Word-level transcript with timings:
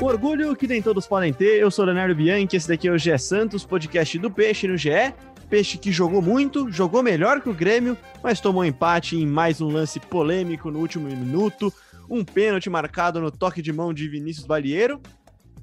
O 0.00 0.06
orgulho 0.06 0.56
que 0.56 0.66
nem 0.66 0.80
todos 0.80 1.06
podem 1.06 1.30
ter, 1.30 1.60
eu 1.60 1.70
sou 1.70 1.84
Leonardo 1.84 2.14
Bianchi, 2.14 2.56
esse 2.56 2.66
daqui 2.66 2.88
é 2.88 2.90
o 2.90 2.96
GE 2.96 3.18
Santos, 3.18 3.66
podcast 3.66 4.18
do 4.18 4.30
Peixe 4.30 4.66
no 4.66 4.74
GE. 4.74 5.12
Peixe 5.50 5.76
que 5.76 5.92
jogou 5.92 6.22
muito, 6.22 6.72
jogou 6.72 7.02
melhor 7.02 7.42
que 7.42 7.50
o 7.50 7.54
Grêmio, 7.54 7.98
mas 8.22 8.40
tomou 8.40 8.64
empate 8.64 9.16
em 9.16 9.26
mais 9.26 9.60
um 9.60 9.68
lance 9.68 10.00
polêmico 10.00 10.70
no 10.70 10.78
último 10.78 11.06
minuto, 11.06 11.70
um 12.08 12.24
pênalti 12.24 12.70
marcado 12.70 13.20
no 13.20 13.30
toque 13.30 13.60
de 13.60 13.74
mão 13.74 13.92
de 13.92 14.08
Vinícius 14.08 14.46
Balieiro. 14.46 15.02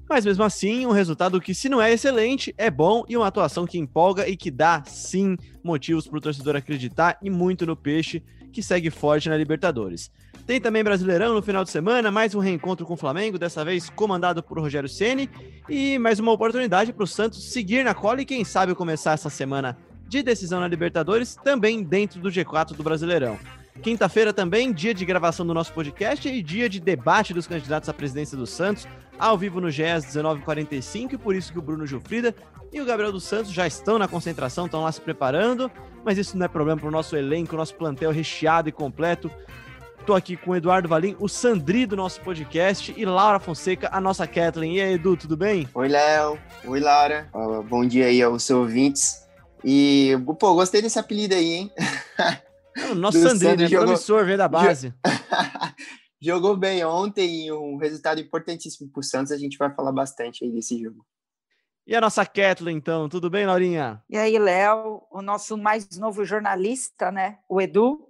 Mas 0.08 0.24
mesmo 0.24 0.44
assim, 0.44 0.86
um 0.86 0.92
resultado 0.92 1.42
que, 1.42 1.56
se 1.56 1.68
não 1.68 1.82
é 1.82 1.92
excelente, 1.92 2.54
é 2.60 2.70
bom 2.70 3.04
e 3.10 3.18
uma 3.18 3.26
atuação 3.26 3.66
que 3.66 3.80
empolga 3.80 4.30
e 4.30 4.38
que 4.38 4.52
dá, 4.52 4.84
sim, 4.86 5.36
motivos 5.64 6.08
para 6.08 6.20
o 6.20 6.22
torcedor 6.22 6.56
acreditar 6.56 7.18
e 7.24 7.30
muito 7.32 7.66
no 7.66 7.76
Peixe, 7.76 8.24
que 8.54 8.62
segue 8.62 8.92
forte 8.92 9.30
na 9.30 9.36
Libertadores. 9.36 10.12
Tem 10.48 10.62
também 10.62 10.82
Brasileirão 10.82 11.34
no 11.34 11.42
final 11.42 11.62
de 11.66 11.70
semana, 11.70 12.10
mais 12.10 12.34
um 12.34 12.40
reencontro 12.40 12.86
com 12.86 12.94
o 12.94 12.98
Flamengo, 12.98 13.38
dessa 13.38 13.66
vez 13.66 13.90
comandado 13.90 14.42
por 14.42 14.58
Rogério 14.58 14.88
Ceni 14.88 15.30
e 15.68 16.00
mais 16.00 16.22
uma 16.22 16.32
oportunidade 16.32 16.94
para 16.94 17.04
o 17.04 17.08
Santos 17.08 17.52
seguir 17.52 17.84
na 17.84 17.94
cola 17.94 18.22
e 18.22 18.26
quem 18.26 18.46
sabe 18.46 18.74
começar 18.74 19.12
essa 19.12 19.30
semana 19.30 19.78
de 20.08 20.24
decisão 20.24 20.62
na 20.62 20.68
Libertadores 20.70 21.36
também 21.36 21.84
dentro 21.84 22.22
do 22.22 22.30
G4 22.30 22.78
do 22.78 22.82
Brasileirão. 22.82 23.38
Quinta-feira 23.84 24.32
também, 24.32 24.72
dia 24.72 24.94
de 24.94 25.04
gravação 25.04 25.46
do 25.46 25.54
nosso 25.54 25.74
podcast 25.74 26.26
e 26.30 26.42
dia 26.42 26.70
de 26.70 26.80
debate 26.80 27.34
dos 27.34 27.46
candidatos 27.46 27.90
à 27.90 27.94
presidência 27.94 28.38
do 28.38 28.48
Santos, 28.48 28.88
ao 29.20 29.38
vivo 29.38 29.60
no 29.60 29.70
GES 29.70 30.16
1945, 30.16 31.16
e 31.16 31.18
por 31.18 31.36
isso 31.36 31.52
que 31.52 31.60
o 31.60 31.62
Bruno 31.62 31.86
Gilfrida 31.86 32.34
e 32.72 32.80
o 32.80 32.86
Gabriel 32.86 33.12
dos 33.12 33.26
Santos 33.26 33.52
já 33.52 33.68
estão 33.68 34.00
na 34.00 34.08
concentração, 34.08 34.66
estão 34.66 34.84
lá 34.84 34.94
se 34.94 35.02
preparando, 35.02 35.70
mas 36.06 36.18
isso 36.18 36.38
não 36.38 36.46
é 36.46 36.48
problema 36.48 36.80
para 36.80 36.88
o 36.88 36.92
nosso 36.92 37.18
elenco, 37.18 37.58
nosso 37.58 37.76
plantel 37.76 38.12
recheado 38.12 38.70
e 38.70 38.72
completo. 38.72 39.30
Tô 40.08 40.16
aqui 40.16 40.38
com 40.38 40.52
o 40.52 40.56
Eduardo 40.56 40.88
Valim, 40.88 41.18
o 41.20 41.28
Sandri 41.28 41.86
do 41.86 41.98
nosso 41.98 42.22
podcast, 42.22 42.94
e 42.96 43.04
Laura 43.04 43.42
Fonseca, 43.42 43.90
a 43.92 44.00
nossa 44.00 44.26
Kathleen. 44.26 44.78
E 44.78 44.82
aí, 44.82 44.94
Edu, 44.94 45.18
tudo 45.18 45.36
bem? 45.36 45.68
Oi, 45.74 45.90
Léo. 45.90 46.40
Oi, 46.66 46.80
Laura. 46.80 47.30
Uh, 47.36 47.62
bom 47.64 47.86
dia 47.86 48.06
aí 48.06 48.22
aos 48.22 48.44
seus 48.44 48.58
ouvintes. 48.58 49.28
E, 49.66 50.14
pô, 50.40 50.54
gostei 50.54 50.82
desse 50.82 50.98
apelido 50.98 51.36
aí, 51.36 51.52
hein? 51.56 51.72
O 52.90 52.96
nosso 52.96 53.20
Sandri, 53.20 53.58
né? 53.58 53.68
Jogou... 53.68 53.86
Promissor, 53.86 54.24
veio 54.24 54.38
da 54.38 54.48
base. 54.48 54.94
jogou 56.22 56.56
bem 56.56 56.86
ontem 56.86 57.48
e 57.48 57.52
um 57.52 57.76
resultado 57.76 58.22
importantíssimo 58.22 58.90
pro 58.90 59.04
Santos. 59.04 59.34
A 59.34 59.38
gente 59.38 59.58
vai 59.58 59.76
falar 59.76 59.92
bastante 59.92 60.46
aí 60.46 60.52
desse 60.52 60.82
jogo. 60.82 61.06
E 61.86 61.94
a 61.94 62.00
nossa 62.00 62.26
Kathleen, 62.26 62.78
então, 62.78 63.10
tudo 63.10 63.30
bem, 63.30 63.46
Laurinha? 63.46 64.02
E 64.10 64.18
aí, 64.18 64.40
Léo, 64.40 65.02
o 65.12 65.22
nosso 65.22 65.58
mais 65.58 65.86
novo 65.98 66.24
jornalista, 66.24 67.12
né? 67.12 67.40
O 67.50 67.60
Edu. 67.60 68.07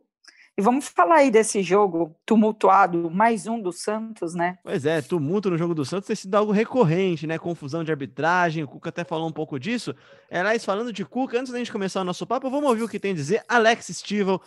E 0.59 0.61
vamos 0.63 0.87
falar 0.87 1.17
aí 1.17 1.29
desse 1.29 1.61
jogo 1.61 2.15
tumultuado, 2.25 3.11
mais 3.11 3.45
um 3.45 3.61
do 3.61 3.71
Santos, 3.71 4.33
né? 4.33 4.57
Pois 4.63 4.87
é, 4.87 5.03
tumulto 5.03 5.51
no 5.51 5.57
jogo 5.57 5.75
do 5.75 5.85
Santos 5.85 6.07
tem 6.07 6.15
sido 6.15 6.33
algo 6.33 6.51
recorrente, 6.51 7.27
né? 7.27 7.37
Confusão 7.37 7.83
de 7.83 7.91
arbitragem, 7.91 8.63
o 8.63 8.67
Cuca 8.67 8.89
até 8.89 9.03
falou 9.03 9.29
um 9.29 9.31
pouco 9.31 9.59
disso. 9.59 9.95
Aliás, 10.31 10.65
falando 10.65 10.91
de 10.91 11.05
Cuca, 11.05 11.39
antes 11.39 11.51
da 11.51 11.59
gente 11.59 11.71
começar 11.71 12.01
o 12.01 12.03
nosso 12.03 12.25
papo, 12.25 12.49
vamos 12.49 12.67
ouvir 12.67 12.81
o 12.81 12.89
que 12.89 12.99
tem 12.99 13.11
a 13.11 13.13
dizer 13.15 13.45
Alex 13.47 13.85
Stivel, 13.85 14.41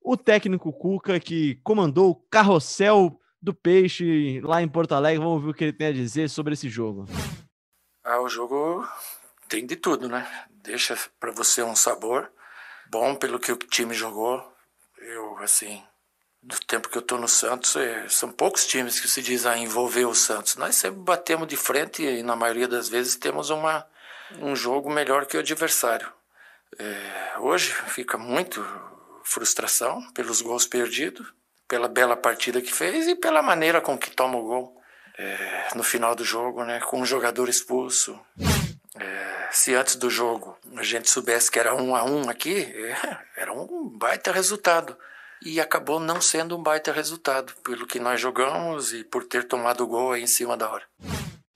o 0.00 0.16
técnico 0.16 0.72
Cuca 0.72 1.20
que 1.20 1.54
comandou 1.62 2.10
o 2.10 2.16
carrossel 2.28 3.20
do 3.40 3.54
Peixe 3.54 4.40
lá 4.40 4.60
em 4.60 4.68
Porto 4.68 4.96
Alegre. 4.96 5.20
Vamos 5.20 5.34
ouvir 5.34 5.50
o 5.50 5.54
que 5.54 5.62
ele 5.62 5.72
tem 5.72 5.86
a 5.86 5.92
dizer 5.92 6.28
sobre 6.28 6.54
esse 6.54 6.68
jogo. 6.68 7.06
Ah, 8.02 8.20
o 8.20 8.28
jogo 8.28 8.84
tem 9.48 9.64
de 9.64 9.76
tudo, 9.76 10.08
né? 10.08 10.26
Deixa 10.50 10.98
para 11.20 11.30
você 11.30 11.62
um 11.62 11.76
sabor 11.76 12.32
bom 12.90 13.14
pelo 13.14 13.38
que 13.38 13.52
o 13.52 13.56
time 13.56 13.94
jogou 13.94 14.51
eu, 15.02 15.38
assim, 15.38 15.82
do 16.42 16.58
tempo 16.60 16.88
que 16.88 16.96
eu 16.96 17.02
estou 17.02 17.18
no 17.18 17.28
Santos, 17.28 17.76
é, 17.76 18.08
são 18.08 18.30
poucos 18.30 18.66
times 18.66 18.98
que 18.98 19.08
se 19.08 19.22
diz 19.22 19.46
a 19.46 19.56
envolver 19.56 20.04
o 20.04 20.14
Santos. 20.14 20.56
Nós 20.56 20.74
sempre 20.74 21.00
batemos 21.00 21.46
de 21.46 21.56
frente 21.56 22.02
e, 22.02 22.22
na 22.22 22.34
maioria 22.34 22.66
das 22.66 22.88
vezes, 22.88 23.16
temos 23.16 23.50
uma, 23.50 23.86
um 24.40 24.56
jogo 24.56 24.90
melhor 24.90 25.26
que 25.26 25.36
o 25.36 25.40
adversário. 25.40 26.10
É, 26.78 27.38
hoje 27.38 27.72
fica 27.88 28.16
muito 28.18 28.64
frustração 29.24 30.02
pelos 30.12 30.40
gols 30.40 30.66
perdidos, 30.66 31.26
pela 31.68 31.88
bela 31.88 32.16
partida 32.16 32.60
que 32.60 32.72
fez 32.72 33.06
e 33.06 33.14
pela 33.14 33.42
maneira 33.42 33.80
com 33.80 33.96
que 33.96 34.10
toma 34.10 34.36
o 34.36 34.42
gol 34.42 34.82
é, 35.18 35.68
no 35.74 35.82
final 35.82 36.14
do 36.14 36.24
jogo, 36.24 36.64
né, 36.64 36.80
com 36.80 37.00
um 37.00 37.06
jogador 37.06 37.48
expulso. 37.48 38.18
É, 38.96 39.48
se 39.50 39.74
antes 39.74 39.96
do 39.96 40.10
jogo 40.10 40.56
a 40.76 40.82
gente 40.82 41.10
soubesse 41.10 41.50
que 41.50 41.58
era 41.58 41.74
um 41.74 41.96
a 41.96 42.04
um 42.04 42.28
aqui, 42.28 42.54
é, 42.54 43.18
era 43.36 43.52
um 43.52 43.88
baita 43.88 44.32
resultado. 44.32 44.96
E 45.44 45.60
acabou 45.60 45.98
não 45.98 46.20
sendo 46.20 46.56
um 46.56 46.62
baita 46.62 46.92
resultado, 46.92 47.52
pelo 47.64 47.86
que 47.86 47.98
nós 47.98 48.20
jogamos 48.20 48.92
e 48.92 49.02
por 49.02 49.24
ter 49.24 49.44
tomado 49.44 49.82
o 49.82 49.86
gol 49.88 50.12
aí 50.12 50.22
em 50.22 50.26
cima 50.26 50.56
da 50.56 50.70
hora. 50.70 50.84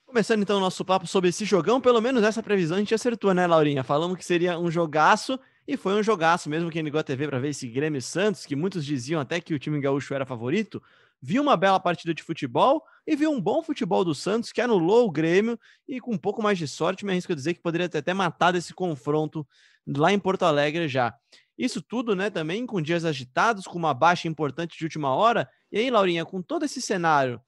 Começando 0.05 0.43
então 0.43 0.57
o 0.57 0.61
nosso 0.61 0.85
papo 0.85 1.07
sobre 1.07 1.31
esse 1.31 1.45
jogão, 1.45 1.81
pelo 1.81 2.01
menos 2.01 2.25
essa 2.25 2.43
previsão 2.43 2.79
a 2.79 2.81
gente 2.81 2.95
acertou, 2.95 3.33
né, 3.33 3.47
Laurinha? 3.47 3.85
Falamos 3.85 4.17
que 4.17 4.25
seria 4.25 4.59
um 4.59 4.71
jogaço 4.71 5.39
e 5.69 5.77
foi 5.77 5.95
um 5.95 6.03
jogaço, 6.03 6.49
mesmo 6.49 6.71
quem 6.71 6.83
ligou 6.83 6.99
a 6.99 7.05
TV 7.05 7.29
para 7.29 7.39
ver 7.39 7.51
esse 7.51 7.69
Grêmio 7.69 8.01
Santos, 8.01 8.47
que 8.47 8.57
muitos 8.57 8.85
diziam 8.85 9.21
até 9.21 9.41
que 9.41 9.53
o 9.53 9.59
time 9.59 9.81
gaúcho 9.81 10.15
era 10.15 10.25
favorito, 10.25 10.83
viu 11.27 11.43
uma 11.43 11.57
bela 11.57 11.81
partida 11.81 12.15
de 12.15 12.23
futebol 12.23 12.85
e 13.05 13.17
viu 13.17 13.33
um 13.33 13.41
bom 13.41 13.61
futebol 13.61 14.05
do 14.05 14.15
Santos 14.15 14.53
que 14.53 14.61
anulou 14.61 15.09
o 15.09 15.11
Grêmio 15.11 15.59
e 15.89 16.01
com 16.01 16.13
um 16.13 16.19
pouco 16.19 16.41
mais 16.41 16.57
de 16.57 16.69
sorte, 16.69 17.05
me 17.05 17.11
arrisco 17.11 17.33
a 17.33 17.35
dizer 17.35 17.55
que 17.55 17.61
poderia 17.61 17.89
ter 17.89 17.99
até 17.99 18.15
matado 18.15 18.57
esse 18.57 18.73
confronto 18.73 19.45
lá 19.85 20.13
em 20.13 20.21
Porto 20.21 20.45
Alegre 20.45 20.87
já. 20.87 21.13
Isso 21.59 21.83
tudo, 21.83 22.15
né, 22.15 22.31
também 22.31 22.65
com 22.65 22.81
dias 22.81 23.05
agitados, 23.05 23.67
com 23.67 23.77
uma 23.77 23.93
baixa 23.93 24.29
importante 24.29 24.79
de 24.79 24.85
última 24.85 25.13
hora. 25.13 25.51
E 25.73 25.81
aí, 25.81 25.91
Laurinha, 25.91 26.25
com 26.25 26.41
todo 26.41 26.65
esse 26.65 26.81
cenário, 26.81 27.41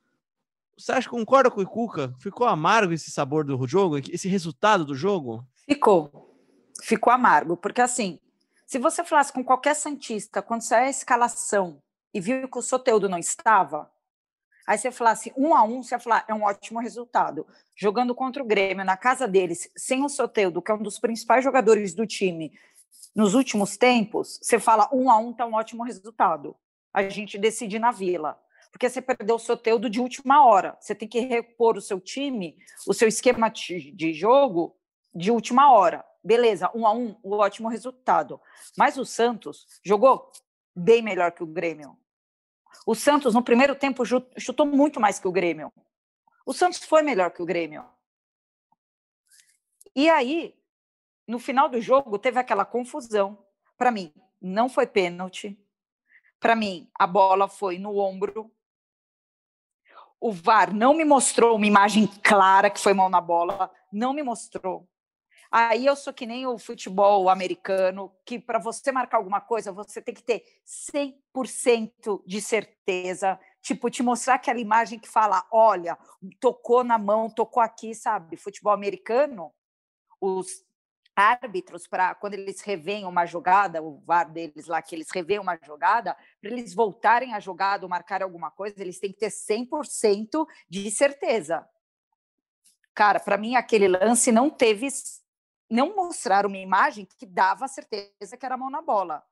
você 0.76 0.90
acha 0.90 1.08
que 1.08 1.14
concorda 1.14 1.48
com 1.48 1.60
o 1.60 1.66
Cuca? 1.66 2.12
Ficou 2.18 2.48
amargo 2.48 2.92
esse 2.92 3.12
sabor 3.12 3.44
do 3.44 3.64
jogo, 3.64 3.98
esse 3.98 4.26
resultado 4.26 4.84
do 4.84 4.96
jogo? 4.96 5.46
Ficou. 5.68 6.34
Ficou 6.82 7.12
amargo, 7.12 7.56
porque 7.56 7.80
assim, 7.80 8.18
se 8.66 8.76
você 8.80 9.04
falasse 9.04 9.32
com 9.32 9.44
qualquer 9.44 9.74
Santista, 9.74 10.42
quando 10.42 10.62
sair 10.62 10.86
a 10.86 10.90
escalação 10.90 11.80
e 12.12 12.20
viu 12.20 12.48
que 12.48 12.58
o 12.58 12.62
Soteudo 12.62 13.08
não 13.08 13.18
estava, 13.18 13.90
aí 14.66 14.78
você 14.78 14.90
falasse 14.90 15.32
um 15.36 15.54
a 15.54 15.62
um, 15.62 15.82
você 15.82 15.98
falar, 15.98 16.24
é 16.28 16.34
um 16.34 16.42
ótimo 16.42 16.80
resultado. 16.80 17.46
Jogando 17.76 18.14
contra 18.14 18.42
o 18.42 18.46
Grêmio, 18.46 18.84
na 18.84 18.96
casa 18.96 19.26
deles, 19.26 19.70
sem 19.76 20.04
o 20.04 20.08
Soteudo, 20.08 20.62
que 20.62 20.70
é 20.70 20.74
um 20.74 20.82
dos 20.82 20.98
principais 20.98 21.44
jogadores 21.44 21.94
do 21.94 22.06
time, 22.06 22.52
nos 23.18 23.34
últimos 23.34 23.76
tempos, 23.76 24.38
você 24.40 24.60
fala 24.60 24.88
um 24.92 25.10
a 25.10 25.18
um 25.18 25.32
tá 25.32 25.44
um 25.44 25.54
ótimo 25.54 25.82
resultado. 25.82 26.54
A 26.94 27.08
gente 27.08 27.36
decide 27.36 27.78
na 27.78 27.90
vila. 27.90 28.38
Porque 28.70 28.88
você 28.88 29.02
perdeu 29.02 29.36
o 29.36 29.40
Soteudo 29.40 29.90
de 29.90 30.00
última 30.00 30.46
hora. 30.46 30.76
Você 30.80 30.94
tem 30.94 31.08
que 31.08 31.18
repor 31.18 31.76
o 31.76 31.80
seu 31.80 32.00
time, 32.00 32.56
o 32.86 32.94
seu 32.94 33.08
esquema 33.08 33.48
de 33.48 34.12
jogo 34.12 34.76
de 35.12 35.32
última 35.32 35.72
hora. 35.72 36.04
Beleza, 36.22 36.70
um 36.74 36.86
a 36.86 36.92
um, 36.92 37.16
o 37.22 37.34
um 37.34 37.38
ótimo 37.38 37.68
resultado. 37.68 38.40
Mas 38.76 38.96
o 38.96 39.04
Santos 39.04 39.66
jogou 39.84 40.30
bem 40.74 41.02
melhor 41.02 41.32
que 41.32 41.42
o 41.42 41.46
Grêmio. 41.46 41.98
O 42.86 42.94
Santos, 42.94 43.34
no 43.34 43.42
primeiro 43.42 43.74
tempo, 43.74 44.02
chutou 44.38 44.66
muito 44.66 45.00
mais 45.00 45.18
que 45.18 45.28
o 45.28 45.32
Grêmio. 45.32 45.72
O 46.46 46.52
Santos 46.52 46.82
foi 46.84 47.02
melhor 47.02 47.30
que 47.30 47.42
o 47.42 47.46
Grêmio. 47.46 47.84
E 49.94 50.08
aí, 50.08 50.54
no 51.26 51.38
final 51.38 51.68
do 51.68 51.80
jogo, 51.80 52.18
teve 52.18 52.38
aquela 52.38 52.64
confusão. 52.64 53.44
Para 53.76 53.90
mim, 53.90 54.12
não 54.40 54.68
foi 54.68 54.86
pênalti. 54.86 55.58
Para 56.40 56.54
mim, 56.54 56.88
a 56.94 57.06
bola 57.06 57.48
foi 57.48 57.78
no 57.78 57.98
ombro. 57.98 58.50
O 60.20 60.32
VAR 60.32 60.74
não 60.74 60.94
me 60.94 61.04
mostrou 61.04 61.56
uma 61.56 61.66
imagem 61.66 62.06
clara 62.22 62.70
que 62.70 62.80
foi 62.80 62.92
mão 62.92 63.08
na 63.08 63.20
bola, 63.20 63.70
não 63.92 64.12
me 64.12 64.22
mostrou. 64.22 64.88
Aí 65.50 65.86
eu 65.86 65.96
sou 65.96 66.12
que 66.12 66.26
nem 66.26 66.46
o 66.46 66.58
futebol 66.58 67.30
americano, 67.30 68.12
que 68.24 68.38
para 68.38 68.58
você 68.58 68.92
marcar 68.92 69.16
alguma 69.16 69.40
coisa, 69.40 69.72
você 69.72 70.02
tem 70.02 70.14
que 70.14 70.22
ter 70.22 70.42
100% 70.64 72.22
de 72.26 72.40
certeza. 72.40 73.38
Tipo, 73.62 73.88
te 73.88 74.02
mostrar 74.02 74.34
aquela 74.34 74.60
imagem 74.60 74.98
que 74.98 75.08
fala: 75.08 75.46
olha, 75.50 75.96
tocou 76.38 76.84
na 76.84 76.98
mão, 76.98 77.30
tocou 77.30 77.62
aqui, 77.62 77.94
sabe? 77.94 78.36
Futebol 78.36 78.72
americano, 78.72 79.50
os 80.20 80.62
árbitros, 81.16 81.86
para 81.86 82.14
quando 82.14 82.34
eles 82.34 82.60
revêem 82.60 83.04
uma 83.04 83.26
jogada, 83.26 83.82
o 83.82 84.00
VAR 84.06 84.30
deles 84.30 84.66
lá, 84.68 84.80
que 84.80 84.94
eles 84.94 85.10
revêem 85.10 85.40
uma 85.40 85.58
jogada, 85.64 86.16
para 86.40 86.50
eles 86.50 86.72
voltarem 86.72 87.34
a 87.34 87.40
jogada 87.40 87.84
ou 87.84 87.90
marcar 87.90 88.22
alguma 88.22 88.52
coisa, 88.52 88.80
eles 88.80 89.00
têm 89.00 89.12
que 89.12 89.18
ter 89.18 89.30
100% 89.30 90.46
de 90.68 90.88
certeza. 90.92 91.68
Cara, 92.94 93.18
para 93.18 93.36
mim, 93.36 93.56
aquele 93.56 93.88
lance 93.88 94.30
não 94.30 94.48
teve 94.48 94.88
não 95.70 95.94
mostraram 95.94 96.48
uma 96.48 96.58
imagem 96.58 97.06
que 97.18 97.26
dava 97.26 97.68
certeza 97.68 98.36
que 98.38 98.46
era 98.46 98.56
mão 98.56 98.70
na 98.70 98.80
bola. 98.82 99.22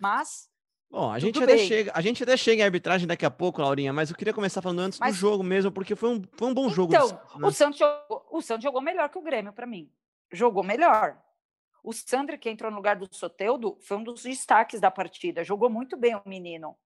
Mas 0.00 0.50
Bom, 0.90 1.10
a 1.10 1.18
gente, 1.18 1.42
até 1.42 1.56
chega, 1.56 1.90
a 1.94 2.02
gente 2.02 2.22
até 2.22 2.36
chega 2.36 2.60
em 2.60 2.64
arbitragem 2.66 3.08
daqui 3.08 3.24
a 3.24 3.30
pouco, 3.30 3.62
Laurinha, 3.62 3.94
mas 3.94 4.10
eu 4.10 4.16
queria 4.16 4.34
começar 4.34 4.60
falando 4.60 4.80
antes 4.80 4.98
mas... 4.98 5.14
do 5.14 5.18
jogo 5.18 5.42
mesmo, 5.42 5.72
porque 5.72 5.96
foi 5.96 6.10
um, 6.10 6.22
foi 6.34 6.48
um 6.48 6.52
bom 6.52 6.68
jogo. 6.68 6.94
Então, 6.94 7.08
né? 7.08 7.46
o, 7.46 7.50
Santos 7.50 7.78
jogou, 7.78 8.26
o 8.30 8.42
Santos 8.42 8.62
jogou 8.62 8.82
melhor 8.82 9.08
que 9.08 9.16
o 9.16 9.22
Grêmio, 9.22 9.54
para 9.54 9.66
mim. 9.66 9.90
Jogou 10.30 10.62
melhor. 10.62 11.18
O 11.82 11.92
Sandro, 11.92 12.38
que 12.38 12.48
entrou 12.50 12.70
no 12.70 12.76
lugar 12.76 12.96
do 12.96 13.08
Soteudo, 13.10 13.76
foi 13.80 13.96
um 13.96 14.04
dos 14.04 14.22
destaques 14.22 14.80
da 14.80 14.90
partida. 14.90 15.42
Jogou 15.42 15.70
muito 15.70 15.96
bem 15.96 16.14
o 16.14 16.22
menino. 16.26 16.76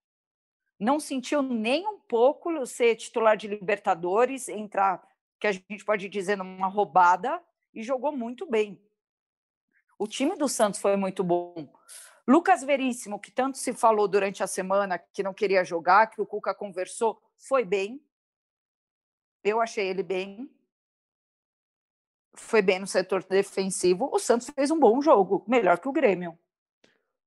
Não 0.79 1.01
sentiu 1.01 1.43
nem 1.43 1.87
um 1.87 1.99
pouco 1.99 2.65
ser 2.65 2.95
titular 2.95 3.37
de 3.37 3.49
Libertadores, 3.49 4.49
entrar, 4.49 5.03
que 5.41 5.47
a 5.49 5.53
gente 5.53 5.85
pode 5.85 6.09
dizer, 6.09 6.37
numa 6.37 6.69
roubada, 6.69 7.43
e 7.75 7.83
jogou 7.83 8.13
muito 8.13 8.49
bem. 8.49 8.81
O 9.99 10.07
time 10.07 10.37
do 10.37 10.49
Santos 10.49 10.81
foi 10.81 10.97
muito 10.97 11.25
bom. 11.25 11.73
Lucas 12.29 12.63
Veríssimo, 12.63 13.21
que 13.21 13.31
tanto 13.31 13.57
se 13.57 13.73
falou 13.73 14.09
durante 14.09 14.43
a 14.43 14.47
semana 14.47 14.99
que 14.99 15.23
não 15.23 15.33
queria 15.33 15.65
jogar, 15.65 16.09
que 16.09 16.21
o 16.21 16.27
Cuca 16.27 16.55
conversou, 16.55 17.23
foi 17.39 17.65
bem. 17.65 18.01
Eu 19.45 19.61
achei 19.61 19.87
ele 19.87 20.03
bem. 20.03 20.51
Foi 22.35 22.61
bem 22.61 22.81
no 22.81 22.87
setor 22.87 23.25
defensivo. 23.25 24.11
O 24.13 24.19
Santos 24.19 24.51
fez 24.51 24.71
um 24.71 24.79
bom 24.79 25.01
jogo, 25.01 25.45
melhor 25.47 25.79
que 25.79 25.89
o 25.89 25.93
Grêmio. 25.93 26.37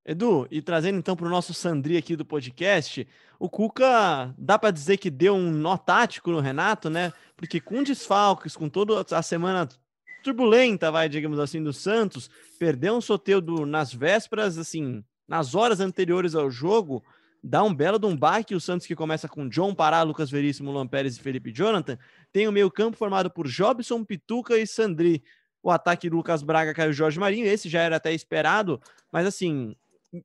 Edu, 0.05 0.47
e 0.49 0.61
trazendo 0.61 0.97
então 0.97 1.15
para 1.15 1.27
o 1.27 1.29
nosso 1.29 1.53
Sandri 1.53 1.95
aqui 1.97 2.15
do 2.15 2.25
podcast, 2.25 3.07
o 3.37 3.49
Cuca 3.49 4.33
dá 4.37 4.57
para 4.57 4.71
dizer 4.71 4.97
que 4.97 5.09
deu 5.09 5.35
um 5.35 5.51
nó 5.51 5.77
tático 5.77 6.31
no 6.31 6.39
Renato, 6.39 6.89
né? 6.89 7.13
Porque 7.35 7.59
com 7.59 7.83
desfalques, 7.83 8.55
com 8.55 8.67
toda 8.69 9.05
a 9.15 9.21
semana 9.21 9.67
turbulenta, 10.23 10.91
vai, 10.91 11.09
digamos 11.09 11.39
assim, 11.39 11.63
do 11.63 11.73
Santos, 11.73 12.29
perder 12.57 12.91
um 12.91 13.01
Soteudo 13.01 13.65
nas 13.65 13.93
vésperas, 13.93 14.57
assim, 14.57 15.03
nas 15.27 15.55
horas 15.55 15.79
anteriores 15.79 16.35
ao 16.35 16.49
jogo, 16.49 17.03
dá 17.43 17.63
um 17.63 17.73
belo 17.73 17.99
de 17.99 18.15
baque. 18.15 18.55
O 18.55 18.59
Santos 18.59 18.87
que 18.87 18.95
começa 18.95 19.27
com 19.27 19.47
John 19.47 19.73
Pará, 19.73 20.01
Lucas 20.01 20.29
Veríssimo, 20.29 20.71
Luan 20.71 20.87
Pérez 20.87 21.15
e 21.15 21.19
Felipe 21.19 21.51
Jonathan, 21.51 21.97
tem 22.31 22.47
o 22.47 22.51
meio 22.51 22.69
campo 22.71 22.97
formado 22.97 23.29
por 23.29 23.47
Jobson, 23.47 24.03
Pituca 24.03 24.57
e 24.57 24.65
Sandri. 24.65 25.23
O 25.61 25.69
ataque 25.69 26.09
do 26.09 26.17
Lucas 26.17 26.41
Braga 26.41 26.73
caiu 26.73 26.93
Jorge 26.93 27.19
Marinho, 27.19 27.45
esse 27.45 27.67
já 27.67 27.81
era 27.81 27.97
até 27.97 28.13
esperado, 28.13 28.81
mas 29.11 29.25
assim, 29.25 29.75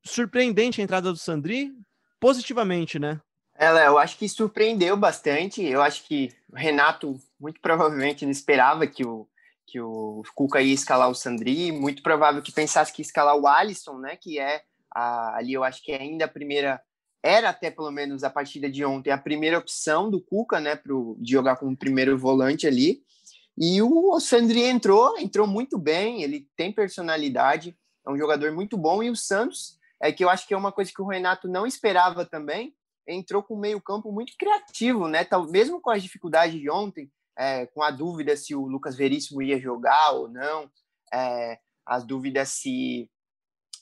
surpreendente 0.03 0.79
a 0.79 0.83
entrada 0.83 1.11
do 1.11 1.17
Sandri, 1.17 1.73
positivamente, 2.19 2.97
né? 2.97 3.19
Ela, 3.57 3.85
eu 3.85 3.97
acho 3.97 4.17
que 4.17 4.27
surpreendeu 4.27 4.97
bastante. 4.97 5.63
Eu 5.63 5.81
acho 5.81 6.05
que 6.05 6.29
o 6.51 6.57
Renato 6.57 7.17
muito 7.39 7.59
provavelmente 7.61 8.25
não 8.25 8.31
esperava 8.31 8.85
que 8.85 9.05
o 9.05 9.27
que 9.65 9.79
o 9.79 10.23
Cuca 10.35 10.61
ia 10.61 10.73
escalar 10.73 11.09
o 11.09 11.15
Sandri, 11.15 11.71
muito 11.71 12.03
provável 12.03 12.41
que 12.41 12.51
pensasse 12.51 12.93
que 12.93 13.01
ia 13.01 13.05
escalar 13.05 13.35
o 13.35 13.47
Alisson, 13.47 13.97
né, 13.97 14.15
que 14.15 14.39
é 14.39 14.61
a, 14.93 15.37
ali 15.37 15.53
eu 15.53 15.63
acho 15.63 15.83
que 15.83 15.91
ainda 15.91 16.25
a 16.25 16.29
primeira 16.29 16.81
era 17.23 17.49
até 17.49 17.71
pelo 17.71 17.91
menos 17.91 18.23
a 18.23 18.29
partida 18.29 18.69
de 18.69 18.85
ontem 18.85 19.11
a 19.11 19.17
primeira 19.17 19.57
opção 19.57 20.09
do 20.09 20.21
Cuca, 20.21 20.59
né, 20.59 20.75
pro, 20.75 21.17
de 21.19 21.31
jogar 21.31 21.55
como 21.55 21.75
primeiro 21.75 22.17
volante 22.17 22.67
ali. 22.67 23.01
E 23.57 23.81
o 23.81 24.19
Sandri 24.19 24.63
entrou, 24.63 25.17
entrou 25.17 25.47
muito 25.47 25.77
bem, 25.77 26.21
ele 26.21 26.47
tem 26.55 26.71
personalidade, 26.71 27.75
é 28.05 28.11
um 28.11 28.17
jogador 28.17 28.51
muito 28.51 28.77
bom 28.77 29.01
e 29.01 29.09
o 29.09 29.15
Santos 29.15 29.79
é 30.01 30.11
que 30.11 30.23
eu 30.23 30.29
acho 30.29 30.47
que 30.47 30.53
é 30.53 30.57
uma 30.57 30.71
coisa 30.71 30.91
que 30.93 31.01
o 31.01 31.07
Renato 31.07 31.47
não 31.47 31.65
esperava 31.65 32.25
também, 32.25 32.75
entrou 33.07 33.41
com 33.41 33.55
meio 33.55 33.81
campo 33.81 34.11
muito 34.11 34.33
criativo, 34.37 35.07
né? 35.07 35.25
Mesmo 35.49 35.79
com 35.79 35.89
as 35.89 36.03
dificuldades 36.03 36.59
de 36.59 36.69
ontem, 36.69 37.09
é, 37.37 37.65
com 37.67 37.81
a 37.81 37.91
dúvida 37.91 38.35
se 38.37 38.55
o 38.55 38.65
Lucas 38.65 38.95
Veríssimo 38.95 39.41
ia 39.41 39.59
jogar 39.59 40.11
ou 40.11 40.27
não, 40.27 40.69
é, 41.13 41.59
as 41.85 42.03
dúvidas 42.03 42.49
se 42.49 43.09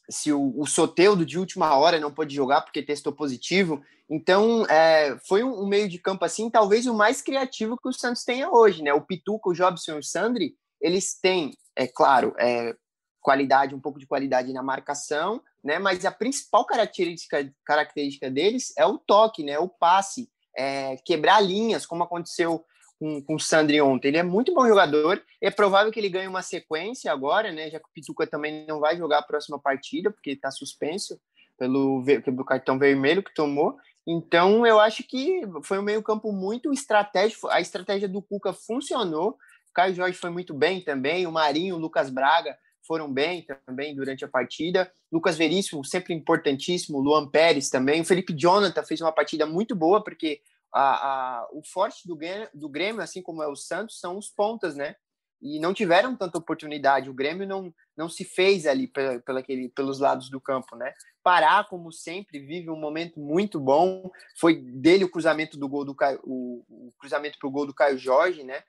se 0.10 0.34
o, 0.34 0.54
o 0.60 0.66
Soteudo 0.66 1.26
de 1.26 1.40
última 1.40 1.76
hora 1.78 2.00
não 2.00 2.12
pôde 2.12 2.36
jogar 2.36 2.62
porque 2.62 2.84
testou 2.84 3.14
positivo. 3.14 3.82
Então, 4.10 4.66
é, 4.66 5.18
foi 5.28 5.44
um, 5.44 5.64
um, 5.64 5.68
meio 5.68 5.88
de 5.88 5.98
campo 5.98 6.26
assim, 6.26 6.50
talvez 6.50 6.86
o 6.86 6.94
mais 6.94 7.22
criativo 7.22 7.78
que 7.78 7.88
o 7.88 7.94
Santos 7.94 8.24
tenha 8.24 8.50
hoje, 8.50 8.84
né? 8.84 8.94
O 8.94 9.02
Pituca, 9.02 9.50
o 9.50 9.54
Jobson 9.54 9.94
e 9.94 10.00
o 10.00 10.04
Sandri, 10.04 10.56
eles 10.82 11.18
têm, 11.20 11.52
é 11.76 11.88
claro, 11.88 12.36
é, 12.38 12.76
qualidade, 13.22 13.74
um 13.74 13.80
pouco 13.80 13.98
de 13.98 14.06
qualidade 14.06 14.52
na 14.52 14.62
marcação, 14.62 15.42
né? 15.64 15.80
Mas 15.80 16.04
a 16.04 16.12
principal 16.12 16.66
característica, 16.66 17.50
característica 17.66 18.30
deles 18.30 18.74
é 18.78 18.86
o 18.86 18.98
toque, 18.98 19.44
né? 19.44 19.58
O 19.58 19.70
passe, 19.70 20.30
é, 20.56 20.98
quebrar 20.98 21.40
linhas, 21.40 21.86
como 21.86 22.04
aconteceu 22.04 22.64
com, 23.00 23.22
com 23.22 23.36
o 23.36 23.40
Sandri 23.40 23.82
ontem. 23.82 24.10
Ele 24.10 24.18
é 24.18 24.24
muito 24.24 24.54
bom 24.54 24.68
jogador. 24.68 25.22
É 25.42 25.52
provável 25.52 25.92
que 25.92 26.00
ele 26.00 26.10
ganhe 26.10 26.28
uma 26.28 26.42
sequência 26.42 27.12
agora, 27.12 27.52
né? 27.52 27.70
Já 27.70 27.80
que 27.80 27.86
o 27.86 27.94
Pituca 27.94 28.26
também 28.26 28.66
não 28.68 28.80
vai 28.80 28.98
jogar 28.98 29.20
a 29.20 29.24
próxima 29.24 29.60
partida, 29.60 30.12
porque 30.12 30.32
está 30.32 30.52
suspenso 30.52 31.20
pelo, 31.58 32.04
pelo 32.24 32.46
cartão 32.46 32.80
vermelho 32.80 33.24
que 33.24 33.34
tomou. 33.34 33.78
Então, 34.06 34.66
eu 34.66 34.80
acho 34.80 35.04
que 35.04 35.42
foi 35.64 35.80
um 35.80 35.84
meio-campo 35.84 36.32
muito 36.32 36.74
estratégico. 36.74 37.48
A 37.48 37.62
estratégia 37.62 38.08
do 38.08 38.22
Cuca 38.22 38.52
funcionou. 38.54 39.30
O 39.30 39.74
Caio 39.74 39.96
Jorge 39.96 40.18
foi 40.18 40.30
muito 40.30 40.54
bem 40.54 40.82
também. 40.82 41.26
O 41.26 41.32
Marinho, 41.32 41.76
o 41.76 41.80
Lucas 41.80 42.10
Braga 42.10 42.58
foram 42.86 43.12
bem 43.12 43.46
também 43.66 43.96
durante 43.96 44.26
a 44.26 44.28
partida. 44.28 44.92
Lucas 45.12 45.38
Veríssimo, 45.38 45.86
sempre 45.86 46.14
importantíssimo. 46.14 47.00
Luan 47.00 47.30
Pérez 47.30 47.70
também. 47.70 48.02
O 48.02 48.06
Felipe 48.06 48.34
Jonathan 48.34 48.84
fez 48.84 49.00
uma 49.00 49.12
partida 49.12 49.46
muito 49.46 49.74
boa, 49.74 50.04
porque 50.04 50.42
a, 50.74 51.42
a, 51.42 51.48
o 51.52 51.62
forte 51.64 52.08
do 52.08 52.16
Grêmio, 52.16 52.50
do 52.54 52.68
Grêmio, 52.68 53.02
assim 53.02 53.22
como 53.22 53.44
é 53.44 53.48
o 53.48 53.56
Santos, 53.56 54.00
são 54.00 54.18
os 54.18 54.30
pontas, 54.30 54.76
né? 54.76 54.96
E 55.42 55.60
não 55.60 55.74
tiveram 55.74 56.16
tanta 56.16 56.38
oportunidade. 56.38 57.10
O 57.10 57.14
Grêmio 57.14 57.46
não, 57.46 57.74
não 57.96 58.10
se 58.10 58.24
fez 58.24 58.66
ali 58.66 58.88
pela, 58.88 59.20
pela 59.20 59.40
aquele, 59.42 59.70
pelos 59.70 60.00
lados 60.00 60.30
do 60.30 60.40
campo, 60.42 60.76
né? 60.76 60.94
Pará, 61.22 61.64
como 61.64 61.92
sempre, 61.92 62.40
vive 62.40 62.70
um 62.70 62.80
momento 62.80 63.20
muito 63.20 63.60
bom. 63.60 64.10
Foi 64.40 64.56
dele 64.56 65.04
o 65.04 65.12
cruzamento 65.12 65.58
do 65.58 65.68
gol 65.68 65.86
do 65.86 65.94
Caio, 65.94 66.20
o, 66.24 66.64
o 66.70 66.94
cruzamento 66.98 67.38
o 67.44 67.52
gol 67.52 67.68
do 67.68 67.74
Caio 67.74 67.98
Jorge, 67.98 68.44
né? 68.44 68.64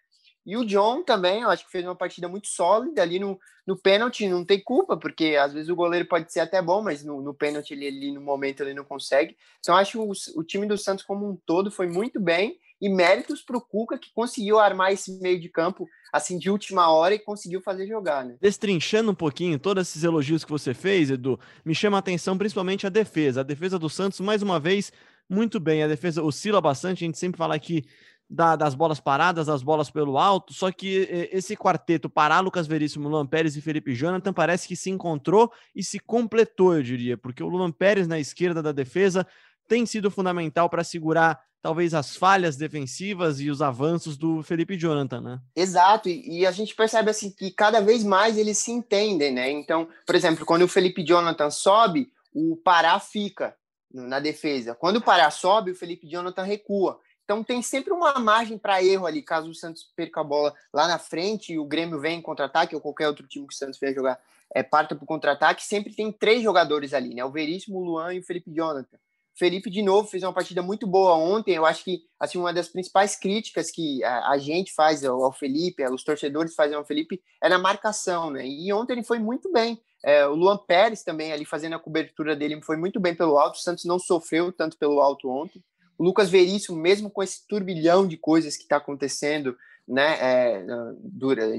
E 0.46 0.56
o 0.56 0.64
John 0.64 1.02
também, 1.02 1.43
eu 1.43 1.50
acho 1.50 1.64
que 1.64 1.73
fez 1.73 1.85
uma 1.85 1.94
partida 1.94 2.29
muito 2.29 2.49
sólida 2.49 3.02
ali 3.02 3.19
no, 3.19 3.38
no 3.67 3.76
pênalti, 3.76 4.29
não 4.29 4.44
tem 4.44 4.62
culpa, 4.62 4.96
porque 4.96 5.37
às 5.41 5.52
vezes 5.52 5.70
o 5.70 5.76
goleiro 5.76 6.06
pode 6.06 6.32
ser 6.32 6.41
até 6.41 6.61
bom, 6.61 6.82
mas 6.82 7.02
no, 7.02 7.23
no 7.23 7.32
pênalti 7.32 7.73
ele, 7.73 7.87
ali 7.87 8.12
no 8.12 8.20
momento 8.20 8.62
ele 8.62 8.75
não 8.75 8.85
consegue. 8.85 9.37
Então, 9.58 9.75
acho 9.75 9.93
que 9.93 9.99
o, 9.99 10.12
o 10.37 10.44
time 10.44 10.67
do 10.67 10.76
Santos 10.76 11.05
como 11.05 11.29
um 11.29 11.37
todo 11.46 11.70
foi 11.70 11.87
muito 11.87 12.20
bem 12.20 12.58
e 12.81 12.88
méritos 12.88 13.41
para 13.41 13.56
o 13.56 13.61
Cuca 13.61 13.99
que 13.99 14.12
conseguiu 14.12 14.58
armar 14.58 14.93
esse 14.93 15.19
meio 15.20 15.41
de 15.41 15.49
campo 15.49 15.88
assim 16.12 16.38
de 16.38 16.50
última 16.50 16.93
hora 16.93 17.14
e 17.14 17.19
conseguiu 17.19 17.62
fazer 17.62 17.87
jogar, 17.87 18.25
né? 18.25 18.37
Destrinchando 18.41 19.11
um 19.11 19.14
pouquinho 19.14 19.58
todos 19.58 19.88
esses 19.88 20.05
elogios 20.05 20.44
que 20.44 20.50
você 20.50 20.75
fez, 20.75 21.10
Edu, 21.10 21.41
me 21.65 21.74
chama 21.74 21.96
a 21.96 22.01
atenção 22.01 22.36
principalmente 22.36 22.86
a 22.86 22.91
defesa. 22.91 23.41
A 23.41 23.44
defesa 23.44 23.79
do 23.79 23.89
Santos, 23.89 24.20
mais 24.20 24.43
uma 24.43 24.60
vez, 24.60 24.93
muito 25.29 25.58
bem. 25.58 25.82
A 25.82 25.89
defesa 25.89 26.22
oscila 26.22 26.60
bastante, 26.60 27.05
a 27.05 27.06
gente 27.06 27.19
sempre 27.19 27.39
fala 27.39 27.55
aqui 27.55 27.84
da, 28.34 28.56
das 28.56 28.74
bolas 28.74 29.00
paradas, 29.00 29.46
das 29.46 29.62
bolas 29.62 29.91
pelo 29.91 30.19
alto, 30.19 30.53
só 30.53 30.70
que 30.70 31.29
esse 31.31 31.56
quarteto, 31.56 32.10
Pará, 32.10 32.41
Lucas 32.41 32.67
Veríssimo, 32.67 33.08
Luan 33.08 33.26
Pérez 33.26 33.56
e 33.56 33.60
Felipe 33.60 33.94
Jonathan, 33.94 34.32
parece 34.32 34.67
que 34.67 34.76
se 34.76 34.91
encontrou 34.91 35.53
e 35.74 35.82
se 35.82 35.98
completou, 35.98 36.74
eu 36.74 36.82
diria, 36.82 37.17
porque 37.17 37.43
o 37.43 37.48
Luan 37.48 37.70
Pérez 37.70 38.08
na 38.08 38.19
esquerda 38.19 38.62
da 38.62 38.72
defesa 38.72 39.26
tem 39.69 39.86
sido 39.86 40.10
fundamental 40.10 40.69
para 40.69 40.84
segurar 40.84 41.41
talvez 41.62 41.94
as 41.94 42.14
falhas 42.14 42.56
defensivas 42.56 43.41
e 43.41 43.48
os 43.48 43.62
avanços 43.62 44.19
do 44.19 44.43
Felipe 44.43 44.76
Jonathan, 44.76 45.20
né? 45.22 45.41
Exato, 45.56 46.10
e, 46.10 46.41
e, 46.41 46.46
a 46.46 46.50
gente 46.50 46.74
percebe 46.74 47.08
assim 47.08 47.31
que 47.31 47.50
cada 47.50 47.81
vez 47.81 48.05
mais 48.05 48.36
eles 48.36 48.58
se 48.58 48.70
entendem, 48.70 49.32
né? 49.32 49.50
Então, 49.50 49.88
por 50.05 50.14
exemplo, 50.14 50.44
quando 50.44 50.62
o 50.62 50.69
Felipe 50.69 51.03
Jonathan 51.03 51.48
sobe, 51.48 52.12
o 52.34 52.55
Pará 52.56 53.00
fica 53.00 53.56
na 53.91 54.20
defesa. 54.20 54.74
Quando 54.74 54.96
o 54.96 55.00
Pará 55.03 55.31
sobe, 55.31 55.70
o 55.70 55.74
Felipe 55.74 56.06
Jonathan 56.06 56.43
recua. 56.43 57.00
Então 57.24 57.43
tem 57.43 57.62
sempre 57.62 57.93
uma 57.93 58.19
margem 58.19 58.58
para 58.58 58.82
erro 58.84 59.06
ali, 59.06 59.22
caso 59.22 59.50
o 59.50 59.54
Santos 59.54 59.90
perca 59.96 60.20
a 60.20 60.24
bola 60.24 60.54
lá 60.72 60.86
na 60.86 60.98
frente 60.98 61.54
e 61.54 61.58
o 61.58 61.64
Grêmio 61.64 61.98
venha 61.98 62.19
em 62.19 62.22
contra-ataque, 62.22 62.74
ou 62.74 62.81
qualquer 62.81 63.08
outro 63.08 63.26
time 63.26 63.46
que 63.46 63.54
o 63.54 63.56
Santos 63.56 63.78
venha 63.78 63.94
jogar 63.94 64.20
é, 64.54 64.62
parta 64.62 64.94
para 64.94 65.04
o 65.04 65.06
contra-ataque, 65.06 65.64
sempre 65.64 65.94
tem 65.94 66.12
três 66.12 66.43
jogadores 66.43 66.93
ali, 66.93 67.14
né? 67.14 67.24
O 67.24 67.31
Veríssimo, 67.31 67.78
o 67.78 67.84
Luan 67.84 68.14
e 68.14 68.20
o 68.20 68.22
Felipe 68.22 68.52
Jonathan. 68.52 68.98
Felipe, 69.36 69.69
de 69.69 69.82
novo, 69.82 70.08
fez 70.08 70.22
uma 70.22 70.32
partida 70.32 70.62
muito 70.62 70.86
boa 70.86 71.16
ontem. 71.16 71.54
Eu 71.54 71.66
acho 71.66 71.82
que 71.82 72.04
assim, 72.20 72.38
uma 72.38 72.52
das 72.52 72.69
principais 72.69 73.16
críticas 73.16 73.70
que 73.70 74.02
a, 74.04 74.31
a 74.31 74.38
gente 74.38 74.72
faz 74.72 75.04
ao, 75.04 75.24
ao, 75.24 75.32
Felipe, 75.32 75.84
os 75.86 76.04
torcedores 76.04 76.54
fazem 76.54 76.76
ao 76.76 76.84
Felipe, 76.84 77.20
é 77.43 77.48
na 77.48 77.58
marcação, 77.58 78.31
né? 78.31 78.46
E 78.46 78.72
ontem 78.72 78.93
ele 78.93 79.02
foi 79.02 79.19
muito 79.19 79.50
bem. 79.50 79.81
É, 80.04 80.26
o 80.26 80.34
Luan 80.34 80.58
Pérez 80.58 81.02
também, 81.02 81.32
ali 81.32 81.44
fazendo 81.44 81.74
a 81.74 81.81
cobertura 81.81 82.36
dele, 82.36 82.60
foi 82.62 82.76
muito 82.76 83.00
bem 83.00 83.14
pelo 83.14 83.38
alto. 83.38 83.56
O 83.56 83.62
Santos 83.62 83.84
não 83.84 83.98
sofreu 83.98 84.52
tanto 84.52 84.76
pelo 84.78 85.00
alto 85.00 85.28
ontem. 85.28 85.64
O 85.98 86.05
Lucas 86.05 86.29
Veríssimo, 86.29 86.77
mesmo 86.77 87.10
com 87.10 87.22
esse 87.22 87.46
turbilhão 87.46 88.06
de 88.06 88.17
coisas 88.17 88.56
que 88.56 88.65
está 88.65 88.77
acontecendo, 88.77 89.56
né, 89.86 90.17
é, 90.20 90.67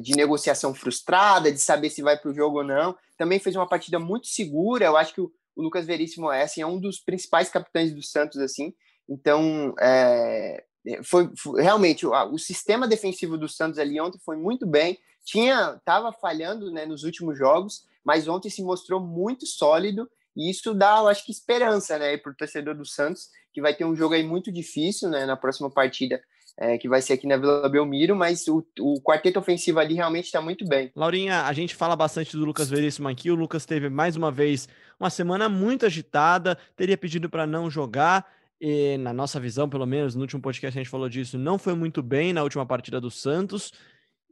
de 0.02 0.16
negociação 0.16 0.74
frustrada, 0.74 1.52
de 1.52 1.60
saber 1.60 1.90
se 1.90 2.02
vai 2.02 2.18
para 2.18 2.32
o 2.32 2.34
jogo 2.34 2.60
ou 2.60 2.64
não, 2.64 2.96
também 3.18 3.40
fez 3.40 3.56
uma 3.56 3.68
partida 3.68 4.00
muito 4.00 4.28
segura. 4.28 4.86
Eu 4.86 4.98
acho 4.98 5.14
que 5.14 5.22
o, 5.22 5.32
Lucas 5.56 5.86
Veríssimo 5.86 6.32
é, 6.32 6.44
assim, 6.44 6.62
é 6.62 6.68
um 6.68 6.80
dos 6.80 7.00
principais 7.00 7.50
capitães 7.50 7.94
do 7.94 8.04
Santos, 8.04 8.40
assim. 8.40 8.74
Então, 9.08 9.74
é, 9.80 10.64
foi, 11.04 11.32
foi 11.38 11.62
realmente 11.62 12.06
o, 12.06 12.12
o, 12.34 12.38
sistema 12.38 12.88
defensivo 12.88 13.38
do 13.38 13.48
Santos 13.48 13.80
ali 13.80 14.00
ontem 14.02 14.20
foi 14.20 14.36
muito 14.36 14.66
bem. 14.66 14.98
Tinha, 15.24 15.76
estava 15.78 16.12
falhando 16.12 16.72
né, 16.72 16.86
nos 16.86 17.04
últimos 17.04 17.38
jogos, 17.38 17.86
mas 18.04 18.28
ontem 18.28 18.50
se 18.50 18.62
mostrou 18.62 19.00
muito 19.00 19.46
sólido 19.46 20.10
e 20.36 20.50
isso 20.50 20.74
dá, 20.74 20.98
eu 20.98 21.08
acho 21.08 21.26
que 21.26 21.32
esperança, 21.32 21.98
né, 21.98 22.18
para 22.18 22.32
o 22.32 22.36
torcedor 22.36 22.76
do 22.76 22.86
Santos 22.86 23.30
que 23.54 23.62
vai 23.62 23.74
ter 23.74 23.86
um 23.86 23.96
jogo 23.96 24.14
aí 24.14 24.24
muito 24.24 24.52
difícil, 24.52 25.10
né, 25.10 25.26
na 25.26 25.38
próxima 25.38 25.70
partida 25.70 26.22
é, 26.58 26.78
que 26.78 26.88
vai 26.88 27.02
ser 27.02 27.14
aqui 27.14 27.28
na 27.28 27.38
Vila 27.38 27.68
Belmiro, 27.68 28.16
mas 28.16 28.48
o, 28.48 28.66
o 28.80 29.02
quarteto 29.02 29.40
ofensivo 29.40 29.80
ali 29.80 29.96
realmente 29.96 30.26
está 30.26 30.42
muito 30.42 30.66
bem. 30.66 30.92
Laurinha, 30.96 31.44
a 31.44 31.54
gente 31.54 31.76
fala 31.76 31.96
bastante 31.96 32.36
do 32.38 32.46
Lucas 32.46 32.70
Veríssimo 32.70 33.08
aqui. 33.08 33.30
O 33.30 33.36
Lucas 33.36 33.66
teve 33.66 33.90
mais 33.90 34.16
uma 34.16 34.32
vez 34.32 34.68
uma 35.00 35.10
semana 35.10 35.50
muito 35.50 35.86
agitada, 35.86 36.58
teria 36.76 36.98
pedido 36.98 37.30
para 37.30 37.46
não 37.46 37.70
jogar. 37.70 38.26
E, 38.60 38.98
na 38.98 39.12
nossa 39.12 39.40
visão, 39.40 39.70
pelo 39.70 39.86
menos, 39.86 40.16
no 40.16 40.22
último 40.22 40.42
podcast 40.42 40.78
a 40.78 40.82
gente 40.82 40.90
falou 40.90 41.10
disso, 41.10 41.38
não 41.38 41.60
foi 41.60 41.76
muito 41.76 42.02
bem 42.02 42.32
na 42.32 42.42
última 42.42 42.66
partida 42.66 43.02
do 43.02 43.12
Santos 43.12 43.74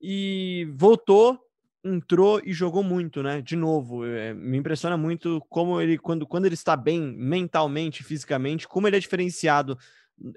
e 0.01 0.65
voltou, 0.75 1.37
entrou 1.83 2.41
e 2.43 2.53
jogou 2.53 2.83
muito, 2.83 3.21
né? 3.21 3.41
De 3.41 3.55
novo, 3.55 4.05
é, 4.05 4.33
me 4.33 4.57
impressiona 4.57 4.95
muito 4.95 5.43
como 5.49 5.81
ele, 5.81 5.97
quando, 5.97 6.25
quando 6.25 6.45
ele 6.45 6.55
está 6.55 6.75
bem 6.77 7.01
mentalmente, 7.01 8.03
fisicamente, 8.03 8.67
como 8.67 8.87
ele 8.87 8.95
é 8.95 8.99
diferenciado. 8.99 9.77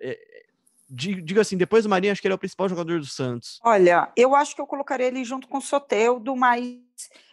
É, 0.00 0.18
diga 0.88 1.40
assim, 1.40 1.56
depois 1.56 1.84
do 1.84 1.90
Marinho, 1.90 2.12
acho 2.12 2.20
que 2.20 2.26
ele 2.26 2.32
é 2.32 2.36
o 2.36 2.38
principal 2.38 2.68
jogador 2.68 2.98
do 2.98 3.06
Santos. 3.06 3.60
Olha, 3.62 4.10
eu 4.16 4.34
acho 4.34 4.54
que 4.54 4.60
eu 4.60 4.66
colocaria 4.66 5.06
ele 5.06 5.24
junto 5.24 5.48
com 5.48 5.58
o 5.58 5.62
Soteudo, 5.62 6.34
mas 6.34 6.78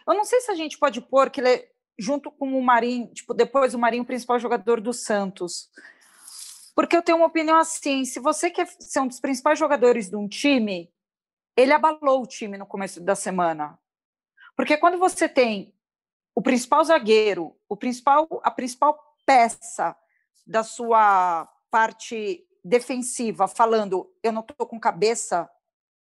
eu 0.06 0.14
não 0.14 0.24
sei 0.24 0.40
se 0.40 0.50
a 0.50 0.54
gente 0.54 0.78
pode 0.78 1.00
pôr 1.00 1.30
que 1.30 1.40
ele 1.40 1.48
é 1.48 1.68
junto 1.98 2.30
com 2.30 2.58
o 2.58 2.62
Marinho, 2.62 3.06
tipo, 3.12 3.32
depois 3.34 3.74
o 3.74 3.78
Marinho, 3.78 4.02
o 4.02 4.06
principal 4.06 4.38
jogador 4.38 4.80
do 4.80 4.92
Santos. 4.92 5.68
Porque 6.74 6.96
eu 6.96 7.02
tenho 7.02 7.18
uma 7.18 7.26
opinião 7.26 7.56
assim, 7.56 8.04
se 8.04 8.18
você 8.18 8.50
quer 8.50 8.66
ser 8.80 9.00
um 9.00 9.06
dos 9.06 9.20
principais 9.20 9.58
jogadores 9.58 10.10
de 10.10 10.16
um 10.16 10.26
time, 10.26 10.90
ele 11.56 11.72
abalou 11.72 12.22
o 12.22 12.26
time 12.26 12.58
no 12.58 12.66
começo 12.66 13.00
da 13.00 13.14
semana. 13.14 13.78
Porque 14.56 14.76
quando 14.76 14.98
você 14.98 15.28
tem 15.28 15.74
o 16.34 16.42
principal 16.42 16.82
zagueiro, 16.84 17.56
o 17.68 17.76
principal, 17.76 18.28
a 18.42 18.50
principal 18.50 18.98
peça 19.26 19.96
da 20.46 20.62
sua 20.62 21.48
parte 21.70 22.46
defensiva 22.64 23.46
falando 23.46 24.10
eu 24.22 24.32
não 24.32 24.40
estou 24.40 24.66
com 24.66 24.80
cabeça 24.80 25.48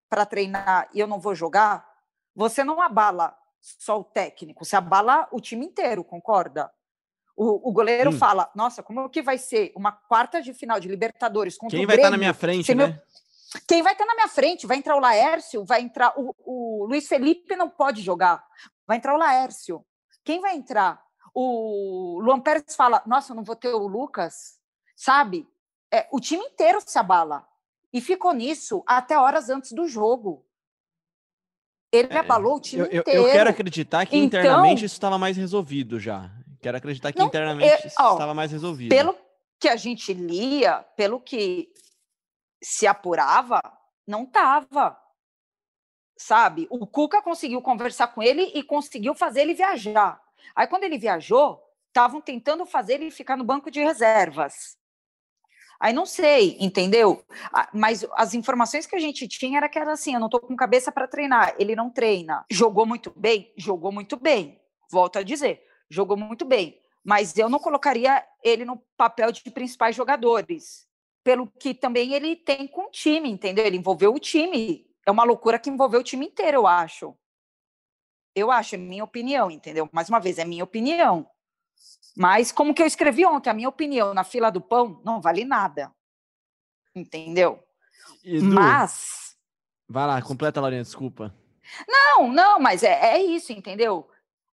para 0.09 0.25
treinar 0.25 0.89
e 0.93 0.99
eu 0.99 1.07
não 1.07 1.19
vou 1.19 1.33
jogar, 1.33 1.87
você 2.35 2.63
não 2.63 2.81
abala 2.81 3.35
só 3.61 3.99
o 3.99 4.03
técnico, 4.03 4.65
você 4.65 4.75
abala 4.75 5.27
o 5.31 5.39
time 5.39 5.65
inteiro, 5.65 6.03
concorda? 6.03 6.71
O, 7.35 7.69
o 7.69 7.71
goleiro 7.71 8.11
Sim. 8.11 8.17
fala: 8.17 8.51
Nossa, 8.53 8.83
como 8.83 9.09
que 9.09 9.21
vai 9.21 9.37
ser 9.37 9.71
uma 9.75 9.91
quarta 9.91 10.41
de 10.41 10.53
final 10.53 10.79
de 10.79 10.87
Libertadores 10.87 11.57
contra 11.57 11.77
Quem 11.77 11.87
vai 11.87 11.95
estar 11.95 12.07
tá 12.07 12.11
na 12.11 12.17
minha 12.17 12.33
frente, 12.33 12.75
né? 12.75 12.87
Meu... 12.87 13.01
Quem 13.67 13.81
vai 13.81 13.93
estar 13.93 14.05
na 14.05 14.15
minha 14.15 14.27
frente? 14.27 14.67
Vai 14.67 14.77
entrar 14.77 14.95
o 14.95 14.99
Laércio, 14.99 15.65
vai 15.65 15.81
entrar 15.81 16.13
o, 16.17 16.33
o 16.39 16.85
Luiz 16.85 17.07
Felipe 17.07 17.55
não 17.55 17.69
pode 17.69 18.01
jogar. 18.01 18.45
Vai 18.87 18.97
entrar 18.97 19.13
o 19.13 19.17
Laércio. 19.17 19.85
Quem 20.23 20.39
vai 20.39 20.55
entrar? 20.55 21.01
O 21.33 22.19
Luan 22.21 22.39
Pérez 22.39 22.75
fala: 22.75 23.01
Nossa, 23.05 23.31
eu 23.31 23.35
não 23.35 23.43
vou 23.43 23.55
ter 23.55 23.69
o 23.69 23.87
Lucas, 23.87 24.59
sabe? 24.95 25.47
é, 25.91 26.07
o 26.11 26.19
time 26.19 26.43
inteiro 26.43 26.79
se 26.83 26.97
abala. 26.97 27.45
E 27.93 27.99
ficou 27.99 28.33
nisso 28.33 28.81
até 28.87 29.19
horas 29.19 29.49
antes 29.49 29.73
do 29.73 29.85
jogo. 29.85 30.45
Ele 31.91 32.07
é, 32.13 32.17
abalou 32.17 32.55
o 32.55 32.61
time 32.61 32.83
eu, 32.83 33.01
inteiro. 33.01 33.23
Eu 33.27 33.31
quero 33.31 33.49
acreditar 33.49 34.05
que 34.05 34.15
então, 34.15 34.39
internamente 34.39 34.85
isso 34.85 34.95
estava 34.95 35.17
mais 35.17 35.35
resolvido 35.35 35.99
já. 35.99 36.31
Quero 36.61 36.77
acreditar 36.77 37.11
que 37.11 37.19
não, 37.19 37.25
internamente 37.25 37.87
isso 37.87 37.87
estava 37.99 38.33
mais 38.33 38.49
resolvido. 38.49 38.89
Pelo 38.89 39.13
que 39.59 39.67
a 39.67 39.75
gente 39.75 40.13
lia, 40.13 40.85
pelo 40.95 41.19
que 41.19 41.69
se 42.61 42.85
apurava, 42.85 43.61
não 44.07 44.23
estava. 44.23 44.97
Sabe? 46.17 46.67
O 46.69 46.85
Cuca 46.85 47.21
conseguiu 47.21 47.61
conversar 47.61 48.09
com 48.09 48.21
ele 48.21 48.43
e 48.53 48.61
conseguiu 48.61 49.15
fazer 49.15 49.41
ele 49.41 49.53
viajar. 49.53 50.21
Aí, 50.55 50.67
quando 50.67 50.83
ele 50.83 50.97
viajou, 50.97 51.61
estavam 51.87 52.21
tentando 52.21 52.65
fazer 52.65 52.95
ele 52.95 53.09
ficar 53.11 53.35
no 53.35 53.43
banco 53.43 53.71
de 53.71 53.81
reservas. 53.81 54.77
Aí 55.79 55.93
não 55.93 56.05
sei, 56.05 56.57
entendeu? 56.59 57.25
Mas 57.73 58.05
as 58.13 58.35
informações 58.35 58.85
que 58.85 58.95
a 58.95 58.99
gente 58.99 59.27
tinha 59.27 59.57
era 59.57 59.67
que 59.67 59.79
era 59.79 59.93
assim: 59.93 60.13
eu 60.13 60.19
não 60.19 60.27
estou 60.27 60.39
com 60.39 60.55
cabeça 60.55 60.91
para 60.91 61.07
treinar. 61.07 61.55
Ele 61.57 61.75
não 61.75 61.89
treina. 61.89 62.45
Jogou 62.51 62.85
muito 62.85 63.11
bem? 63.17 63.51
Jogou 63.57 63.91
muito 63.91 64.15
bem. 64.15 64.61
Volto 64.91 65.17
a 65.17 65.23
dizer, 65.23 65.63
jogou 65.89 66.15
muito 66.15 66.45
bem. 66.45 66.79
Mas 67.03 67.35
eu 67.35 67.49
não 67.49 67.57
colocaria 67.57 68.23
ele 68.43 68.63
no 68.63 68.77
papel 68.95 69.31
de 69.31 69.49
principais 69.49 69.95
jogadores. 69.95 70.87
Pelo 71.23 71.47
que 71.47 71.73
também 71.73 72.13
ele 72.13 72.35
tem 72.35 72.67
com 72.67 72.87
o 72.87 72.91
time, 72.91 73.29
entendeu? 73.29 73.65
Ele 73.65 73.77
envolveu 73.77 74.13
o 74.13 74.19
time. 74.19 74.87
É 75.05 75.11
uma 75.11 75.23
loucura 75.23 75.59
que 75.59 75.69
envolveu 75.69 75.99
o 75.99 76.03
time 76.03 76.25
inteiro, 76.27 76.57
eu 76.57 76.67
acho. 76.67 77.15
Eu 78.35 78.49
acho, 78.49 78.75
é 78.75 78.77
minha 78.77 79.03
opinião, 79.03 79.51
entendeu? 79.51 79.89
Mais 79.91 80.09
uma 80.09 80.19
vez, 80.19 80.39
é 80.39 80.45
minha 80.45 80.63
opinião. 80.63 81.29
Mas, 82.15 82.51
como 82.51 82.73
que 82.73 82.81
eu 82.81 82.85
escrevi 82.85 83.25
ontem, 83.25 83.49
a 83.49 83.53
minha 83.53 83.69
opinião 83.69 84.13
na 84.13 84.23
fila 84.23 84.51
do 84.51 84.61
pão 84.61 85.01
não 85.03 85.21
vale 85.21 85.45
nada. 85.45 85.93
Entendeu? 86.95 87.63
Edu, 88.23 88.45
mas. 88.45 89.35
Vai 89.87 90.07
lá, 90.07 90.21
completa, 90.21 90.61
Laurinha, 90.61 90.83
desculpa. 90.83 91.33
Não, 91.87 92.27
não, 92.31 92.59
mas 92.59 92.83
é, 92.83 93.15
é 93.15 93.21
isso, 93.21 93.51
entendeu? 93.51 94.09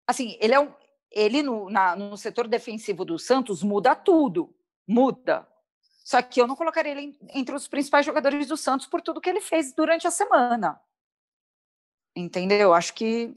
Assim, 0.08 0.38
ele 0.40 0.54
é 0.54 0.60
um. 0.60 0.74
Ele 1.10 1.44
no, 1.44 1.70
na, 1.70 1.96
no 1.96 2.16
setor 2.16 2.48
defensivo 2.48 3.04
do 3.04 3.20
Santos 3.20 3.62
muda 3.64 3.96
tudo. 3.96 4.56
Muda. 4.88 5.48
Só 6.12 6.22
que 6.22 6.42
eu 6.42 6.46
não 6.46 6.58
colocaria 6.58 6.92
ele 6.92 7.18
entre 7.34 7.56
os 7.56 7.70
principais 7.70 8.06
jogadores 8.06 8.46
do 8.46 8.58
Santos 8.58 8.86
por 8.86 9.02
tudo 9.02 9.22
que 9.22 9.30
ele 9.30 9.40
fez 9.40 9.74
durante 9.74 10.06
a 10.06 10.12
semana. 10.12 10.78
Entendeu? 12.14 12.74
Acho 12.74 12.94
que 12.94 13.34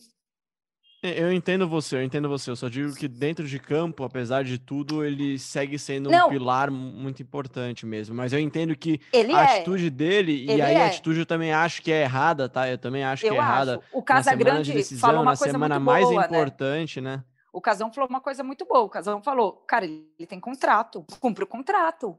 é, 1.00 1.22
eu 1.22 1.32
entendo 1.32 1.68
você, 1.68 1.94
eu 1.94 2.02
entendo 2.02 2.28
você. 2.28 2.50
Eu 2.50 2.56
só 2.56 2.68
digo 2.68 2.92
que 2.96 3.06
dentro 3.06 3.46
de 3.46 3.60
campo, 3.60 4.02
apesar 4.02 4.42
de 4.42 4.58
tudo, 4.58 5.04
ele 5.04 5.38
segue 5.38 5.78
sendo 5.78 6.10
Não. 6.10 6.26
um 6.26 6.30
pilar 6.30 6.68
muito 6.68 7.22
importante 7.22 7.86
mesmo. 7.86 8.12
Mas 8.12 8.32
eu 8.32 8.40
entendo 8.40 8.74
que 8.74 9.00
ele 9.12 9.32
a 9.32 9.42
é. 9.42 9.56
atitude 9.58 9.88
dele, 9.88 10.32
ele 10.42 10.56
e 10.56 10.62
aí 10.62 10.74
é. 10.74 10.82
a 10.82 10.86
atitude 10.88 11.20
eu 11.20 11.26
também 11.26 11.52
acho 11.52 11.80
que 11.80 11.92
é 11.92 12.02
errada, 12.02 12.48
tá? 12.48 12.68
Eu 12.68 12.78
também 12.78 13.04
acho 13.04 13.24
eu 13.24 13.34
que 13.34 13.36
é 13.36 13.38
errada. 13.38 13.80
O 13.92 14.02
Casa 14.02 14.34
Grande 14.34 14.72
de 14.72 14.78
decisão, 14.78 15.10
falou 15.10 15.22
uma 15.22 15.30
na 15.30 15.36
coisa 15.36 15.52
semana 15.52 15.78
mais 15.78 16.08
boa, 16.08 16.24
importante, 16.24 17.00
né? 17.00 17.18
né? 17.18 17.24
O 17.52 17.60
Casão 17.60 17.92
falou 17.92 18.10
uma 18.10 18.20
coisa 18.20 18.42
muito 18.42 18.64
boa. 18.64 18.82
O 18.82 18.88
Casão 18.88 19.22
falou, 19.22 19.52
cara, 19.68 19.84
ele 19.84 20.26
tem 20.26 20.40
contrato, 20.40 21.06
cumpre 21.20 21.44
o 21.44 21.46
contrato. 21.46 22.18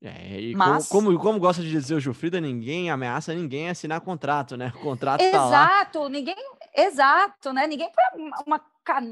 É, 0.00 0.40
e 0.40 0.54
Mas... 0.54 0.88
como, 0.88 1.06
como, 1.06 1.18
como, 1.18 1.40
gosta 1.40 1.60
de 1.60 1.70
dizer 1.70 1.96
o 1.96 2.00
Jufrida, 2.00 2.40
ninguém 2.40 2.88
ameaça 2.88 3.34
ninguém 3.34 3.68
a 3.68 3.72
assinar 3.72 4.00
contrato, 4.00 4.56
né? 4.56 4.72
O 4.76 4.78
contrato 4.78 5.20
Exato, 5.20 5.36
tá. 5.36 5.48
Exato, 5.48 6.08
ninguém. 6.08 6.36
Exato, 6.76 7.52
né? 7.52 7.66
Ninguém 7.66 7.90
põe 7.90 8.30
uma, 8.46 8.60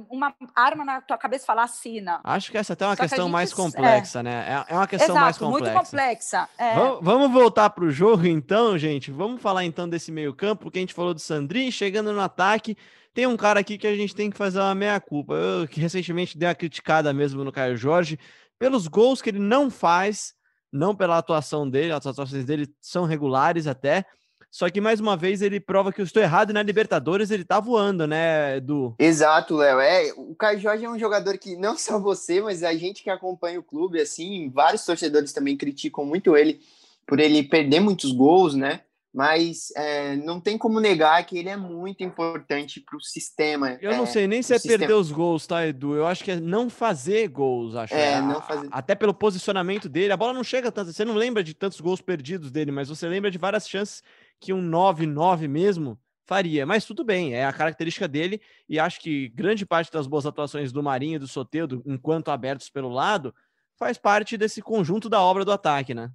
uma 0.09 0.35
arma 0.55 0.85
na 0.85 1.01
tua 1.01 1.19
cabeça 1.19 1.43
e 1.43 1.47
fala 1.47 1.65
assina. 1.65 2.21
Acho 2.23 2.53
que 2.53 2.59
essa 2.59 2.75
até 2.75 2.85
é 2.85 2.89
uma 2.89 2.95
Só 2.95 3.03
questão 3.03 3.19
que 3.19 3.23
gente, 3.25 3.33
mais 3.33 3.53
complexa, 3.53 4.21
é. 4.21 4.23
né? 4.23 4.45
É, 4.49 4.75
é 4.75 4.77
uma 4.77 4.87
questão 4.87 5.17
Exato, 5.17 5.25
mais 5.25 5.39
complexa. 5.39 5.73
muito 5.73 5.85
complexa. 5.85 6.49
É. 6.57 6.75
Vamos, 6.77 6.99
vamos, 7.03 7.33
voltar 7.33 7.71
para 7.71 7.85
o 7.85 7.91
jogo, 7.91 8.25
então, 8.25 8.79
gente. 8.79 9.11
Vamos 9.11 9.43
falar 9.43 9.65
então 9.65 9.89
desse 9.89 10.13
meio-campo 10.13 10.71
que 10.71 10.79
a 10.79 10.83
gente 10.83 10.95
falou 10.95 11.13
do 11.13 11.21
Sandri, 11.21 11.73
chegando 11.73 12.13
no 12.13 12.21
ataque. 12.21 12.77
Tem 13.13 13.27
um 13.27 13.37
cara 13.37 13.59
aqui 13.59 13.77
que 13.77 13.89
a 13.89 13.97
gente 13.97 14.15
tem 14.15 14.31
que 14.31 14.37
fazer 14.37 14.61
uma 14.61 14.75
meia-culpa. 14.75 15.35
Eu 15.35 15.67
que 15.67 15.81
recentemente 15.81 16.39
dei 16.39 16.49
uma 16.49 16.55
criticada 16.55 17.13
mesmo 17.13 17.43
no 17.43 17.51
Caio 17.51 17.77
Jorge 17.77 18.21
pelos 18.57 18.87
gols 18.87 19.21
que 19.21 19.31
ele 19.31 19.41
não 19.41 19.69
faz 19.69 20.36
não 20.73 20.95
pela 20.95 21.19
atuação 21.19 21.69
dele, 21.69 21.93
as 21.93 22.07
atuações 22.07 22.45
dele 22.45 22.69
são 22.81 23.05
regulares 23.05 23.67
até. 23.67 24.05
Só 24.51 24.71
que 24.71 24.81
mais 24.81 25.01
uma 25.01 25.17
vez 25.17 25.43
ele 25.43 25.61
prova 25.61 25.93
que 25.93 26.01
eu 26.01 26.05
estou 26.05 26.23
errado 26.23 26.51
e 26.51 26.53
na 26.53 26.63
Libertadores 26.63 27.31
ele 27.31 27.45
tá 27.45 27.61
voando, 27.61 28.07
né, 28.07 28.57
Edu? 28.57 28.95
Exato, 28.99 29.57
Léo. 29.57 29.81
É, 29.81 30.13
o 30.17 30.35
Caio 30.35 30.59
Jorge 30.59 30.85
é 30.85 30.91
um 30.91 30.99
jogador 30.99 31.37
que 31.37 31.57
não 31.57 31.77
só 31.79 31.99
você, 31.99 32.41
mas 32.41 32.63
a 32.63 32.75
gente 32.75 33.03
que 33.03 33.11
acompanha 33.11 33.61
o 33.61 33.63
clube, 33.63 34.01
assim, 34.01 34.51
vários 34.51 34.85
torcedores 34.85 35.33
também 35.33 35.57
criticam 35.57 36.05
muito 36.07 36.37
ele 36.37 36.61
por 37.07 37.21
ele 37.21 37.43
perder 37.43 37.81
muitos 37.81 38.13
gols, 38.13 38.55
né? 38.55 38.81
Mas 39.17 39.73
é, 39.75 40.15
não 40.15 40.39
tem 40.39 40.59
como 40.59 40.79
negar 40.79 41.25
que 41.25 41.39
ele 41.39 41.49
é 41.49 41.57
muito 41.57 42.05
importante 42.05 42.83
para 42.83 42.99
o 42.99 43.01
sistema. 43.01 43.79
Eu 43.81 43.97
não 43.97 44.03
é, 44.03 44.07
sei 44.07 44.27
nem 44.27 44.43
se 44.43 44.53
é 44.53 44.59
sistema. 44.59 44.81
perder 44.81 44.93
os 44.93 45.11
gols, 45.11 45.47
tá, 45.47 45.67
Edu? 45.67 45.95
Eu 45.95 46.07
acho 46.07 46.23
que 46.23 46.33
é 46.33 46.39
não 46.39 46.69
fazer 46.69 47.27
gols, 47.29 47.75
acho. 47.75 47.95
É, 47.95 48.21
não 48.21 48.43
fazer. 48.43 48.69
Até 48.71 48.95
pelo 48.95 49.15
posicionamento 49.15 49.89
dele, 49.89 50.13
a 50.13 50.19
bola 50.19 50.35
não 50.35 50.45
chega 50.45 50.71
tanto. 50.71 50.93
Você 50.93 51.03
não 51.03 51.15
lembra 51.15 51.43
de 51.43 51.55
tantos 51.55 51.81
gols 51.81 52.03
perdidos 52.03 52.51
dele, 52.51 52.71
mas 52.71 52.91
você 52.91 53.09
lembra 53.09 53.31
de 53.31 53.39
várias 53.39 53.67
chances 53.67 54.03
que 54.39 54.53
um 54.53 54.61
9-9 54.71 55.49
mesmo 55.49 55.99
faria. 56.27 56.67
Mas 56.67 56.85
tudo 56.85 57.03
bem, 57.03 57.33
é 57.33 57.47
a 57.47 57.53
característica 57.55 58.07
dele 58.07 58.39
e 58.69 58.79
acho 58.79 59.01
que 59.01 59.31
grande 59.31 59.65
parte 59.65 59.91
das 59.91 60.07
boas 60.07 60.27
atuações 60.27 60.73
do 60.73 60.83
Marinho 60.83 61.17
e 61.17 61.21
do 61.21 61.27
Soteudo, 61.27 61.83
enquanto 61.87 62.31
abertos 62.31 62.69
pelo 62.69 62.91
lado, 62.91 63.35
faz 63.79 63.97
parte 63.97 64.37
desse 64.37 64.61
conjunto 64.61 65.09
da 65.09 65.23
obra 65.23 65.43
do 65.43 65.53
ataque, 65.53 65.95
né? 65.95 66.11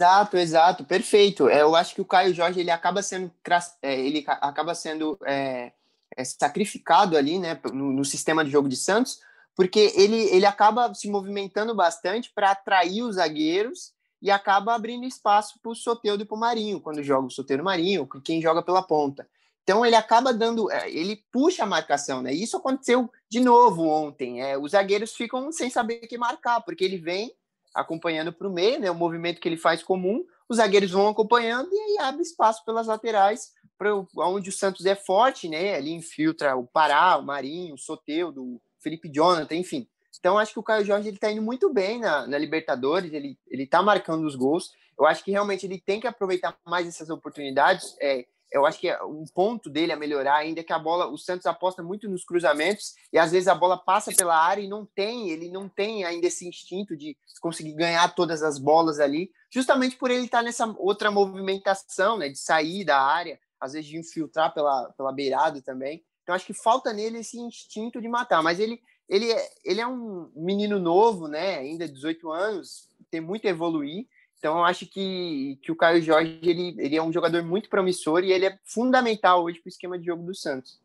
Exato, 0.00 0.38
exato, 0.38 0.82
perfeito. 0.82 1.46
É, 1.46 1.60
eu 1.60 1.76
acho 1.76 1.94
que 1.94 2.00
o 2.00 2.06
Caio 2.06 2.32
Jorge 2.32 2.58
ele 2.58 2.70
acaba 2.70 3.02
sendo 3.02 3.30
é, 3.82 4.00
ele 4.00 4.24
acaba 4.26 4.74
sendo 4.74 5.18
é, 5.26 5.72
é, 6.16 6.24
sacrificado 6.24 7.18
ali, 7.18 7.38
né, 7.38 7.60
no, 7.70 7.92
no, 7.92 8.02
sistema 8.02 8.42
de 8.42 8.50
jogo 8.50 8.66
de 8.66 8.76
Santos, 8.76 9.20
porque 9.54 9.92
ele, 9.94 10.16
ele 10.34 10.46
acaba 10.46 10.94
se 10.94 11.06
movimentando 11.06 11.74
bastante 11.74 12.32
para 12.34 12.52
atrair 12.52 13.02
os 13.02 13.16
zagueiros 13.16 13.92
e 14.22 14.30
acaba 14.30 14.74
abrindo 14.74 15.04
espaço 15.04 15.60
para 15.60 15.70
o 15.70 15.74
Soteudo 15.74 16.22
e 16.22 16.26
para 16.26 16.34
o 16.34 16.40
Marinho, 16.40 16.80
quando 16.80 17.02
joga 17.02 17.26
o 17.26 17.30
Soteiro 17.30 17.62
Marinho, 17.62 18.08
quem 18.24 18.40
joga 18.40 18.62
pela 18.62 18.82
ponta. 18.82 19.28
Então 19.62 19.84
ele 19.84 19.96
acaba 19.96 20.32
dando, 20.32 20.72
ele 20.86 21.22
puxa 21.30 21.64
a 21.64 21.66
marcação, 21.66 22.22
né? 22.22 22.32
Isso 22.32 22.56
aconteceu 22.56 23.12
de 23.28 23.38
novo 23.38 23.86
ontem. 23.86 24.40
É, 24.40 24.56
os 24.56 24.72
zagueiros 24.72 25.14
ficam 25.14 25.52
sem 25.52 25.68
saber 25.68 26.00
o 26.02 26.08
que 26.08 26.16
marcar, 26.16 26.62
porque 26.62 26.84
ele 26.84 26.96
vem 26.96 27.34
acompanhando 27.74 28.32
para 28.32 28.48
o 28.48 28.52
meio, 28.52 28.80
né? 28.80 28.90
O 28.90 28.94
movimento 28.94 29.40
que 29.40 29.48
ele 29.48 29.56
faz 29.56 29.82
comum, 29.82 30.24
os 30.48 30.56
zagueiros 30.56 30.90
vão 30.90 31.08
acompanhando 31.08 31.68
e 31.72 31.78
aí 31.78 31.98
abre 32.06 32.22
espaço 32.22 32.64
pelas 32.64 32.86
laterais 32.86 33.52
para 33.78 33.94
onde 34.18 34.50
o 34.50 34.52
Santos 34.52 34.84
é 34.84 34.94
forte, 34.94 35.48
né? 35.48 35.74
Ali 35.74 35.92
infiltra 35.92 36.54
o 36.54 36.66
Pará, 36.66 37.16
o 37.16 37.24
Marinho, 37.24 37.74
o 37.74 37.78
Soteudo, 37.78 38.42
o 38.42 38.60
Felipe 38.78 39.10
Jonathan, 39.10 39.54
enfim. 39.54 39.88
Então, 40.18 40.38
acho 40.38 40.52
que 40.52 40.58
o 40.58 40.62
Caio 40.62 40.84
Jorge 40.84 41.08
ele 41.08 41.16
está 41.16 41.30
indo 41.30 41.40
muito 41.40 41.72
bem 41.72 41.98
na, 41.98 42.26
na 42.26 42.36
Libertadores, 42.36 43.10
ele 43.12 43.38
está 43.50 43.82
marcando 43.82 44.26
os 44.26 44.34
gols. 44.34 44.70
Eu 44.98 45.06
acho 45.06 45.24
que 45.24 45.30
realmente 45.30 45.64
ele 45.64 45.80
tem 45.80 45.98
que 45.98 46.06
aproveitar 46.06 46.54
mais 46.66 46.86
essas 46.86 47.08
oportunidades. 47.08 47.96
É, 47.98 48.26
eu 48.52 48.66
acho 48.66 48.80
que 48.80 48.88
é 48.88 49.02
um 49.02 49.24
ponto 49.32 49.70
dele 49.70 49.92
a 49.92 49.96
melhorar 49.96 50.36
ainda 50.36 50.60
é 50.60 50.64
que 50.64 50.72
a 50.72 50.78
bola, 50.78 51.06
o 51.06 51.16
Santos 51.16 51.46
aposta 51.46 51.82
muito 51.82 52.08
nos 52.08 52.24
cruzamentos 52.24 52.94
e 53.12 53.18
às 53.18 53.32
vezes 53.32 53.48
a 53.48 53.54
bola 53.54 53.78
passa 53.78 54.12
pela 54.12 54.36
área 54.36 54.62
e 54.62 54.68
não 54.68 54.84
tem, 54.84 55.30
ele 55.30 55.48
não 55.50 55.68
tem 55.68 56.04
ainda 56.04 56.26
esse 56.26 56.46
instinto 56.46 56.96
de 56.96 57.16
conseguir 57.40 57.72
ganhar 57.74 58.14
todas 58.14 58.42
as 58.42 58.58
bolas 58.58 58.98
ali, 58.98 59.30
justamente 59.50 59.96
por 59.96 60.10
ele 60.10 60.24
estar 60.24 60.38
tá 60.38 60.44
nessa 60.44 60.66
outra 60.78 61.10
movimentação, 61.10 62.18
né, 62.18 62.28
de 62.28 62.38
sair 62.38 62.84
da 62.84 63.00
área, 63.00 63.38
às 63.60 63.72
vezes 63.72 63.88
de 63.88 63.96
infiltrar 63.96 64.52
pela, 64.52 64.90
pela 64.96 65.12
beirada 65.12 65.62
também. 65.62 66.04
Então 66.22 66.34
acho 66.34 66.46
que 66.46 66.54
falta 66.54 66.92
nele 66.92 67.18
esse 67.18 67.38
instinto 67.38 68.00
de 68.00 68.08
matar, 68.08 68.42
mas 68.42 68.58
ele 68.58 68.80
ele 69.10 69.32
é, 69.32 69.50
ele 69.64 69.80
é 69.80 69.86
um 69.86 70.30
menino 70.36 70.78
novo, 70.78 71.26
né? 71.26 71.58
Ainda 71.58 71.88
18 71.88 72.30
anos, 72.30 72.88
tem 73.10 73.20
muito 73.20 73.44
a 73.44 73.50
evoluir. 73.50 74.06
Então, 74.40 74.56
eu 74.56 74.64
acho 74.64 74.86
que, 74.86 75.58
que 75.62 75.70
o 75.70 75.76
Caio 75.76 76.00
Jorge 76.00 76.40
ele, 76.42 76.74
ele 76.78 76.96
é 76.96 77.02
um 77.02 77.12
jogador 77.12 77.42
muito 77.44 77.68
promissor 77.68 78.24
e 78.24 78.32
ele 78.32 78.46
é 78.46 78.58
fundamental 78.64 79.44
hoje 79.44 79.60
para 79.60 79.68
o 79.68 79.70
esquema 79.70 79.98
de 79.98 80.06
jogo 80.06 80.22
do 80.22 80.34
Santos. 80.34 80.80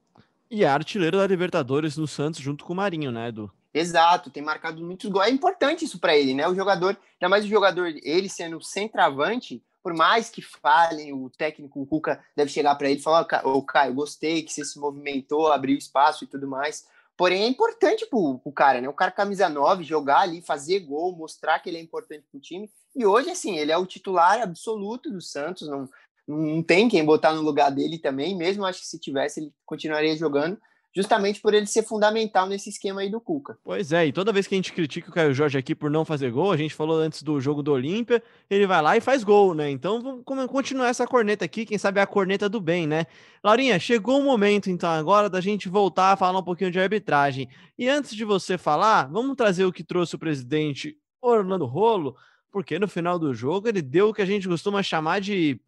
E 0.52 0.66
é 0.66 0.68
artilheiro 0.68 1.18
da 1.18 1.26
Libertadores 1.26 1.96
no 1.96 2.06
Santos 2.06 2.42
junto 2.42 2.66
com 2.66 2.74
o 2.74 2.76
Marinho, 2.76 3.14
né, 3.14 3.30
Edu? 3.30 3.50
Exato, 3.74 4.30
tem 4.30 4.44
marcado 4.44 4.84
muitos 4.84 5.10
gols. 5.10 5.28
É 5.28 5.30
importante 5.30 5.86
isso 5.86 6.00
para 6.00 6.18
ele, 6.18 6.34
né? 6.34 6.46
O 6.50 6.54
jogador, 6.54 6.98
ainda 7.14 7.30
mais 7.30 7.46
o 7.46 7.48
jogador, 7.48 7.88
ele 8.04 8.28
sendo 8.28 8.62
centroavante, 8.62 9.64
por 9.82 9.94
mais 9.94 10.30
que 10.30 10.42
falem, 10.42 11.14
o 11.14 11.30
técnico, 11.30 11.82
o 11.82 11.86
Cuca, 11.86 12.22
deve 12.36 12.52
chegar 12.52 12.76
para 12.76 12.90
ele 12.90 13.00
e 13.00 13.04
falar: 13.04 13.26
Ô, 13.46 13.62
Caio, 13.62 13.94
gostei 13.94 14.44
que 14.44 14.52
você 14.52 14.66
se 14.66 14.78
movimentou, 14.78 15.52
abriu 15.52 15.78
espaço 15.78 16.26
e 16.26 16.28
tudo 16.28 16.46
mais. 16.46 16.86
Porém, 17.16 17.44
é 17.44 17.48
importante 17.48 18.06
pro, 18.06 18.38
pro 18.40 18.52
cara, 18.52 18.82
né? 18.82 18.90
O 18.90 18.94
cara 18.94 19.12
camisa 19.12 19.48
9, 19.48 19.84
jogar 19.84 20.20
ali, 20.20 20.42
fazer 20.42 20.82
gol, 20.82 21.16
mostrar 21.16 21.60
que 21.60 21.70
ele 21.70 21.78
é 21.78 21.82
importante 21.82 22.26
pro 22.30 22.40
time. 22.40 22.70
E 22.96 23.06
hoje, 23.06 23.30
assim, 23.30 23.58
ele 23.58 23.72
é 23.72 23.78
o 23.78 23.86
titular 23.86 24.42
absoluto 24.42 25.12
do 25.12 25.22
Santos, 25.22 25.68
não, 25.68 25.90
não 26.28 26.64
tem 26.64 26.88
quem 26.88 27.04
botar 27.04 27.34
no 27.34 27.42
lugar 27.42 27.70
dele 27.70 28.00
também. 28.00 28.36
Mesmo 28.36 28.66
acho 28.66 28.80
que 28.80 28.88
se 28.88 29.00
tivesse, 29.00 29.40
ele 29.40 29.52
continuaria 29.66 30.16
jogando 30.16 30.58
justamente 30.96 31.42
por 31.42 31.54
ele 31.54 31.66
ser 31.66 31.84
fundamental 31.84 32.48
nesse 32.48 32.70
esquema 32.70 33.02
aí 33.02 33.10
do 33.10 33.20
Cuca. 33.20 33.58
Pois 33.64 33.92
é, 33.92 34.08
e 34.08 34.14
toda 34.14 34.32
vez 34.32 34.48
que 34.48 34.56
a 34.56 34.58
gente 34.58 34.72
critica 34.72 35.10
o 35.10 35.14
Caio 35.14 35.34
Jorge 35.34 35.58
aqui 35.58 35.76
por 35.76 35.92
não 35.92 36.06
fazer 36.06 36.32
gol, 36.32 36.54
a 36.54 36.58
gente 36.58 36.74
falou 36.74 36.98
antes 36.98 37.22
do 37.22 37.40
jogo 37.42 37.62
do 37.62 37.74
Olímpia, 37.74 38.24
ele 38.50 38.66
vai 38.66 38.82
lá 38.82 38.96
e 38.96 39.02
faz 39.02 39.22
gol, 39.22 39.54
né? 39.54 39.70
Então 39.70 40.02
vamos 40.02 40.50
continuar 40.50 40.88
essa 40.88 41.06
corneta 41.06 41.44
aqui, 41.44 41.66
quem 41.66 41.78
sabe 41.78 42.00
é 42.00 42.04
a 42.04 42.08
corneta 42.08 42.48
do 42.48 42.62
bem, 42.62 42.88
né? 42.88 43.06
Laurinha, 43.44 43.78
chegou 43.78 44.22
o 44.22 44.24
momento 44.24 44.70
então 44.70 44.90
agora 44.90 45.30
da 45.30 45.42
gente 45.42 45.68
voltar 45.68 46.14
a 46.14 46.18
falar 46.18 46.40
um 46.40 46.44
pouquinho 46.44 46.72
de 46.72 46.80
arbitragem. 46.80 47.50
E 47.78 47.90
antes 47.90 48.16
de 48.16 48.24
você 48.24 48.58
falar, 48.58 49.12
vamos 49.12 49.36
trazer 49.36 49.66
o 49.66 49.74
que 49.74 49.84
trouxe 49.84 50.16
o 50.16 50.20
presidente 50.20 50.98
Orlando 51.22 51.66
Rolo, 51.66 52.16
porque 52.56 52.80
no 52.80 52.88
final 52.88 53.20
do 53.20 53.34
jogo 53.34 53.68
ele 53.68 53.82
deu 53.82 54.08
o 54.08 54.14
que 54.14 54.22
a 54.22 54.26
gente 54.26 54.48
costuma 54.48 54.82
chamar 54.82 55.20
de 55.20 55.60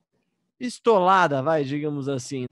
pistolada, 0.57 1.43
vai, 1.43 1.65
digamos 1.65 2.07
assim. 2.07 2.45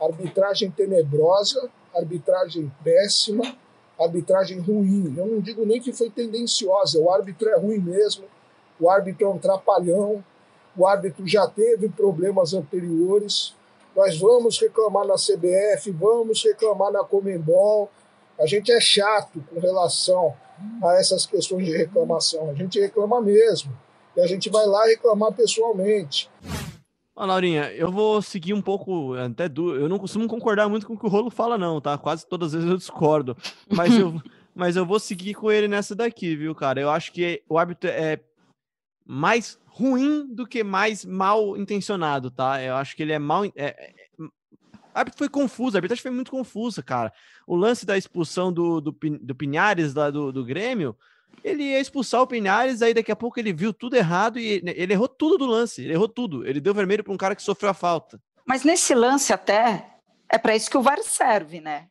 Arbitragem 0.00 0.70
tenebrosa, 0.70 1.68
arbitragem 1.92 2.70
péssima, 2.84 3.56
arbitragem 3.98 4.60
ruim. 4.60 5.12
Eu 5.16 5.26
não 5.26 5.40
digo 5.40 5.66
nem 5.66 5.80
que 5.80 5.92
foi 5.92 6.08
tendenciosa, 6.08 7.00
o 7.00 7.10
árbitro 7.10 7.48
é 7.48 7.58
ruim 7.58 7.78
mesmo, 7.78 8.26
o 8.78 8.88
árbitro 8.88 9.26
é 9.26 9.30
um 9.30 9.38
trapalhão, 9.38 10.24
o 10.76 10.86
árbitro 10.86 11.26
já 11.26 11.44
teve 11.48 11.88
problemas 11.88 12.54
anteriores. 12.54 13.52
Nós 13.96 14.16
vamos 14.16 14.60
reclamar 14.60 15.08
na 15.08 15.16
CBF, 15.16 15.90
vamos 15.90 16.40
reclamar 16.44 16.92
na 16.92 17.02
Comembol. 17.02 17.90
A 18.38 18.46
gente 18.46 18.70
é 18.70 18.78
chato 18.78 19.42
com 19.50 19.58
relação 19.58 20.36
a 20.82 20.94
essas 20.94 21.26
questões 21.26 21.66
de 21.66 21.76
reclamação. 21.76 22.50
A 22.50 22.54
gente 22.54 22.80
reclama 22.80 23.20
mesmo. 23.20 23.72
E 24.16 24.20
a 24.20 24.26
gente 24.26 24.48
vai 24.48 24.66
lá 24.66 24.84
reclamar 24.86 25.32
pessoalmente. 25.32 26.30
Ó, 27.14 27.24
Laurinha, 27.24 27.72
eu 27.72 27.90
vou 27.90 28.20
seguir 28.20 28.52
um 28.52 28.60
pouco, 28.60 29.14
até 29.14 29.48
do. 29.48 29.74
Eu 29.74 29.88
não 29.88 29.98
costumo 29.98 30.28
concordar 30.28 30.68
muito 30.68 30.86
com 30.86 30.94
o 30.94 30.98
que 30.98 31.06
o 31.06 31.08
Rolo 31.08 31.30
fala, 31.30 31.56
não, 31.56 31.80
tá? 31.80 31.96
Quase 31.96 32.26
todas 32.26 32.48
as 32.48 32.54
vezes 32.54 32.70
eu 32.70 32.76
discordo. 32.76 33.36
Mas 33.70 33.98
eu, 33.98 34.20
mas 34.54 34.76
eu 34.76 34.84
vou 34.84 34.98
seguir 34.98 35.34
com 35.34 35.50
ele 35.50 35.66
nessa 35.66 35.94
daqui, 35.94 36.36
viu, 36.36 36.54
cara? 36.54 36.80
Eu 36.80 36.90
acho 36.90 37.12
que 37.12 37.42
o 37.48 37.58
árbitro 37.58 37.88
é 37.88 38.20
mais 39.06 39.58
ruim 39.66 40.26
do 40.34 40.46
que 40.46 40.64
mais 40.64 41.04
mal 41.04 41.56
intencionado, 41.56 42.30
tá? 42.30 42.62
Eu 42.62 42.74
acho 42.76 42.96
que 42.96 43.02
ele 43.02 43.12
é 43.12 43.18
mal. 43.18 43.44
É, 43.56 43.92
o 44.96 44.98
árbitro 44.98 45.18
foi 45.18 45.28
confuso, 45.28 45.76
a 45.76 45.78
arbitragem 45.78 46.02
foi 46.02 46.10
muito 46.10 46.30
confusa, 46.30 46.82
cara. 46.82 47.12
O 47.46 47.54
lance 47.54 47.84
da 47.84 47.98
expulsão 47.98 48.52
do, 48.52 48.80
do, 48.80 48.96
do 49.20 49.34
Pinhares 49.34 49.94
lá 49.94 50.10
do, 50.10 50.32
do 50.32 50.44
Grêmio 50.44 50.96
ele 51.44 51.64
ia 51.64 51.80
expulsar 51.80 52.22
o 52.22 52.26
Pinhares, 52.26 52.82
aí 52.82 52.94
daqui 52.94 53.12
a 53.12 53.16
pouco 53.16 53.38
ele 53.38 53.52
viu 53.52 53.72
tudo 53.72 53.96
errado 53.96 54.38
e 54.38 54.62
ele 54.64 54.92
errou 54.92 55.08
tudo 55.08 55.38
do 55.38 55.46
lance, 55.46 55.82
ele 55.82 55.92
errou 55.92 56.08
tudo. 56.08 56.46
Ele 56.46 56.60
deu 56.60 56.74
vermelho 56.74 57.04
para 57.04 57.12
um 57.12 57.16
cara 57.16 57.36
que 57.36 57.42
sofreu 57.42 57.70
a 57.70 57.74
falta. 57.74 58.20
Mas 58.44 58.64
nesse 58.64 58.94
lance 58.94 59.32
até 59.32 59.98
é 60.28 60.38
para 60.38 60.56
isso 60.56 60.70
que 60.70 60.78
o 60.78 60.82
VAR 60.82 61.02
serve, 61.02 61.60
né? 61.60 61.88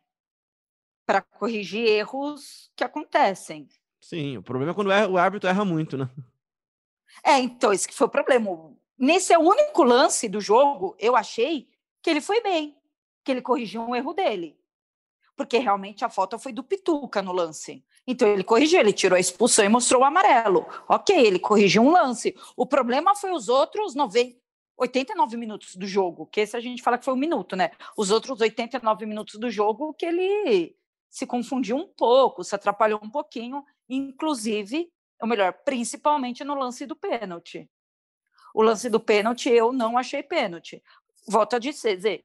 Para 1.06 1.22
corrigir 1.22 1.86
erros 1.86 2.72
que 2.76 2.84
acontecem. 2.84 3.68
Sim, 4.02 4.38
o 4.38 4.44
problema 4.44 4.72
é 4.72 4.76
quando 4.76 4.88
o 4.88 5.18
árbitro 5.18 5.50
erra 5.50 5.64
muito, 5.64 5.98
né? 5.98 6.10
É, 7.24 7.40
então, 7.40 7.72
esse 7.72 7.88
que 7.88 7.94
foi 7.94 8.08
o 8.08 8.10
problema. 8.10 8.74
Nesse 8.98 9.34
é 9.34 9.38
o 9.38 9.42
único 9.42 9.84
lance 9.84 10.28
do 10.28 10.42
jogo, 10.42 10.96
eu 11.00 11.16
achei 11.16 11.70
que 12.02 12.10
ele 12.10 12.22
foi 12.22 12.42
bem, 12.42 12.76
que 13.26 13.32
ele 13.32 13.42
corrigiu 13.42 13.82
um 13.82 13.96
erro 13.96 14.14
dele. 14.14 14.58
Porque 15.36 15.58
realmente 15.58 16.06
a 16.06 16.10
falta 16.10 16.38
foi 16.40 16.54
do 16.54 16.64
Pituca 16.64 17.22
no 17.22 17.34
lance. 17.34 17.84
Então 18.08 18.28
ele 18.28 18.44
corrigiu, 18.44 18.80
ele 18.80 18.94
tirou 18.94 19.18
a 19.18 19.20
expulsão 19.20 19.66
e 19.66 19.70
mostrou 19.70 20.02
o 20.02 20.06
amarelo. 20.06 20.66
Ok, 20.88 21.14
ele 21.14 21.40
corrigiu 21.40 21.82
um 21.82 21.92
lance. 21.92 22.34
O 22.56 22.66
problema 22.66 23.16
foi 23.16 23.32
os 23.32 23.50
outros 23.50 23.96
90, 23.96 24.38
89 24.78 25.36
minutos 25.36 25.76
do 25.76 25.88
jogo, 25.88 26.28
que 26.28 26.40
esse 26.42 26.56
a 26.56 26.60
gente 26.60 26.82
fala 26.82 26.98
que 26.98 27.04
foi 27.04 27.14
um 27.14 27.18
minuto, 27.18 27.56
né? 27.56 27.72
Os 27.98 28.12
outros 28.12 28.40
89 28.40 29.06
minutos 29.06 29.36
do 29.40 29.50
jogo 29.50 29.94
que 29.94 30.06
ele 30.06 30.76
se 31.10 31.26
confundiu 31.26 31.78
um 31.78 31.88
pouco, 31.88 32.44
se 32.44 32.56
atrapalhou 32.56 33.00
um 33.02 33.10
pouquinho, 33.10 33.66
inclusive, 33.90 34.90
ou 35.20 35.28
melhor, 35.28 35.52
principalmente 35.66 36.44
no 36.44 36.56
lance 36.56 36.86
do 36.86 36.96
pênalti. 36.96 37.70
O 38.54 38.62
lance 38.62 38.90
do 38.90 39.00
pênalti 39.00 39.50
eu 39.50 39.74
não 39.74 39.98
achei 39.98 40.22
pênalti. 40.22 40.82
Volto 41.28 41.56
a 41.56 41.60
dizer, 41.60 42.24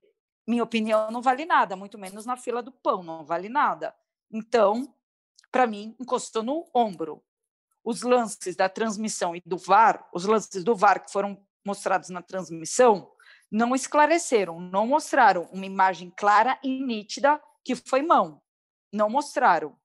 minha 0.50 0.64
opinião 0.64 1.10
não 1.10 1.22
vale 1.22 1.44
nada, 1.44 1.76
muito 1.76 1.96
menos 1.96 2.26
na 2.26 2.36
fila 2.36 2.62
do 2.62 2.72
pão, 2.72 3.02
não 3.02 3.24
vale 3.24 3.48
nada. 3.48 3.94
Então, 4.30 4.92
para 5.50 5.66
mim, 5.66 5.96
encostou 5.98 6.42
no 6.42 6.68
ombro. 6.74 7.22
Os 7.84 8.02
lances 8.02 8.56
da 8.56 8.68
transmissão 8.68 9.34
e 9.34 9.42
do 9.46 9.56
VAR, 9.56 10.08
os 10.12 10.24
lances 10.24 10.62
do 10.62 10.74
VAR 10.74 11.02
que 11.04 11.12
foram 11.12 11.40
mostrados 11.64 12.10
na 12.10 12.20
transmissão, 12.20 13.10
não 13.50 13.74
esclareceram, 13.74 14.60
não 14.60 14.86
mostraram 14.86 15.48
uma 15.52 15.66
imagem 15.66 16.10
clara 16.10 16.58
e 16.62 16.84
nítida 16.84 17.40
que 17.64 17.74
foi 17.74 18.02
mão. 18.02 18.42
Não 18.92 19.08
mostraram. 19.08 19.76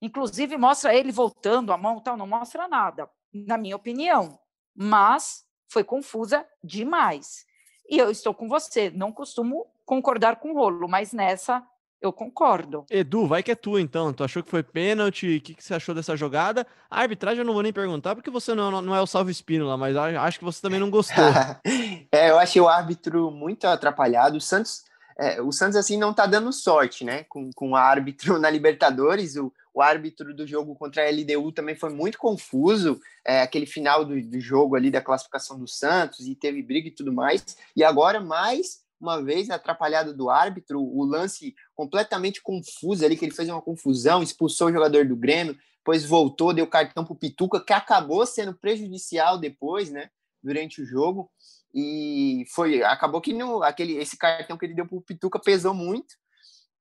Inclusive, 0.00 0.56
mostra 0.56 0.94
ele 0.94 1.12
voltando 1.12 1.72
a 1.72 1.76
mão, 1.76 2.00
tal, 2.00 2.16
não 2.16 2.26
mostra 2.26 2.66
nada, 2.66 3.10
na 3.32 3.58
minha 3.58 3.76
opinião. 3.76 4.38
Mas 4.74 5.44
foi 5.68 5.84
confusa 5.84 6.48
demais. 6.62 7.44
E 7.88 7.98
eu 7.98 8.10
estou 8.10 8.34
com 8.34 8.48
você, 8.48 8.90
não 8.90 9.12
costumo 9.12 9.71
concordar 9.84 10.36
com 10.36 10.52
o 10.52 10.54
rolo, 10.54 10.88
mas 10.88 11.12
nessa 11.12 11.62
eu 12.02 12.12
concordo. 12.12 12.84
Edu, 12.90 13.28
vai 13.28 13.42
que 13.42 13.52
é 13.52 13.54
tu 13.54 13.78
então. 13.78 14.12
Tu 14.12 14.24
achou 14.24 14.42
que 14.42 14.50
foi 14.50 14.62
pênalti? 14.62 15.36
O 15.36 15.40
que, 15.40 15.54
que 15.54 15.62
você 15.62 15.72
achou 15.72 15.94
dessa 15.94 16.16
jogada? 16.16 16.66
A 16.90 17.00
arbitragem 17.00 17.38
eu 17.38 17.44
não 17.44 17.54
vou 17.54 17.62
nem 17.62 17.72
perguntar, 17.72 18.16
porque 18.16 18.30
você 18.30 18.54
não, 18.54 18.82
não 18.82 18.94
é 18.94 19.00
o 19.00 19.06
Salve 19.06 19.30
Espínola, 19.30 19.76
mas 19.76 19.96
acho 19.96 20.38
que 20.40 20.44
você 20.44 20.60
também 20.60 20.80
não 20.80 20.90
gostou. 20.90 21.24
é, 22.10 22.30
eu 22.30 22.38
achei 22.38 22.60
o 22.60 22.68
árbitro 22.68 23.30
muito 23.30 23.66
atrapalhado. 23.66 24.36
O 24.36 24.40
Santos, 24.40 24.82
é, 25.16 25.40
o 25.40 25.52
Santos 25.52 25.76
assim, 25.76 25.96
não 25.96 26.12
tá 26.12 26.26
dando 26.26 26.52
sorte, 26.52 27.04
né? 27.04 27.24
Com, 27.28 27.50
com 27.54 27.70
o 27.70 27.76
árbitro 27.76 28.36
na 28.40 28.50
Libertadores. 28.50 29.36
O, 29.36 29.52
o 29.72 29.80
árbitro 29.80 30.34
do 30.34 30.44
jogo 30.44 30.74
contra 30.74 31.04
a 31.04 31.10
LDU 31.10 31.52
também 31.52 31.76
foi 31.76 31.90
muito 31.90 32.18
confuso. 32.18 33.00
É, 33.24 33.42
aquele 33.42 33.64
final 33.64 34.04
do, 34.04 34.20
do 34.20 34.40
jogo 34.40 34.74
ali 34.74 34.90
da 34.90 35.00
classificação 35.00 35.56
do 35.56 35.68
Santos, 35.68 36.26
e 36.26 36.34
teve 36.34 36.60
briga 36.64 36.88
e 36.88 36.94
tudo 36.94 37.12
mais. 37.12 37.56
E 37.76 37.84
agora, 37.84 38.20
mais 38.20 38.82
uma 39.02 39.20
vez 39.20 39.50
atrapalhado 39.50 40.14
do 40.14 40.30
árbitro, 40.30 40.80
o 40.80 41.04
lance 41.04 41.54
completamente 41.74 42.40
confuso 42.40 43.04
ali, 43.04 43.16
que 43.16 43.24
ele 43.24 43.34
fez 43.34 43.48
uma 43.48 43.60
confusão, 43.60 44.22
expulsou 44.22 44.68
o 44.68 44.72
jogador 44.72 45.04
do 45.04 45.16
Grêmio, 45.16 45.58
depois 45.78 46.04
voltou, 46.04 46.54
deu 46.54 46.66
cartão 46.68 47.04
pro 47.04 47.16
Pituca, 47.16 47.60
que 47.60 47.72
acabou 47.72 48.24
sendo 48.24 48.54
prejudicial 48.54 49.36
depois, 49.36 49.90
né? 49.90 50.08
Durante 50.40 50.80
o 50.80 50.86
jogo. 50.86 51.28
E 51.74 52.44
foi, 52.54 52.84
acabou 52.84 53.20
que 53.20 53.32
no, 53.32 53.62
aquele, 53.64 53.96
esse 53.96 54.16
cartão 54.16 54.56
que 54.56 54.66
ele 54.66 54.74
deu 54.74 54.86
pro 54.86 55.02
Pituca 55.02 55.40
pesou 55.40 55.74
muito. 55.74 56.14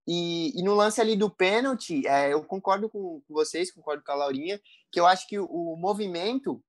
E, 0.07 0.59
e 0.59 0.63
no 0.63 0.75
lance 0.75 1.01
ali 1.01 1.15
do 1.15 1.29
pênalti, 1.29 2.05
é, 2.05 2.33
eu 2.33 2.43
concordo 2.43 2.87
com, 2.87 3.21
vocês, 3.27 3.71
concordo 3.71 4.03
com 4.03 4.11
a 4.11 4.15
Laurinha, 4.15 4.61
que 4.91 4.99
eu 4.99 5.07
acho 5.07 5.27
que 5.27 5.39
o, 5.39 5.45
o 5.45 5.75
movimento, 5.75 6.61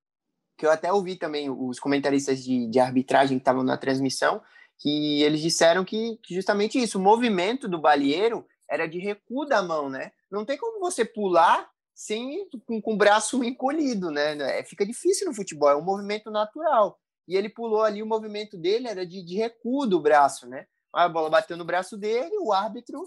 que 0.57 0.65
eu 0.65 0.71
até 0.71 0.91
ouvi 0.91 1.17
também 1.17 1.51
os 1.51 1.79
comentaristas 1.79 2.43
de, 2.43 2.67
de 2.69 2.79
arbitragem 2.79 3.37
que 3.37 3.43
estavam 3.43 3.63
na 3.63 3.77
transmissão, 3.77 4.41
que 4.83 5.23
eles 5.23 5.41
disseram 5.41 5.85
que, 5.85 6.19
que, 6.25 6.35
justamente 6.35 6.77
isso, 6.77 6.99
o 6.99 7.03
movimento 7.03 7.69
do 7.69 7.79
balieiro 7.79 8.45
era 8.69 8.89
de 8.89 8.99
recuo 8.99 9.47
da 9.47 9.63
mão, 9.63 9.89
né? 9.89 10.11
Não 10.29 10.45
tem 10.45 10.59
como 10.59 10.81
você 10.81 11.05
pular 11.05 11.71
sem 11.95 12.49
com, 12.67 12.83
com 12.83 12.95
o 12.95 12.97
braço 12.97 13.45
encolhido, 13.45 14.11
né? 14.11 14.37
É, 14.59 14.65
fica 14.65 14.85
difícil 14.85 15.29
no 15.29 15.35
futebol, 15.35 15.71
é 15.71 15.77
um 15.77 15.85
movimento 15.85 16.33
natural. 16.33 16.99
E 17.29 17.37
ele 17.37 17.49
pulou 17.49 17.83
ali, 17.83 18.03
o 18.03 18.07
movimento 18.07 18.57
dele 18.59 18.89
era 18.89 19.07
de, 19.07 19.23
de 19.25 19.37
recuo 19.37 19.87
do 19.87 20.01
braço, 20.01 20.49
né? 20.49 20.67
A 20.93 21.09
bola 21.09 21.31
bateu 21.31 21.57
no 21.57 21.65
braço 21.65 21.97
dele, 21.97 22.37
o 22.41 22.53
árbitro 22.53 23.05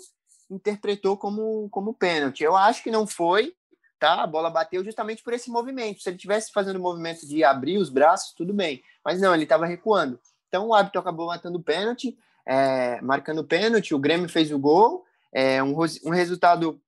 interpretou 0.50 1.18
como, 1.18 1.68
como 1.70 1.94
pênalti. 1.94 2.42
Eu 2.42 2.56
acho 2.56 2.82
que 2.82 2.90
não 2.90 3.06
foi, 3.06 3.54
tá? 4.00 4.24
A 4.24 4.28
bola 4.28 4.50
bateu 4.50 4.82
justamente 4.82 5.22
por 5.22 5.34
esse 5.34 5.52
movimento. 5.52 6.02
Se 6.02 6.10
ele 6.10 6.18
tivesse 6.18 6.54
fazendo 6.54 6.78
o 6.78 6.82
movimento 6.82 7.28
de 7.28 7.44
abrir 7.44 7.78
os 7.78 7.90
braços, 7.90 8.34
tudo 8.34 8.54
bem. 8.54 8.82
Mas 9.04 9.20
não, 9.20 9.34
ele 9.34 9.44
estava 9.44 9.66
recuando. 9.66 10.18
Então 10.56 10.70
o 10.70 10.74
árbitro 10.74 11.02
acabou 11.02 11.28
matando 11.28 11.58
o 11.58 11.62
pênalti, 11.62 12.18
é, 12.46 13.02
marcando 13.02 13.40
o 13.40 13.44
pênalti, 13.44 13.94
o 13.94 14.00
Grêmio 14.00 14.30
fez 14.30 14.54
o 14.54 14.58
gol. 14.58 15.06
É 15.34 15.62
um, 15.62 15.76
um 16.06 16.12
resultado, 16.12 16.82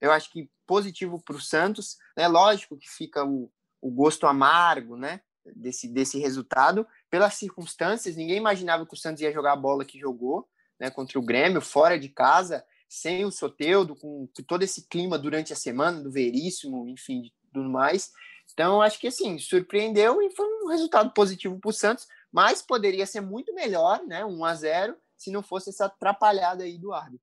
eu 0.00 0.10
acho 0.10 0.32
que 0.32 0.50
positivo 0.66 1.22
para 1.22 1.36
o 1.36 1.40
Santos. 1.40 1.96
Né? 2.16 2.26
Lógico 2.26 2.76
que 2.76 2.90
fica 2.90 3.24
o, 3.24 3.48
o 3.80 3.88
gosto 3.88 4.26
amargo, 4.26 4.96
né? 4.96 5.20
Desse, 5.54 5.86
desse 5.86 6.18
resultado, 6.18 6.86
pelas 7.08 7.34
circunstâncias, 7.34 8.16
ninguém 8.16 8.38
imaginava 8.38 8.84
que 8.84 8.94
o 8.94 8.96
Santos 8.96 9.22
ia 9.22 9.30
jogar 9.30 9.52
a 9.52 9.56
bola 9.56 9.84
que 9.84 9.98
jogou, 9.98 10.48
né, 10.80 10.88
contra 10.88 11.18
o 11.18 11.22
Grêmio, 11.22 11.60
fora 11.60 11.98
de 11.98 12.08
casa, 12.08 12.64
sem 12.88 13.26
o 13.26 13.30
Soteudo, 13.30 13.94
com, 13.94 14.26
todo 14.48 14.62
esse 14.62 14.88
clima 14.88 15.18
durante 15.18 15.52
a 15.52 15.56
semana, 15.56 16.00
do 16.00 16.10
Veríssimo, 16.10 16.88
enfim, 16.88 17.30
tudo 17.52 17.68
mais. 17.68 18.10
Então, 18.54 18.80
acho 18.80 18.98
que 18.98 19.08
assim, 19.08 19.38
surpreendeu 19.38 20.22
e 20.22 20.30
foi 20.30 20.46
um 20.46 20.68
resultado 20.68 21.10
positivo 21.12 21.58
para 21.60 21.68
o 21.68 21.72
Santos, 21.72 22.08
mas 22.34 22.60
poderia 22.60 23.06
ser 23.06 23.20
muito 23.20 23.54
melhor, 23.54 24.04
né? 24.04 24.24
1 24.24 24.44
a 24.44 24.54
0 24.56 24.96
se 25.16 25.30
não 25.30 25.40
fosse 25.40 25.70
essa 25.70 25.86
atrapalhada 25.86 26.64
aí 26.64 26.76
do 26.76 26.92
árbitro. 26.92 27.20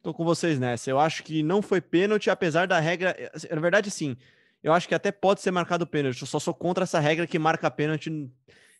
Tô 0.00 0.14
com 0.14 0.24
vocês 0.24 0.60
nessa. 0.60 0.88
Eu 0.88 1.00
acho 1.00 1.24
que 1.24 1.42
não 1.42 1.60
foi 1.60 1.80
pênalti, 1.80 2.30
apesar 2.30 2.68
da 2.68 2.78
regra. 2.78 3.16
Assim, 3.34 3.48
na 3.50 3.60
verdade, 3.60 3.90
sim. 3.90 4.16
Eu 4.62 4.72
acho 4.72 4.86
que 4.86 4.94
até 4.94 5.10
pode 5.10 5.40
ser 5.40 5.50
marcado 5.50 5.84
pênalti. 5.88 6.20
Eu 6.20 6.28
só 6.28 6.38
sou 6.38 6.54
contra 6.54 6.84
essa 6.84 7.00
regra 7.00 7.26
que 7.26 7.36
marca 7.36 7.68
pênalti. 7.68 8.30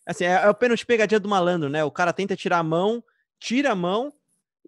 Assim, 0.07 0.25
é, 0.27 0.44
é 0.44 0.49
o 0.49 0.55
pênalti 0.55 0.87
pegadinha 0.87 1.18
do 1.18 1.29
malandro, 1.29 1.68
né? 1.68 1.83
O 1.83 1.90
cara 1.90 2.12
tenta 2.12 2.37
tirar 2.37 2.59
a 2.59 2.62
mão, 2.62 3.03
tira 3.40 3.73
a 3.73 3.75
mão, 3.75 4.14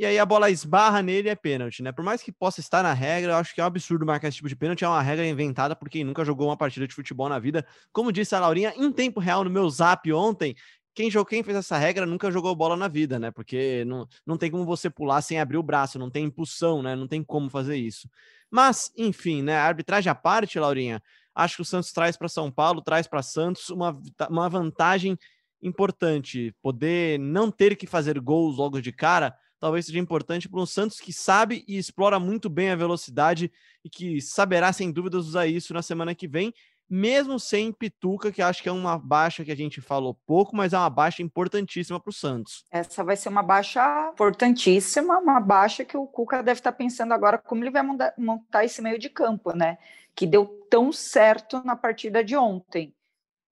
e 0.00 0.06
aí 0.06 0.18
a 0.18 0.24
bola 0.24 0.50
esbarra 0.50 1.02
nele 1.02 1.28
e 1.28 1.30
é 1.30 1.34
pênalti, 1.34 1.82
né? 1.82 1.92
Por 1.92 2.02
mais 2.02 2.22
que 2.22 2.32
possa 2.32 2.58
estar 2.58 2.82
na 2.82 2.94
regra, 2.94 3.32
eu 3.32 3.36
acho 3.36 3.54
que 3.54 3.60
é 3.60 3.64
um 3.64 3.66
absurdo 3.66 4.06
marcar 4.06 4.28
esse 4.28 4.38
tipo 4.38 4.48
de 4.48 4.56
pênalti. 4.56 4.82
É 4.82 4.88
uma 4.88 5.02
regra 5.02 5.26
inventada 5.26 5.76
por 5.76 5.90
quem 5.90 6.04
nunca 6.04 6.24
jogou 6.24 6.48
uma 6.48 6.56
partida 6.56 6.88
de 6.88 6.94
futebol 6.94 7.28
na 7.28 7.38
vida. 7.38 7.66
Como 7.92 8.10
disse 8.10 8.34
a 8.34 8.40
Laurinha, 8.40 8.72
em 8.78 8.90
tempo 8.90 9.20
real 9.20 9.44
no 9.44 9.50
meu 9.50 9.68
zap 9.68 10.10
ontem, 10.10 10.56
quem, 10.94 11.10
jogou, 11.10 11.26
quem 11.26 11.42
fez 11.42 11.56
essa 11.56 11.78
regra 11.78 12.04
nunca 12.04 12.30
jogou 12.30 12.54
bola 12.54 12.76
na 12.76 12.88
vida, 12.88 13.18
né? 13.18 13.30
Porque 13.30 13.84
não, 13.86 14.06
não 14.26 14.36
tem 14.36 14.50
como 14.50 14.64
você 14.64 14.90
pular 14.90 15.22
sem 15.22 15.38
abrir 15.38 15.56
o 15.56 15.62
braço, 15.62 15.98
não 15.98 16.10
tem 16.10 16.24
impulsão, 16.24 16.82
né? 16.82 16.96
Não 16.96 17.06
tem 17.06 17.22
como 17.22 17.48
fazer 17.48 17.76
isso. 17.76 18.08
Mas, 18.50 18.90
enfim, 18.96 19.42
né? 19.42 19.56
Arbitragem 19.56 20.10
à 20.10 20.14
parte, 20.14 20.58
Laurinha, 20.58 21.02
acho 21.34 21.56
que 21.56 21.62
o 21.62 21.64
Santos 21.64 21.92
traz 21.92 22.16
para 22.16 22.28
São 22.28 22.50
Paulo, 22.50 22.82
traz 22.82 23.06
para 23.06 23.22
Santos 23.22 23.70
uma, 23.70 23.96
uma 24.28 24.48
vantagem 24.48 25.16
importante. 25.62 26.54
Poder 26.62 27.18
não 27.18 27.50
ter 27.50 27.76
que 27.76 27.86
fazer 27.86 28.18
gols 28.18 28.56
logo 28.56 28.80
de 28.80 28.92
cara, 28.92 29.36
talvez 29.60 29.86
seja 29.86 29.98
importante 29.98 30.48
para 30.48 30.60
um 30.60 30.66
Santos 30.66 30.98
que 30.98 31.12
sabe 31.12 31.64
e 31.68 31.76
explora 31.76 32.18
muito 32.18 32.48
bem 32.48 32.70
a 32.70 32.76
velocidade 32.76 33.52
e 33.84 33.90
que 33.90 34.20
saberá, 34.20 34.72
sem 34.72 34.90
dúvidas, 34.90 35.26
usar 35.26 35.46
isso 35.46 35.72
na 35.74 35.82
semana 35.82 36.14
que 36.14 36.26
vem 36.26 36.52
mesmo 36.90 37.38
sem 37.38 37.72
Pituca, 37.72 38.32
que 38.32 38.42
acho 38.42 38.60
que 38.60 38.68
é 38.68 38.72
uma 38.72 38.98
baixa 38.98 39.44
que 39.44 39.52
a 39.52 39.56
gente 39.56 39.80
falou 39.80 40.18
pouco, 40.26 40.56
mas 40.56 40.72
é 40.72 40.76
uma 40.76 40.90
baixa 40.90 41.22
importantíssima 41.22 42.00
para 42.00 42.10
o 42.10 42.12
Santos. 42.12 42.64
Essa 42.68 43.04
vai 43.04 43.16
ser 43.16 43.28
uma 43.28 43.44
baixa 43.44 44.10
importantíssima, 44.12 45.18
uma 45.18 45.38
baixa 45.38 45.84
que 45.84 45.96
o 45.96 46.04
Cuca 46.06 46.42
deve 46.42 46.58
estar 46.58 46.72
pensando 46.72 47.14
agora 47.14 47.38
como 47.38 47.62
ele 47.62 47.70
vai 47.70 47.82
montar 48.18 48.64
esse 48.64 48.82
meio 48.82 48.98
de 48.98 49.08
campo, 49.08 49.56
né? 49.56 49.78
Que 50.16 50.26
deu 50.26 50.44
tão 50.68 50.92
certo 50.92 51.62
na 51.64 51.76
partida 51.76 52.24
de 52.24 52.36
ontem. 52.36 52.92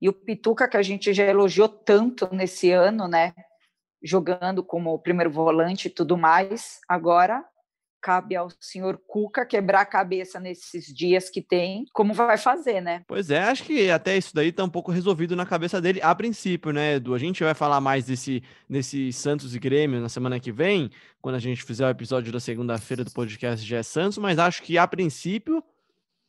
E 0.02 0.08
o 0.08 0.12
Pituca, 0.12 0.68
que 0.68 0.76
a 0.76 0.82
gente 0.82 1.14
já 1.14 1.24
elogiou 1.24 1.68
tanto 1.68 2.28
nesse 2.34 2.72
ano, 2.72 3.06
né? 3.06 3.32
Jogando 4.02 4.64
como 4.64 4.98
primeiro 4.98 5.30
volante 5.30 5.86
e 5.86 5.90
tudo 5.90 6.16
mais, 6.16 6.80
agora 6.88 7.44
cabe 8.08 8.34
ao 8.34 8.48
senhor 8.58 8.98
Cuca 9.06 9.44
quebrar 9.44 9.82
a 9.82 9.84
cabeça 9.84 10.40
nesses 10.40 10.86
dias 10.86 11.28
que 11.28 11.42
tem, 11.42 11.84
como 11.92 12.14
vai 12.14 12.38
fazer, 12.38 12.80
né? 12.80 13.02
Pois 13.06 13.30
é, 13.30 13.40
acho 13.40 13.64
que 13.64 13.90
até 13.90 14.16
isso 14.16 14.34
daí 14.34 14.50
tá 14.50 14.64
um 14.64 14.68
pouco 14.70 14.90
resolvido 14.90 15.36
na 15.36 15.44
cabeça 15.44 15.78
dele 15.78 16.00
a 16.02 16.14
princípio, 16.14 16.72
né, 16.72 16.94
Edu? 16.94 17.12
A 17.12 17.18
gente 17.18 17.44
vai 17.44 17.52
falar 17.52 17.82
mais 17.82 18.06
desse, 18.06 18.42
desse 18.66 19.12
Santos 19.12 19.54
e 19.54 19.58
Grêmio 19.58 20.00
na 20.00 20.08
semana 20.08 20.40
que 20.40 20.50
vem, 20.50 20.90
quando 21.20 21.34
a 21.34 21.38
gente 21.38 21.62
fizer 21.62 21.86
o 21.86 21.90
episódio 21.90 22.32
da 22.32 22.40
segunda-feira 22.40 23.04
do 23.04 23.10
podcast 23.10 23.62
GE 23.62 23.84
Santos, 23.84 24.16
mas 24.16 24.38
acho 24.38 24.62
que 24.62 24.78
a 24.78 24.88
princípio 24.88 25.62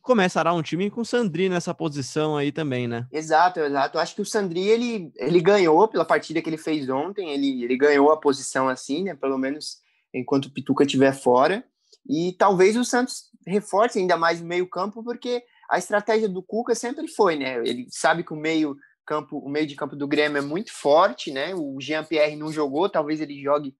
começará 0.02 0.52
um 0.52 0.60
time 0.60 0.90
com 0.90 1.00
o 1.00 1.04
Sandri 1.06 1.48
nessa 1.48 1.72
posição 1.72 2.36
aí 2.36 2.52
também, 2.52 2.86
né? 2.86 3.06
Exato, 3.10 3.58
exato. 3.60 3.98
Acho 3.98 4.16
que 4.16 4.22
o 4.22 4.26
Sandri, 4.26 4.68
ele, 4.68 5.10
ele 5.16 5.40
ganhou 5.40 5.88
pela 5.88 6.04
partida 6.04 6.42
que 6.42 6.50
ele 6.50 6.58
fez 6.58 6.90
ontem, 6.90 7.30
ele, 7.30 7.64
ele 7.64 7.78
ganhou 7.78 8.12
a 8.12 8.20
posição 8.20 8.68
assim, 8.68 9.04
né, 9.04 9.14
pelo 9.14 9.38
menos 9.38 9.78
enquanto 10.12 10.46
o 10.46 10.50
Pituca 10.50 10.84
estiver 10.84 11.12
fora. 11.12 11.64
E 12.08 12.34
talvez 12.38 12.76
o 12.76 12.84
Santos 12.84 13.30
reforce 13.46 13.98
ainda 13.98 14.16
mais 14.16 14.40
o 14.40 14.44
meio-campo, 14.44 15.02
porque 15.02 15.42
a 15.70 15.78
estratégia 15.78 16.28
do 16.28 16.42
Cuca 16.42 16.74
sempre 16.74 17.06
foi, 17.08 17.36
né? 17.36 17.56
Ele 17.58 17.86
sabe 17.90 18.24
que 18.24 18.32
o 18.32 18.36
meio 18.36 18.76
campo, 19.06 19.38
o 19.38 19.48
meio 19.48 19.66
de 19.66 19.76
campo 19.76 19.96
do 19.96 20.08
Grêmio 20.08 20.38
é 20.38 20.40
muito 20.40 20.72
forte, 20.72 21.30
né? 21.30 21.54
O 21.54 21.80
Jean-Pierre 21.80 22.36
não 22.36 22.52
jogou, 22.52 22.88
talvez 22.88 23.20
ele 23.20 23.40
jogue 23.42 23.74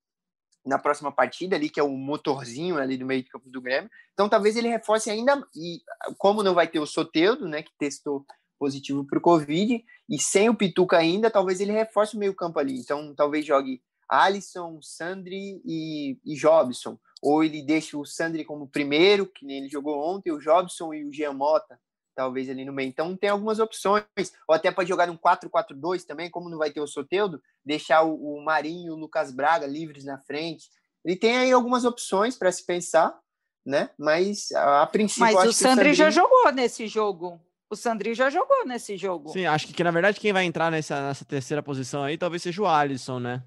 na 0.64 0.78
próxima 0.78 1.10
partida 1.10 1.56
ali, 1.56 1.70
que 1.70 1.80
é 1.80 1.82
o 1.82 1.90
motorzinho 1.90 2.76
ali 2.78 2.96
do 2.96 3.06
meio 3.06 3.22
de 3.22 3.30
campo 3.30 3.48
do 3.48 3.60
Grêmio. 3.60 3.90
Então 4.12 4.28
talvez 4.28 4.56
ele 4.56 4.68
reforce 4.68 5.10
ainda 5.10 5.42
e 5.54 5.80
como 6.18 6.42
não 6.42 6.54
vai 6.54 6.68
ter 6.68 6.78
o 6.78 6.86
Soteudo, 6.86 7.48
né, 7.48 7.62
que 7.62 7.72
testou 7.78 8.24
positivo 8.58 9.06
para 9.06 9.18
o 9.18 9.22
Covid, 9.22 9.82
e 10.08 10.18
sem 10.18 10.50
o 10.50 10.54
Pituca 10.54 10.98
ainda, 10.98 11.30
talvez 11.30 11.60
ele 11.60 11.72
reforce 11.72 12.14
o 12.14 12.18
meio 12.18 12.34
campo 12.34 12.58
ali. 12.58 12.78
Então 12.78 13.14
talvez 13.14 13.46
jogue 13.46 13.80
Alisson, 14.06 14.78
Sandri 14.82 15.62
e, 15.64 16.18
e 16.26 16.34
Jobson. 16.34 16.98
Ou 17.22 17.44
ele 17.44 17.62
deixa 17.62 17.98
o 17.98 18.04
Sandri 18.04 18.44
como 18.44 18.68
primeiro, 18.68 19.26
que 19.26 19.44
nem 19.44 19.58
ele 19.58 19.68
jogou 19.68 19.98
ontem, 19.98 20.32
o 20.32 20.38
Jobson 20.38 20.94
e 20.94 21.04
o 21.04 21.12
Jean 21.12 21.34
Mota, 21.34 21.78
talvez 22.14 22.48
ali 22.48 22.64
no 22.64 22.72
meio. 22.72 22.88
Então 22.88 23.16
tem 23.16 23.30
algumas 23.30 23.58
opções. 23.58 24.04
Ou 24.48 24.54
até 24.54 24.70
pode 24.70 24.88
jogar 24.88 25.10
um 25.10 25.16
4-4-2 25.16 26.04
também, 26.04 26.30
como 26.30 26.48
não 26.48 26.58
vai 26.58 26.70
ter 26.70 26.80
o 26.80 26.86
Soteudo, 26.86 27.42
deixar 27.64 28.02
o, 28.02 28.14
o 28.14 28.44
Marinho 28.44 28.88
e 28.88 28.90
o 28.90 28.96
Lucas 28.96 29.30
Braga 29.32 29.66
livres 29.66 30.04
na 30.04 30.18
frente. 30.18 30.68
Ele 31.04 31.16
tem 31.16 31.36
aí 31.36 31.52
algumas 31.52 31.84
opções 31.84 32.36
para 32.36 32.52
se 32.52 32.64
pensar, 32.64 33.18
né? 33.64 33.90
Mas 33.98 34.50
a, 34.52 34.82
a 34.82 34.86
princípio. 34.86 35.22
Mas 35.22 35.34
o 35.36 35.52
Sandri, 35.52 35.52
o 35.52 35.52
Sandri 35.52 35.94
já 35.94 36.10
jogou 36.10 36.52
nesse 36.52 36.86
jogo. 36.86 37.40
O 37.70 37.76
Sandri 37.76 38.14
já 38.14 38.28
jogou 38.28 38.66
nesse 38.66 38.96
jogo. 38.96 39.30
Sim, 39.30 39.46
acho 39.46 39.66
que, 39.66 39.72
que 39.72 39.84
na 39.84 39.92
verdade 39.92 40.18
quem 40.18 40.32
vai 40.32 40.44
entrar 40.44 40.70
nessa, 40.70 41.08
nessa 41.08 41.24
terceira 41.24 41.62
posição 41.62 42.02
aí 42.02 42.18
talvez 42.18 42.42
seja 42.42 42.62
o 42.62 42.66
Alisson, 42.66 43.20
né? 43.20 43.44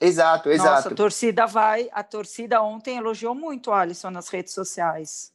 Exato, 0.00 0.50
exato. 0.50 0.70
Nossa, 0.70 0.88
a 0.90 0.94
torcida 0.94 1.46
vai. 1.46 1.88
A 1.92 2.02
torcida 2.02 2.62
ontem 2.62 2.98
elogiou 2.98 3.34
muito 3.34 3.70
o 3.70 3.72
Alisson 3.72 4.10
nas 4.10 4.28
redes 4.28 4.52
sociais. 4.52 5.32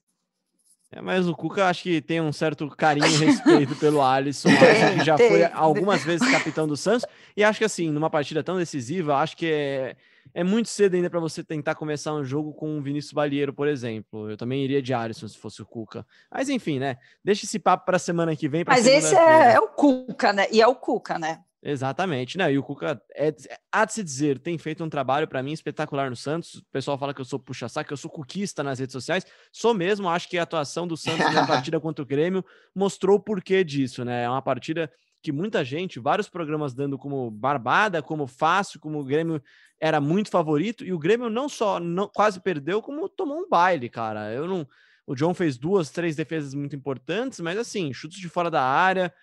É, 0.91 1.01
mas 1.01 1.27
o 1.27 1.33
Cuca 1.33 1.67
acho 1.67 1.83
que 1.83 2.01
tem 2.01 2.19
um 2.19 2.33
certo 2.33 2.67
carinho 2.69 3.07
e 3.07 3.25
respeito 3.25 3.75
pelo 3.77 4.01
Alisson, 4.03 4.49
acho 4.49 4.99
que 4.99 5.05
já 5.05 5.15
tem. 5.15 5.29
foi 5.29 5.45
algumas 5.45 6.03
vezes 6.03 6.29
capitão 6.29 6.67
do 6.67 6.75
Santos, 6.75 7.05
e 7.35 7.45
acho 7.45 7.59
que 7.59 7.65
assim, 7.65 7.89
numa 7.89 8.09
partida 8.09 8.43
tão 8.43 8.57
decisiva, 8.57 9.15
acho 9.15 9.37
que 9.37 9.45
é, 9.45 9.95
é 10.33 10.43
muito 10.43 10.67
cedo 10.67 10.95
ainda 10.95 11.09
para 11.09 11.21
você 11.21 11.45
tentar 11.45 11.75
começar 11.75 12.13
um 12.13 12.25
jogo 12.25 12.53
com 12.53 12.77
o 12.77 12.81
Vinícius 12.81 13.13
Balieiro, 13.13 13.53
por 13.53 13.69
exemplo. 13.69 14.29
Eu 14.29 14.35
também 14.35 14.65
iria 14.65 14.81
de 14.81 14.93
Alisson 14.93 15.29
se 15.29 15.37
fosse 15.37 15.61
o 15.61 15.65
Cuca. 15.65 16.05
Mas 16.29 16.49
enfim, 16.49 16.77
né? 16.77 16.97
Deixa 17.23 17.45
esse 17.45 17.57
papo 17.57 17.85
para 17.85 17.95
a 17.95 17.99
semana 17.99 18.35
que 18.35 18.49
vem. 18.49 18.65
Mas 18.67 18.85
esse 18.85 19.15
é, 19.15 19.53
é 19.53 19.59
o 19.61 19.69
Cuca, 19.69 20.33
né? 20.33 20.47
E 20.51 20.61
é 20.61 20.67
o 20.67 20.75
Cuca, 20.75 21.17
né? 21.17 21.39
Exatamente, 21.63 22.39
né? 22.39 22.51
E 22.51 22.57
o 22.57 22.63
Cuca, 22.63 22.99
é, 23.15 23.33
há 23.71 23.85
de 23.85 23.93
se 23.93 24.03
dizer, 24.03 24.39
tem 24.39 24.57
feito 24.57 24.83
um 24.83 24.89
trabalho 24.89 25.27
para 25.27 25.43
mim 25.43 25.51
espetacular 25.51 26.09
no 26.09 26.15
Santos. 26.15 26.55
O 26.55 26.65
pessoal 26.71 26.97
fala 26.97 27.13
que 27.13 27.21
eu 27.21 27.25
sou 27.25 27.39
puxa-saco, 27.39 27.93
eu 27.93 27.97
sou 27.97 28.09
cuquista 28.09 28.63
nas 28.63 28.79
redes 28.79 28.93
sociais. 28.93 29.23
Sou 29.51 29.71
mesmo, 29.71 30.09
acho 30.09 30.27
que 30.27 30.39
a 30.39 30.43
atuação 30.43 30.87
do 30.87 30.97
Santos 30.97 31.31
na 31.31 31.45
partida 31.47 31.79
contra 31.79 32.01
o 32.01 32.05
Grêmio 32.05 32.43
mostrou 32.73 33.17
o 33.17 33.19
porquê 33.19 33.63
disso, 33.63 34.03
né? 34.03 34.23
É 34.23 34.29
uma 34.29 34.41
partida 34.41 34.91
que 35.21 35.31
muita 35.31 35.63
gente, 35.63 35.99
vários 35.99 36.27
programas 36.27 36.73
dando 36.73 36.97
como 36.97 37.29
barbada, 37.29 38.01
como 38.01 38.25
fácil, 38.25 38.79
como 38.79 38.99
o 38.99 39.03
Grêmio 39.03 39.41
era 39.79 40.01
muito 40.01 40.31
favorito, 40.31 40.83
e 40.83 40.91
o 40.91 40.97
Grêmio 40.97 41.29
não 41.29 41.47
só 41.47 41.79
não, 41.79 42.07
quase 42.07 42.39
perdeu, 42.39 42.81
como 42.81 43.07
tomou 43.07 43.37
um 43.37 43.47
baile, 43.47 43.87
cara. 43.87 44.33
Eu 44.33 44.47
não. 44.47 44.67
O 45.05 45.15
John 45.15 45.33
fez 45.33 45.57
duas, 45.57 45.89
três 45.91 46.15
defesas 46.15 46.53
muito 46.53 46.75
importantes, 46.75 47.39
mas 47.39 47.57
assim, 47.57 47.93
chutes 47.93 48.19
de 48.19 48.29
fora 48.29 48.49
da 48.49 48.63
área. 48.63 49.13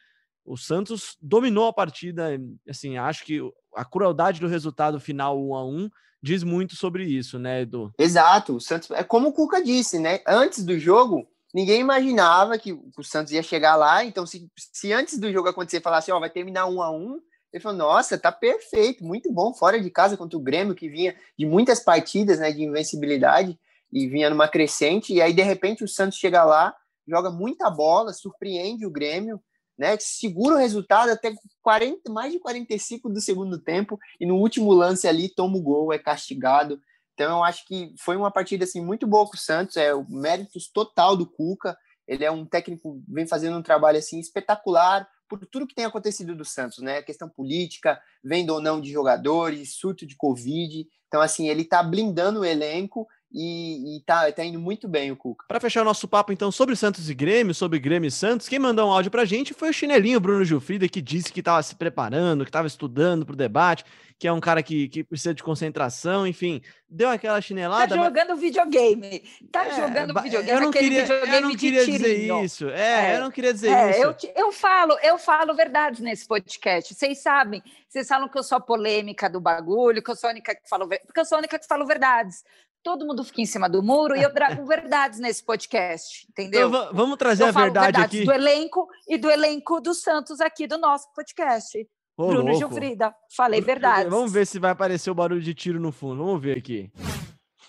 O 0.49 0.57
Santos 0.57 1.17
dominou 1.21 1.69
a 1.69 1.73
partida. 1.73 2.41
Assim, 2.69 2.97
acho 2.97 3.25
que 3.25 3.41
a 3.77 3.85
crueldade 3.85 4.41
do 4.41 4.49
resultado 4.49 4.99
final 4.99 5.39
1 5.39 5.55
a 5.55 5.65
1 5.67 5.91
diz 6.23 6.43
muito 6.43 6.75
sobre 6.75 7.05
isso, 7.05 7.39
né, 7.39 7.63
Edu? 7.63 7.93
Exato. 7.99 8.57
O 8.57 8.61
Santos, 8.61 8.91
é 8.91 9.05
como 9.05 9.29
o 9.29 9.33
Cuca 9.33 9.63
disse, 9.63 9.99
né? 9.99 10.21
Antes 10.27 10.65
do 10.65 10.79
jogo, 10.79 11.29
ninguém 11.55 11.81
imaginava 11.81 12.59
que 12.59 12.73
o 12.73 13.03
Santos 13.03 13.33
ia 13.33 13.43
chegar 13.43 13.77
lá. 13.77 14.03
Então, 14.05 14.27
se, 14.27 14.51
se 14.57 14.93
antes 14.93 15.19
do 15.19 15.31
jogo 15.31 15.49
acontecer, 15.49 15.83
falasse, 15.83 16.11
ó, 16.11 16.17
oh, 16.17 16.21
vai 16.21 16.31
terminar 16.31 16.67
1 16.67 16.83
a 16.83 16.91
1 16.91 17.21
ele 17.53 17.63
falou, 17.63 17.79
nossa, 17.79 18.19
tá 18.19 18.31
perfeito, 18.31 19.03
muito 19.03 19.33
bom, 19.33 19.55
fora 19.55 19.81
de 19.81 19.91
casa 19.91 20.17
contra 20.17 20.37
o 20.37 20.43
Grêmio, 20.43 20.75
que 20.75 20.89
vinha 20.89 21.17
de 21.39 21.47
muitas 21.47 21.81
partidas, 21.81 22.39
né, 22.39 22.53
de 22.53 22.63
invencibilidade, 22.63 23.59
e 23.91 24.07
vinha 24.07 24.29
numa 24.29 24.47
crescente, 24.49 25.15
e 25.15 25.23
aí, 25.23 25.33
de 25.33 25.41
repente, 25.41 25.83
o 25.83 25.89
Santos 25.89 26.19
chega 26.19 26.45
lá, 26.45 26.77
joga 27.07 27.31
muita 27.31 27.71
bola, 27.71 28.13
surpreende 28.13 28.85
o 28.85 28.91
Grêmio, 28.91 29.41
né, 29.79 29.97
segura 30.01 30.57
o 30.57 30.59
resultado 30.59 31.11
até 31.11 31.33
40, 31.63 32.11
mais 32.13 32.33
de 32.33 32.41
45 32.41 33.09
do 33.09 33.21
segundo 33.21 33.59
tempo, 33.59 33.99
e 34.21 34.27
no 34.27 34.37
último 34.37 34.73
lance 34.73 35.07
ali, 35.07 35.29
toma 35.29 35.57
o 35.57 35.63
gol, 35.63 35.93
é 35.93 35.99
castigado, 35.99 36.81
então 37.15 37.39
eu 37.39 37.45
acho 37.45 37.67
que 37.67 37.95
foi 37.99 38.17
uma 38.17 38.31
partida, 38.31 38.65
assim, 38.65 38.81
muito 38.81 39.07
boa 39.07 39.27
com 39.27 39.37
o 39.37 39.41
Santos, 39.41 39.77
é 39.77 39.95
o 39.95 40.09
mérito 40.09 40.59
total 40.73 41.17
do 41.17 41.27
Cuca, 41.27 41.77
ele 42.07 42.25
é 42.25 42.31
um 42.31 42.47
técnico, 42.47 43.03
vem 43.07 43.27
fazendo 43.27 43.59
um 43.59 43.63
trabalho, 43.63 43.99
assim, 43.99 44.19
espetacular, 44.19 45.07
por 45.29 45.45
tudo 45.47 45.67
que 45.67 45.75
tem 45.75 45.85
acontecido 45.85 46.35
do 46.35 46.45
Santos, 46.45 46.79
né? 46.79 47.03
Questão 47.03 47.29
política, 47.29 48.01
venda 48.25 48.53
ou 48.53 48.63
não 48.63 48.81
de 48.81 48.91
jogadores, 48.91 49.77
surto 49.77 50.07
de 50.07 50.17
Covid. 50.17 50.87
Então, 51.07 51.21
assim, 51.21 51.49
ele 51.49 51.65
tá 51.65 51.83
blindando 51.83 52.41
o 52.41 52.45
elenco 52.45 53.07
e, 53.31 53.97
e 53.97 54.01
tá, 54.01 54.31
tá 54.33 54.45
indo 54.45 54.59
muito 54.59 54.89
bem 54.89 55.13
o 55.13 55.17
Cuca. 55.17 55.45
Para 55.47 55.61
fechar 55.61 55.83
o 55.83 55.85
nosso 55.85 56.09
papo, 56.09 56.33
então, 56.33 56.51
sobre 56.51 56.75
Santos 56.75 57.11
e 57.11 57.15
Grêmio, 57.15 57.55
sobre 57.55 57.79
Grêmio 57.79 58.09
e 58.09 58.11
Santos, 58.11 58.49
quem 58.49 58.59
mandou 58.59 58.89
um 58.89 58.93
áudio 58.93 59.11
pra 59.11 59.25
gente 59.25 59.53
foi 59.53 59.71
o 59.71 59.73
chinelinho 59.73 60.21
Bruno 60.21 60.45
Gilfrida, 60.45 60.89
que 60.89 61.03
disse 61.03 61.33
que 61.33 61.41
estava 61.41 61.63
se 61.63 61.75
preparando, 61.75 62.45
que 62.45 62.49
estava 62.49 62.67
estudando 62.67 63.27
pro 63.27 63.37
debate, 63.37 63.85
que 64.19 64.27
é 64.27 64.33
um 64.33 64.41
cara 64.41 64.63
que, 64.63 64.89
que 64.89 65.05
precisa 65.05 65.33
de 65.35 65.43
concentração, 65.43 66.27
enfim, 66.27 66.61
deu 66.89 67.09
aquela 67.09 67.41
chinelada. 67.41 67.95
Tá 67.95 68.03
jogando 68.03 68.31
mas... 68.31 68.41
videogame. 68.41 69.23
Tá 69.53 69.67
é, 69.67 69.77
jogando 69.77 70.23
videogame. 70.23 70.51
Eu 70.51 70.61
não 70.61 70.71
queria, 70.73 71.07
eu 71.07 71.41
não 71.43 71.55
queria 71.55 71.87
dizer 71.87 72.43
isso. 72.43 72.69
É, 72.71 73.13
é, 73.13 73.17
eu 73.17 73.21
não 73.21 73.31
queria 73.31 73.53
dizer 73.53 73.71
é, 73.71 73.91
isso. 73.91 74.01
Eu, 74.01 74.17
eu 74.35 74.53
falo, 74.53 74.99
eu 75.03 75.19
falo 75.19 75.55
verdades 75.55 76.01
nesse 76.01 76.27
podcast. 76.27 76.95
Vocês 76.95 77.19
sabem, 77.19 77.63
vocês 77.89 78.09
falam 78.09 78.29
que 78.29 78.39
eu 78.39 78.43
sou 78.43 78.59
a 78.59 78.61
polêmica 78.61 79.29
do 79.29 79.41
bagulho, 79.41 80.03
que 80.03 80.11
eu 80.11 80.17
sou 80.17 80.29
a 80.29 80.33
única 80.33 80.55
que 80.55 80.69
falo, 80.69 80.89
porque 80.89 81.21
eu 81.21 81.25
sou 81.25 81.37
a 81.37 81.39
única 81.41 81.59
que 81.59 81.67
falo 81.67 81.87
verdades 81.87 82.43
todo 82.83 83.07
mundo 83.07 83.25
fica 83.25 83.41
em 83.41 83.47
cima 83.47 83.69
do 83.69 83.83
muro 83.83 84.17
e 84.17 84.23
eu 84.23 84.33
trago 84.33 84.65
verdades 84.67 85.19
nesse 85.19 85.45
podcast, 85.45 86.27
entendeu? 86.31 86.69
Então, 86.69 86.91
vamos 86.93 87.17
trazer 87.17 87.45
eu 87.45 87.49
a 87.49 87.53
verdade 87.53 88.01
aqui. 88.01 88.25
do 88.25 88.33
elenco 88.33 88.89
e 89.07 89.19
do 89.19 89.31
elenco 89.31 89.81
do 89.81 89.95
Santos 89.95 90.41
aqui 90.41 90.67
do 90.67 90.79
nosso 90.79 91.13
podcast. 91.15 91.79
Ô, 92.17 92.27
Bruno 92.27 92.51
louco. 92.51 92.59
Gilfrida, 92.59 93.15
falei 93.37 93.61
verdade. 93.61 94.11
Vamos 94.11 94.33
ver 94.33 94.47
se 94.47 94.59
vai 94.59 94.73
aparecer 94.73 95.11
o 95.11 95.15
barulho 95.15 95.41
de 95.41 95.55
tiro 95.55 95.79
no 95.79 95.93
fundo. 95.93 96.25
Vamos 96.25 96.43
ver 96.43 96.59
aqui. 96.59 96.91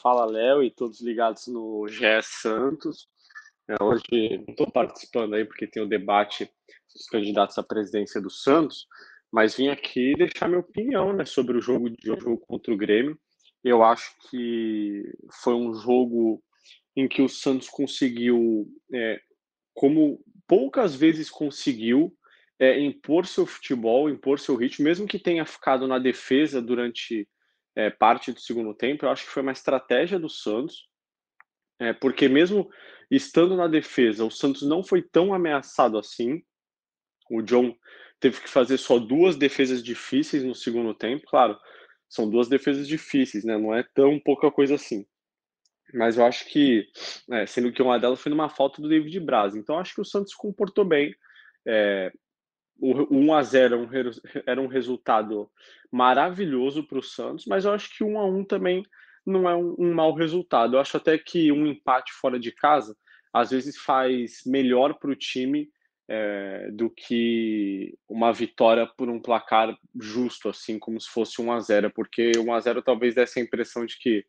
Fala, 0.02 0.26
Léo, 0.26 0.64
e 0.64 0.72
todos 0.72 1.02
ligados 1.02 1.48
no 1.48 1.88
GE 1.88 2.22
Santos. 2.24 3.08
É, 3.70 3.76
hoje 3.84 4.04
não 4.48 4.52
estou 4.54 4.72
participando 4.72 5.36
aí 5.36 5.46
porque 5.46 5.68
tem 5.68 5.84
o 5.84 5.88
debate 5.88 6.50
dos 6.92 7.06
candidatos 7.08 7.58
à 7.60 7.64
presidência 7.64 8.20
do 8.20 8.30
Santos, 8.30 8.88
mas 9.32 9.56
vim 9.56 9.68
aqui 9.68 10.16
deixar 10.16 10.48
minha 10.48 10.62
opinião 10.62 11.14
né, 11.14 11.26
sobre 11.26 11.56
o 11.56 11.62
jogo 11.62 11.90
de 11.90 11.98
jogo 12.04 12.38
contra 12.40 12.74
o 12.74 12.78
Grêmio. 12.78 13.20
Eu 13.64 13.84
acho 13.84 14.16
que 14.30 15.04
foi 15.42 15.54
um 15.54 15.74
jogo 15.74 16.42
em 16.96 17.08
que 17.08 17.22
o 17.22 17.30
Santos 17.30 17.70
conseguiu, 17.70 18.68
é, 18.94 19.20
como 19.74 20.24
poucas 20.48 20.96
vezes 20.96 21.30
conseguiu, 21.30 22.16
é, 22.58 22.80
impor 22.80 23.26
seu 23.26 23.46
futebol, 23.46 24.10
impor 24.10 24.40
seu 24.40 24.56
ritmo, 24.56 24.86
mesmo 24.86 25.08
que 25.08 25.20
tenha 25.20 25.46
ficado 25.46 25.88
na 25.88 25.98
defesa 25.98 26.62
durante 26.62 27.28
é, 27.76 27.90
parte 27.90 28.32
do 28.32 28.40
segundo 28.40 28.74
tempo. 28.74 29.06
Eu 29.06 29.10
acho 29.10 29.26
que 29.26 29.32
foi 29.32 29.42
uma 29.42 29.52
estratégia 29.52 30.20
do 30.20 30.30
Santos, 30.30 30.88
é, 31.80 31.94
porque 31.94 32.28
mesmo 32.28 32.70
estando 33.10 33.56
na 33.56 33.68
defesa, 33.68 34.26
o 34.26 34.32
Santos 34.32 34.64
não 34.64 34.84
foi 34.84 35.02
tão 35.02 35.34
ameaçado 35.34 35.98
assim. 35.98 36.42
O 37.30 37.42
John 37.42 37.76
teve 38.20 38.42
que 38.42 38.50
fazer 38.50 38.78
só 38.78 39.00
duas 39.00 39.38
defesas 39.38 39.82
difíceis 39.82 40.44
no 40.44 40.56
segundo 40.56 40.94
tempo, 40.94 41.26
claro 41.28 41.58
são 42.10 42.30
duas 42.30 42.50
defesas 42.50 42.88
difíceis, 42.88 43.46
né? 43.46 43.58
Não 43.58 43.74
é 43.74 43.84
tão 43.94 44.20
pouca 44.20 44.52
coisa 44.52 44.76
assim. 44.76 45.06
Mas 45.94 46.18
eu 46.18 46.26
acho 46.26 46.46
que, 46.46 46.88
é, 47.32 47.46
sendo 47.46 47.72
que 47.72 47.82
uma 47.82 48.00
delas 48.00 48.20
foi 48.20 48.30
numa 48.32 48.50
falta 48.50 48.82
do 48.82 48.90
David 48.90 49.20
Braz. 49.20 49.56
Então 49.56 49.78
acho 49.78 49.94
que 49.94 50.02
o 50.02 50.06
Santos 50.06 50.34
comportou 50.34 50.84
bem. 50.84 51.16
É, 51.66 52.12
o 52.80 53.16
1 53.16 53.34
a 53.34 53.44
0 53.44 53.90
era 54.46 54.62
um 54.62 54.68
resultado 54.68 55.50
maravilhoso 55.92 56.84
para 56.84 57.00
o 57.00 57.04
Santos, 57.04 57.46
mas 57.46 57.66
eu 57.66 57.72
acho 57.72 57.96
que 57.96 58.04
1 58.04 58.20
a 58.20 58.26
1 58.26 58.46
também 58.46 58.84
não 59.26 59.50
é 59.50 59.56
um, 59.56 59.76
um 59.78 59.94
mau 59.94 60.14
resultado. 60.14 60.76
Eu 60.76 60.80
acho 60.80 60.98
até 60.98 61.18
que 61.18 61.52
um 61.52 61.68
empate 61.68 62.12
fora 62.14 62.40
de 62.40 62.52
casa 62.52 62.96
às 63.34 63.52
vezes 63.52 63.78
faz 63.78 64.42
melhor 64.46 64.96
para 64.96 65.12
o 65.12 65.16
time 65.16 65.70
é, 66.12 66.72
do 66.72 66.90
que 66.90 67.96
uma 68.10 68.34
vitória 68.34 68.88
por 68.98 69.08
um 69.10 69.22
placar 69.22 69.78
justo, 69.96 70.50
assim 70.50 70.80
como 70.80 71.00
se 71.00 71.08
fosse 71.08 71.40
1 71.40 71.52
a 71.52 71.60
0 71.60 71.92
porque 71.92 72.32
1 72.36 72.52
a 72.52 72.60
0 72.60 72.82
talvez 72.82 73.14
desse 73.14 73.40
a 73.40 73.44
impressão 73.44 73.86
de 73.86 73.96
que 74.00 74.26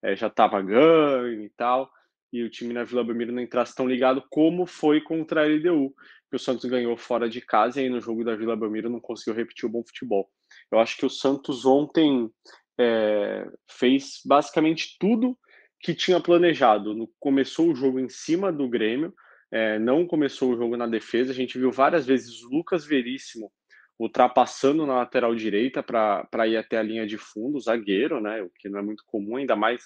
é, 0.00 0.14
já 0.14 0.28
estava 0.28 0.62
ganho 0.62 1.42
e 1.42 1.50
tal, 1.56 1.90
e 2.32 2.42
o 2.44 2.50
time 2.50 2.72
na 2.72 2.84
Vila 2.84 3.02
Belmiro 3.02 3.32
não 3.32 3.42
entrasse 3.42 3.74
tão 3.74 3.88
ligado 3.88 4.22
como 4.30 4.64
foi 4.64 5.00
contra 5.00 5.42
a 5.42 5.46
LDU, 5.46 5.92
que 6.30 6.36
o 6.36 6.38
Santos 6.38 6.64
ganhou 6.66 6.96
fora 6.96 7.28
de 7.28 7.40
casa 7.40 7.80
e 7.80 7.84
aí 7.84 7.90
no 7.90 8.00
jogo 8.00 8.24
da 8.24 8.36
Vila 8.36 8.56
Belmiro 8.56 8.88
não 8.88 9.00
conseguiu 9.00 9.34
repetir 9.34 9.66
o 9.66 9.72
bom 9.72 9.82
futebol. 9.84 10.30
Eu 10.70 10.78
acho 10.78 10.96
que 10.96 11.06
o 11.06 11.10
Santos 11.10 11.66
ontem 11.66 12.30
é, 12.78 13.46
fez 13.68 14.20
basicamente 14.24 14.96
tudo 15.00 15.36
que 15.80 15.94
tinha 15.94 16.20
planejado. 16.20 17.08
Começou 17.18 17.70
o 17.70 17.74
jogo 17.74 17.98
em 17.98 18.08
cima 18.08 18.52
do 18.52 18.68
Grêmio, 18.68 19.12
é, 19.54 19.78
não 19.78 20.04
começou 20.04 20.50
o 20.50 20.56
jogo 20.56 20.76
na 20.76 20.84
defesa. 20.84 21.30
A 21.30 21.34
gente 21.34 21.56
viu 21.56 21.70
várias 21.70 22.04
vezes 22.04 22.42
Lucas 22.42 22.84
Veríssimo 22.84 23.52
ultrapassando 23.96 24.84
na 24.84 24.96
lateral 24.96 25.32
direita 25.32 25.80
para 25.80 26.48
ir 26.48 26.56
até 26.56 26.76
a 26.76 26.82
linha 26.82 27.06
de 27.06 27.16
fundo, 27.16 27.60
zagueiro, 27.60 28.20
né? 28.20 28.42
O 28.42 28.50
que 28.50 28.68
não 28.68 28.80
é 28.80 28.82
muito 28.82 29.04
comum, 29.06 29.36
ainda 29.36 29.54
mais 29.54 29.84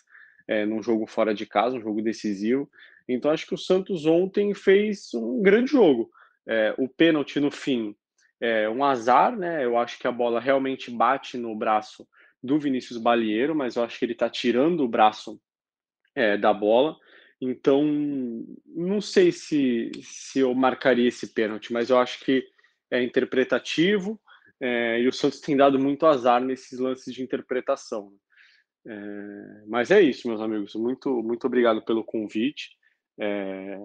é, 0.49 0.65
num 0.65 0.83
jogo 0.83 1.07
fora 1.07 1.35
de 1.35 1.45
casa, 1.45 1.77
um 1.77 1.83
jogo 1.83 2.01
decisivo. 2.01 2.67
Então 3.07 3.31
acho 3.31 3.47
que 3.47 3.53
o 3.53 3.59
Santos 3.59 4.07
ontem 4.07 4.55
fez 4.55 5.13
um 5.13 5.43
grande 5.43 5.73
jogo. 5.73 6.09
É, 6.47 6.75
o 6.79 6.89
pênalti 6.89 7.39
no 7.39 7.51
fim 7.51 7.95
é 8.41 8.71
um 8.71 8.83
azar, 8.83 9.37
né? 9.37 9.63
Eu 9.67 9.77
acho 9.77 9.99
que 9.99 10.09
a 10.09 10.13
bola 10.13 10.41
realmente 10.41 10.91
bate 10.91 11.37
no 11.37 11.55
braço 11.55 12.09
do 12.43 12.59
Vinícius 12.59 12.97
Balieiro, 12.97 13.55
mas 13.55 13.77
eu 13.77 13.85
acho 13.85 13.99
que 13.99 14.05
ele 14.07 14.13
está 14.13 14.31
tirando 14.31 14.83
o 14.83 14.89
braço 14.89 15.39
é, 16.15 16.39
da 16.39 16.55
bola. 16.55 16.97
Então, 17.41 17.85
não 18.67 19.01
sei 19.01 19.31
se, 19.31 19.93
se 20.03 20.41
eu 20.41 20.53
marcaria 20.55 21.09
esse 21.09 21.33
pênalti, 21.33 21.73
mas 21.73 21.89
eu 21.89 21.99
acho 21.99 22.25
que 22.25 22.45
é 22.91 23.03
interpretativo 23.03 24.21
é, 24.61 25.01
e 25.01 25.07
o 25.07 25.13
Santos 25.13 25.41
tem 25.41 25.57
dado 25.57 25.79
muito 25.79 26.05
azar 26.05 26.43
nesses 26.43 26.79
lances 26.79 27.15
de 27.15 27.23
interpretação. 27.23 28.11
Né? 28.11 28.19
É, 28.89 29.65
mas 29.67 29.91
é 29.91 30.01
isso, 30.01 30.27
meus 30.27 30.41
amigos. 30.41 30.75
Muito, 30.75 31.23
muito 31.23 31.47
obrigado 31.47 31.83
pelo 31.85 32.05
convite. 32.05 32.71
É, 33.21 33.79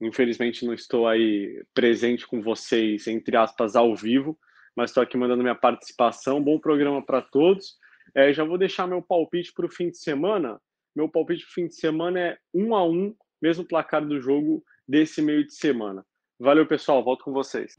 infelizmente 0.00 0.64
não 0.64 0.72
estou 0.72 1.06
aí 1.06 1.62
presente 1.74 2.26
com 2.26 2.42
vocês, 2.42 3.06
entre 3.06 3.36
aspas, 3.36 3.76
ao 3.76 3.94
vivo, 3.94 4.38
mas 4.76 4.90
estou 4.90 5.02
aqui 5.02 5.16
mandando 5.16 5.42
minha 5.42 5.54
participação. 5.54 6.42
Bom 6.42 6.58
programa 6.58 7.04
para 7.04 7.22
todos. 7.22 7.76
É, 8.14 8.32
já 8.32 8.44
vou 8.44 8.58
deixar 8.58 8.86
meu 8.86 9.02
palpite 9.02 9.52
para 9.52 9.66
o 9.66 9.70
fim 9.70 9.90
de 9.90 9.98
semana. 9.98 10.60
Meu 10.98 11.08
palpite 11.08 11.44
pro 11.44 11.54
fim 11.54 11.68
de 11.68 11.76
semana 11.76 12.18
é 12.18 12.38
um 12.52 12.74
a 12.74 12.84
um, 12.84 13.14
mesmo 13.40 13.64
placar 13.64 14.04
do 14.04 14.20
jogo 14.20 14.64
desse 14.86 15.22
meio 15.22 15.46
de 15.46 15.54
semana. 15.54 16.04
Valeu, 16.40 16.66
pessoal. 16.66 17.04
Volto 17.04 17.22
com 17.22 17.32
vocês. 17.32 17.76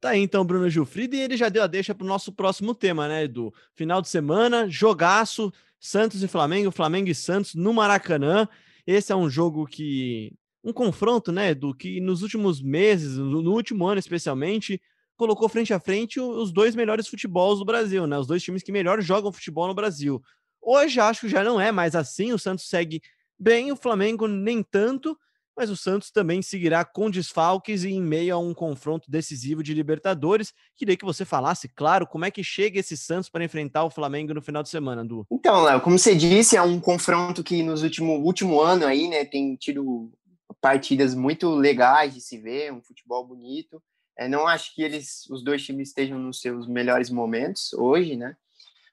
Tá 0.00 0.08
aí 0.08 0.20
então, 0.20 0.44
Bruno 0.44 0.68
Gilfrido, 0.68 1.14
e 1.14 1.20
ele 1.20 1.36
já 1.36 1.48
deu 1.48 1.62
a 1.62 1.68
deixa 1.68 1.94
para 1.94 2.04
o 2.04 2.08
nosso 2.08 2.32
próximo 2.32 2.74
tema, 2.74 3.06
né, 3.06 3.22
Edu? 3.22 3.54
Final 3.76 4.02
de 4.02 4.08
semana, 4.08 4.68
jogaço, 4.68 5.52
Santos 5.78 6.24
e 6.24 6.26
Flamengo, 6.26 6.72
Flamengo 6.72 7.08
e 7.08 7.14
Santos 7.14 7.54
no 7.54 7.72
Maracanã. 7.72 8.48
Esse 8.84 9.12
é 9.12 9.16
um 9.16 9.30
jogo 9.30 9.64
que. 9.64 10.32
Um 10.64 10.72
confronto, 10.72 11.30
né, 11.30 11.50
Edu, 11.50 11.72
que 11.72 12.00
nos 12.00 12.20
últimos 12.22 12.60
meses, 12.60 13.16
no 13.16 13.52
último 13.52 13.86
ano 13.86 14.00
especialmente, 14.00 14.82
colocou 15.16 15.48
frente 15.48 15.72
a 15.72 15.78
frente 15.78 16.18
os 16.18 16.50
dois 16.50 16.74
melhores 16.74 17.06
futebols 17.06 17.60
do 17.60 17.64
Brasil, 17.64 18.08
né? 18.08 18.18
Os 18.18 18.26
dois 18.26 18.42
times 18.42 18.62
que 18.62 18.72
melhor 18.72 19.00
jogam 19.00 19.30
futebol 19.30 19.68
no 19.68 19.74
Brasil. 19.74 20.20
Hoje 20.62 21.00
acho 21.00 21.22
que 21.22 21.28
já 21.28 21.42
não 21.42 21.60
é 21.60 21.72
mais 21.72 21.94
assim. 21.94 22.32
O 22.32 22.38
Santos 22.38 22.68
segue 22.68 23.00
bem, 23.38 23.72
o 23.72 23.76
Flamengo 23.76 24.28
nem 24.28 24.62
tanto, 24.62 25.16
mas 25.56 25.70
o 25.70 25.76
Santos 25.76 26.10
também 26.10 26.42
seguirá 26.42 26.84
com 26.84 27.10
desfalques 27.10 27.84
e 27.84 27.90
em 27.90 28.02
meio 28.02 28.34
a 28.34 28.38
um 28.38 28.54
confronto 28.54 29.10
decisivo 29.10 29.62
de 29.62 29.74
Libertadores. 29.74 30.52
Queria 30.76 30.96
que 30.96 31.04
você 31.04 31.24
falasse, 31.24 31.68
claro, 31.68 32.06
como 32.06 32.24
é 32.24 32.30
que 32.30 32.44
chega 32.44 32.78
esse 32.80 32.96
Santos 32.96 33.28
para 33.28 33.44
enfrentar 33.44 33.84
o 33.84 33.90
Flamengo 33.90 34.34
no 34.34 34.42
final 34.42 34.62
de 34.62 34.68
semana, 34.68 35.04
Du. 35.04 35.26
Então, 35.30 35.62
Léo, 35.62 35.80
como 35.80 35.98
você 35.98 36.14
disse, 36.14 36.56
é 36.56 36.62
um 36.62 36.80
confronto 36.80 37.42
que 37.42 37.62
nos 37.62 37.82
último 37.82 38.18
último 38.18 38.60
ano 38.60 38.86
aí, 38.86 39.08
né, 39.08 39.24
tem 39.24 39.56
tido 39.56 40.10
partidas 40.60 41.14
muito 41.14 41.50
legais 41.50 42.14
de 42.14 42.20
se 42.20 42.38
ver, 42.38 42.72
um 42.72 42.82
futebol 42.82 43.26
bonito. 43.26 43.82
É, 44.18 44.28
não 44.28 44.46
acho 44.46 44.74
que 44.74 44.82
eles, 44.82 45.26
os 45.30 45.42
dois 45.42 45.64
times 45.64 45.88
estejam 45.88 46.18
nos 46.18 46.40
seus 46.40 46.66
melhores 46.66 47.08
momentos 47.08 47.72
hoje, 47.72 48.16
né? 48.16 48.36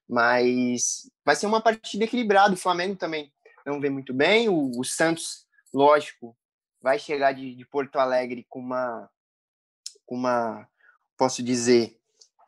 Mas 0.08 1.10
vai 1.26 1.36
ser 1.36 1.48
uma 1.48 1.62
partida 1.62 2.06
equilibrada. 2.06 2.54
O 2.54 2.58
Flamengo 2.58 2.96
também 2.96 3.32
não 3.66 3.80
vem 3.80 3.92
muito 3.92 4.14
bem. 4.14 4.48
O, 4.48 4.72
o 4.80 4.84
Santos, 4.84 5.46
lógico, 5.74 6.36
vai 6.82 6.98
chegar 6.98 7.34
de, 7.34 7.54
de, 7.54 7.66
Porto 7.66 7.98
Alegre 7.98 8.46
com 8.48 8.60
uma, 8.60 9.10
com 10.06 10.16
uma, 10.16 10.68
posso 11.18 11.44
dizer, 11.44 11.98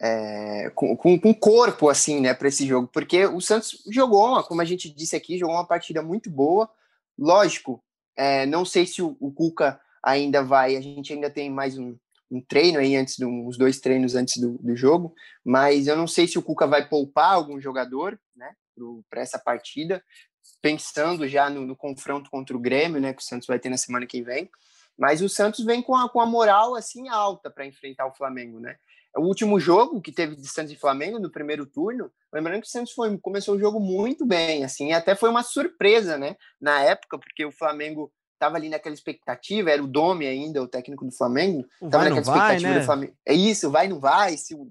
é, 0.01 0.71
com, 0.73 0.95
com, 0.95 1.19
com, 1.19 1.33
corpo 1.33 1.89
assim, 1.89 2.21
né, 2.21 2.33
para 2.33 2.47
esse 2.47 2.65
jogo, 2.65 2.87
porque 2.87 3.25
o 3.25 3.41
Santos 3.41 3.83
jogou, 3.91 4.41
como 4.43 4.61
a 4.61 4.65
gente 4.65 4.89
disse 4.89 5.15
aqui, 5.15 5.37
jogou 5.37 5.55
uma 5.55 5.67
partida 5.67 6.01
muito 6.01 6.29
boa. 6.29 6.71
Lógico, 7.17 7.83
é, 8.15 8.45
não 8.45 8.63
sei 8.63 8.85
se 8.85 9.01
o, 9.01 9.17
o, 9.19 9.31
Cuca 9.31 9.79
ainda 10.01 10.41
vai, 10.41 10.77
a 10.77 10.81
gente 10.81 11.11
ainda 11.11 11.29
tem 11.29 11.49
mais 11.49 11.77
um, 11.77 11.97
um 12.31 12.41
treino 12.41 12.79
aí 12.79 12.95
antes, 12.95 13.17
do, 13.17 13.27
uns 13.27 13.57
dois 13.57 13.79
treinos 13.79 14.15
antes 14.15 14.37
do, 14.37 14.57
do, 14.59 14.75
jogo, 14.75 15.13
mas 15.43 15.87
eu 15.87 15.95
não 15.95 16.07
sei 16.07 16.27
se 16.27 16.37
o 16.37 16.43
Cuca 16.43 16.67
vai 16.67 16.87
poupar 16.87 17.33
algum 17.33 17.59
jogador, 17.59 18.19
né, 18.35 18.53
para 19.09 19.21
essa 19.21 19.39
partida, 19.39 20.03
pensando 20.61 21.27
já 21.27 21.49
no, 21.49 21.65
no, 21.65 21.75
confronto 21.75 22.29
contra 22.29 22.55
o 22.55 22.59
Grêmio, 22.59 23.01
né, 23.01 23.13
que 23.13 23.21
o 23.21 23.25
Santos 23.25 23.47
vai 23.47 23.59
ter 23.59 23.69
na 23.69 23.77
semana 23.77 24.05
que 24.05 24.21
vem. 24.21 24.49
Mas 24.97 25.21
o 25.21 25.29
Santos 25.29 25.63
vem 25.63 25.81
com 25.81 25.95
a, 25.95 26.09
com 26.09 26.19
a 26.19 26.25
moral 26.25 26.75
assim 26.75 27.07
alta 27.07 27.49
para 27.49 27.65
enfrentar 27.65 28.05
o 28.05 28.13
Flamengo, 28.13 28.59
né? 28.59 28.75
O 29.15 29.21
último 29.21 29.59
jogo 29.59 30.01
que 30.01 30.11
teve 30.11 30.35
de 30.35 30.47
Santos 30.47 30.71
e 30.73 30.75
Flamengo 30.75 31.17
no 31.17 31.31
primeiro 31.31 31.65
turno, 31.65 32.11
lembrando 32.31 32.61
que 32.61 32.67
o 32.67 32.69
Santos 32.69 32.93
foi, 32.93 33.17
começou 33.17 33.55
o 33.55 33.59
jogo 33.59 33.79
muito 33.79 34.25
bem, 34.25 34.63
assim, 34.63 34.91
até 34.91 35.15
foi 35.15 35.29
uma 35.29 35.41
surpresa, 35.41 36.17
né? 36.17 36.35
Na 36.61 36.81
época, 36.83 37.17
porque 37.17 37.45
o 37.45 37.51
Flamengo 37.51 38.11
estava 38.39 38.55
ali 38.55 38.69
naquela 38.69 38.95
expectativa, 38.95 39.69
era 39.69 39.83
o 39.83 39.87
Domi 39.87 40.25
ainda, 40.25 40.63
o 40.63 40.67
técnico 40.67 41.03
do 41.05 41.11
Flamengo, 41.11 41.67
estava 41.81 42.05
naquela 42.05 42.21
expectativa 42.21 42.69
vai, 42.69 42.79
né? 42.79 42.85
Flamengo. 42.85 43.13
É 43.25 43.33
isso, 43.33 43.69
vai 43.69 43.87
não 43.89 43.99
vai, 43.99 44.37
se 44.37 44.55
o, 44.55 44.61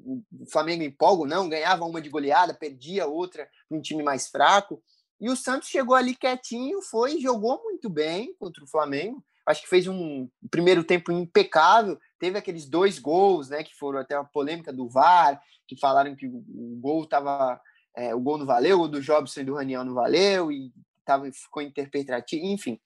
o 0.41 0.47
Flamengo 0.51 0.83
empolga 0.83 1.23
ou 1.23 1.29
não, 1.29 1.49
ganhava 1.49 1.85
uma 1.85 2.01
de 2.01 2.09
goleada, 2.09 2.55
perdia 2.55 3.07
outra 3.07 3.47
um 3.71 3.81
time 3.81 4.03
mais 4.03 4.29
fraco. 4.29 4.83
E 5.21 5.29
o 5.29 5.37
Santos 5.37 5.69
chegou 5.69 5.95
ali 5.95 6.15
quietinho, 6.15 6.81
foi, 6.81 7.21
jogou 7.21 7.63
muito 7.63 7.91
bem 7.91 8.35
contra 8.39 8.65
o 8.65 8.69
Flamengo. 8.69 9.23
Acho 9.45 9.63
que 9.63 9.69
fez 9.69 9.87
um 9.87 10.29
primeiro 10.51 10.83
tempo 10.83 11.13
impecável. 11.13 11.99
Teve 12.19 12.39
aqueles 12.39 12.67
dois 12.67 12.99
gols, 12.99 13.49
né, 13.49 13.63
que 13.63 13.75
foram 13.75 13.99
até 13.99 14.17
uma 14.17 14.25
polêmica 14.25 14.73
do 14.73 14.89
VAR, 14.89 15.41
que 15.67 15.79
falaram 15.79 16.15
que 16.15 16.27
o, 16.27 16.43
gol 16.81 17.07
tava 17.07 17.61
é, 17.95 18.15
o 18.15 18.21
gol 18.21 18.39
não 18.39 18.47
valeu, 18.47 18.81
o 18.81 18.89
do 18.89 19.01
Jobson 19.01 19.41
e 19.41 19.45
do 19.45 19.55
Raniel 19.55 19.85
não 19.85 19.93
valeu 19.93 20.53
e 20.53 20.73
tava 21.05 21.31
ficou 21.33 21.63
interpretativo, 21.63 22.45
enfim. 22.45 22.79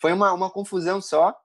Foi 0.00 0.12
uma, 0.12 0.32
uma 0.32 0.50
confusão 0.50 1.00
só. 1.00 1.36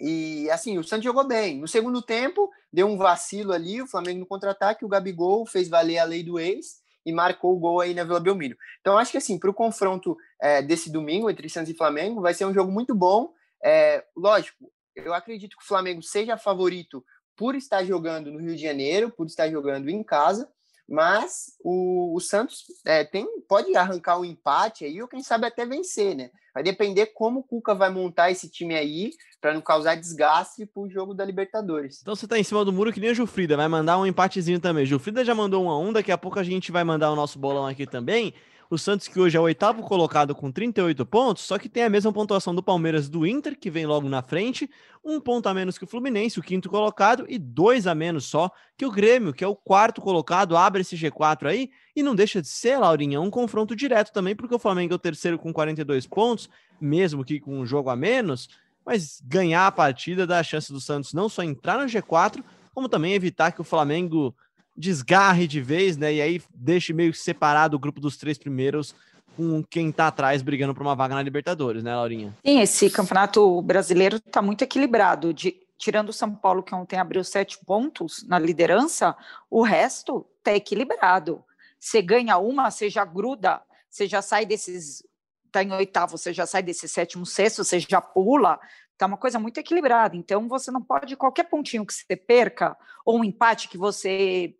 E 0.00 0.50
assim, 0.50 0.78
o 0.78 0.84
Santos 0.84 1.04
jogou 1.04 1.26
bem. 1.26 1.60
No 1.60 1.68
segundo 1.68 2.02
tempo, 2.02 2.50
deu 2.72 2.86
um 2.86 2.96
vacilo 2.96 3.52
ali, 3.52 3.80
o 3.80 3.86
Flamengo 3.86 4.20
no 4.20 4.26
contra-ataque, 4.26 4.84
o 4.84 4.88
Gabigol 4.88 5.46
fez 5.46 5.68
valer 5.68 5.98
a 5.98 6.04
lei 6.04 6.22
do 6.22 6.40
ex 6.40 6.82
e 7.04 7.12
marcou 7.12 7.54
o 7.54 7.58
gol 7.58 7.80
aí 7.80 7.94
na 7.94 8.04
Vila 8.04 8.20
Belmiro. 8.20 8.56
Então, 8.80 8.96
acho 8.96 9.12
que 9.12 9.18
assim, 9.18 9.38
para 9.38 9.50
o 9.50 9.54
confronto 9.54 10.16
é, 10.40 10.62
desse 10.62 10.90
domingo 10.90 11.30
entre 11.30 11.48
Santos 11.48 11.70
e 11.70 11.76
Flamengo, 11.76 12.20
vai 12.20 12.34
ser 12.34 12.46
um 12.46 12.54
jogo 12.54 12.70
muito 12.72 12.94
bom. 12.94 13.32
É, 13.62 14.04
lógico, 14.16 14.72
eu 14.96 15.14
acredito 15.14 15.56
que 15.56 15.62
o 15.62 15.66
Flamengo 15.66 16.02
seja 16.02 16.36
favorito 16.36 17.04
por 17.36 17.54
estar 17.54 17.84
jogando 17.84 18.30
no 18.30 18.38
Rio 18.38 18.54
de 18.54 18.62
Janeiro, 18.62 19.10
por 19.10 19.26
estar 19.26 19.50
jogando 19.50 19.88
em 19.88 20.02
casa, 20.02 20.50
mas 20.88 21.54
o, 21.64 22.14
o 22.14 22.20
Santos 22.20 22.64
é, 22.84 23.04
tem, 23.04 23.26
pode 23.48 23.74
arrancar 23.76 24.18
um 24.18 24.24
empate 24.24 24.84
aí, 24.84 25.00
ou 25.00 25.08
quem 25.08 25.22
sabe 25.22 25.46
até 25.46 25.64
vencer, 25.64 26.14
né? 26.14 26.30
Vai 26.54 26.62
depender 26.62 27.06
como 27.06 27.40
o 27.40 27.42
Cuca 27.42 27.74
vai 27.74 27.88
montar 27.88 28.30
esse 28.30 28.48
time 28.48 28.74
aí, 28.74 29.10
para 29.40 29.54
não 29.54 29.60
causar 29.60 29.96
desgaste 29.96 30.66
pro 30.66 30.88
jogo 30.88 31.14
da 31.14 31.24
Libertadores. 31.24 32.00
Então 32.00 32.14
você 32.14 32.28
tá 32.28 32.38
em 32.38 32.44
cima 32.44 32.64
do 32.64 32.72
muro 32.72 32.92
que 32.92 33.00
nem 33.00 33.10
a 33.10 33.14
Jufrida, 33.14 33.56
vai 33.56 33.68
mandar 33.68 33.98
um 33.98 34.06
empatezinho 34.06 34.60
também. 34.60 34.86
Jufrida 34.86 35.24
já 35.24 35.34
mandou 35.34 35.64
um 35.64 35.70
a 35.70 35.78
um, 35.78 35.92
daqui 35.92 36.12
a 36.12 36.18
pouco 36.18 36.38
a 36.38 36.44
gente 36.44 36.70
vai 36.70 36.84
mandar 36.84 37.10
o 37.10 37.16
nosso 37.16 37.38
bolão 37.38 37.66
aqui 37.66 37.86
também. 37.86 38.34
O 38.72 38.78
Santos, 38.78 39.06
que 39.06 39.20
hoje 39.20 39.36
é 39.36 39.40
o 39.40 39.42
oitavo 39.42 39.82
colocado 39.82 40.34
com 40.34 40.50
38 40.50 41.04
pontos, 41.04 41.42
só 41.42 41.58
que 41.58 41.68
tem 41.68 41.84
a 41.84 41.90
mesma 41.90 42.10
pontuação 42.10 42.54
do 42.54 42.62
Palmeiras 42.62 43.06
do 43.06 43.26
Inter, 43.26 43.54
que 43.54 43.68
vem 43.68 43.84
logo 43.84 44.08
na 44.08 44.22
frente, 44.22 44.66
um 45.04 45.20
ponto 45.20 45.46
a 45.46 45.52
menos 45.52 45.76
que 45.76 45.84
o 45.84 45.86
Fluminense, 45.86 46.40
o 46.40 46.42
quinto 46.42 46.70
colocado, 46.70 47.26
e 47.28 47.36
dois 47.38 47.86
a 47.86 47.94
menos 47.94 48.24
só 48.24 48.50
que 48.74 48.86
o 48.86 48.90
Grêmio, 48.90 49.34
que 49.34 49.44
é 49.44 49.46
o 49.46 49.54
quarto 49.54 50.00
colocado, 50.00 50.56
abre 50.56 50.80
esse 50.80 50.96
G4 50.96 51.48
aí, 51.48 51.70
e 51.94 52.02
não 52.02 52.14
deixa 52.14 52.40
de 52.40 52.48
ser, 52.48 52.78
Laurinha, 52.78 53.20
um 53.20 53.28
confronto 53.28 53.76
direto 53.76 54.10
também, 54.10 54.34
porque 54.34 54.54
o 54.54 54.58
Flamengo 54.58 54.94
é 54.94 54.96
o 54.96 54.98
terceiro 54.98 55.38
com 55.38 55.52
42 55.52 56.06
pontos, 56.06 56.48
mesmo 56.80 57.26
que 57.26 57.40
com 57.40 57.60
um 57.60 57.66
jogo 57.66 57.90
a 57.90 57.94
menos, 57.94 58.48
mas 58.86 59.20
ganhar 59.22 59.66
a 59.66 59.70
partida 59.70 60.26
dá 60.26 60.38
a 60.38 60.42
chance 60.42 60.72
do 60.72 60.80
Santos 60.80 61.12
não 61.12 61.28
só 61.28 61.42
entrar 61.42 61.78
no 61.78 61.84
G4, 61.84 62.42
como 62.74 62.88
também 62.88 63.12
evitar 63.12 63.52
que 63.52 63.60
o 63.60 63.64
Flamengo 63.64 64.34
desgarre 64.76 65.46
de 65.46 65.60
vez, 65.60 65.96
né? 65.96 66.14
E 66.14 66.22
aí 66.22 66.42
deixe 66.54 66.92
meio 66.92 67.12
separado 67.14 67.76
o 67.76 67.80
grupo 67.80 68.00
dos 68.00 68.16
três 68.16 68.38
primeiros 68.38 68.94
com 69.36 69.62
quem 69.62 69.90
tá 69.90 70.08
atrás 70.08 70.42
brigando 70.42 70.74
por 70.74 70.82
uma 70.82 70.94
vaga 70.94 71.14
na 71.14 71.22
Libertadores, 71.22 71.82
né, 71.82 71.94
Laurinha? 71.94 72.36
Sim, 72.44 72.60
esse 72.60 72.90
campeonato 72.90 73.62
brasileiro 73.62 74.20
tá 74.20 74.42
muito 74.42 74.62
equilibrado. 74.62 75.32
De, 75.32 75.56
tirando 75.78 76.10
o 76.10 76.12
São 76.12 76.34
Paulo, 76.34 76.62
que 76.62 76.74
ontem 76.74 76.98
abriu 76.98 77.24
sete 77.24 77.58
pontos 77.64 78.24
na 78.28 78.38
liderança, 78.38 79.16
o 79.50 79.62
resto 79.62 80.26
tá 80.42 80.52
equilibrado. 80.52 81.42
Você 81.78 82.00
ganha 82.00 82.38
uma, 82.38 82.70
você 82.70 82.88
já 82.88 83.04
gruda, 83.04 83.60
você 83.88 84.06
já 84.06 84.22
sai 84.22 84.46
desses. 84.46 85.02
Tá 85.50 85.62
em 85.62 85.72
oitavo, 85.72 86.16
você 86.16 86.32
já 86.32 86.46
sai 86.46 86.62
desse 86.62 86.88
sétimo, 86.88 87.26
sexto, 87.26 87.62
você 87.62 87.78
já 87.78 88.00
pula. 88.00 88.58
Tá 88.96 89.06
uma 89.06 89.18
coisa 89.18 89.38
muito 89.38 89.58
equilibrada. 89.58 90.16
Então, 90.16 90.48
você 90.48 90.70
não 90.70 90.80
pode, 90.80 91.16
qualquer 91.16 91.44
pontinho 91.44 91.84
que 91.84 91.92
você 91.92 92.16
perca, 92.16 92.76
ou 93.04 93.18
um 93.18 93.24
empate 93.24 93.68
que 93.68 93.76
você 93.76 94.54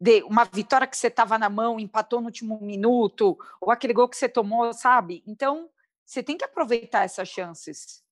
de 0.00 0.22
uma 0.24 0.44
vitória 0.44 0.86
que 0.86 0.96
você 0.96 1.06
estava 1.06 1.38
na 1.38 1.48
mão, 1.48 1.80
empatou 1.80 2.20
no 2.20 2.26
último 2.26 2.60
minuto, 2.60 3.38
ou 3.60 3.70
aquele 3.70 3.92
gol 3.92 4.08
que 4.08 4.16
você 4.16 4.28
tomou, 4.28 4.72
sabe? 4.72 5.22
Então, 5.26 5.70
você 6.04 6.22
tem 6.22 6.36
que 6.36 6.44
aproveitar 6.44 7.04
essas 7.04 7.28
chances 7.28 8.02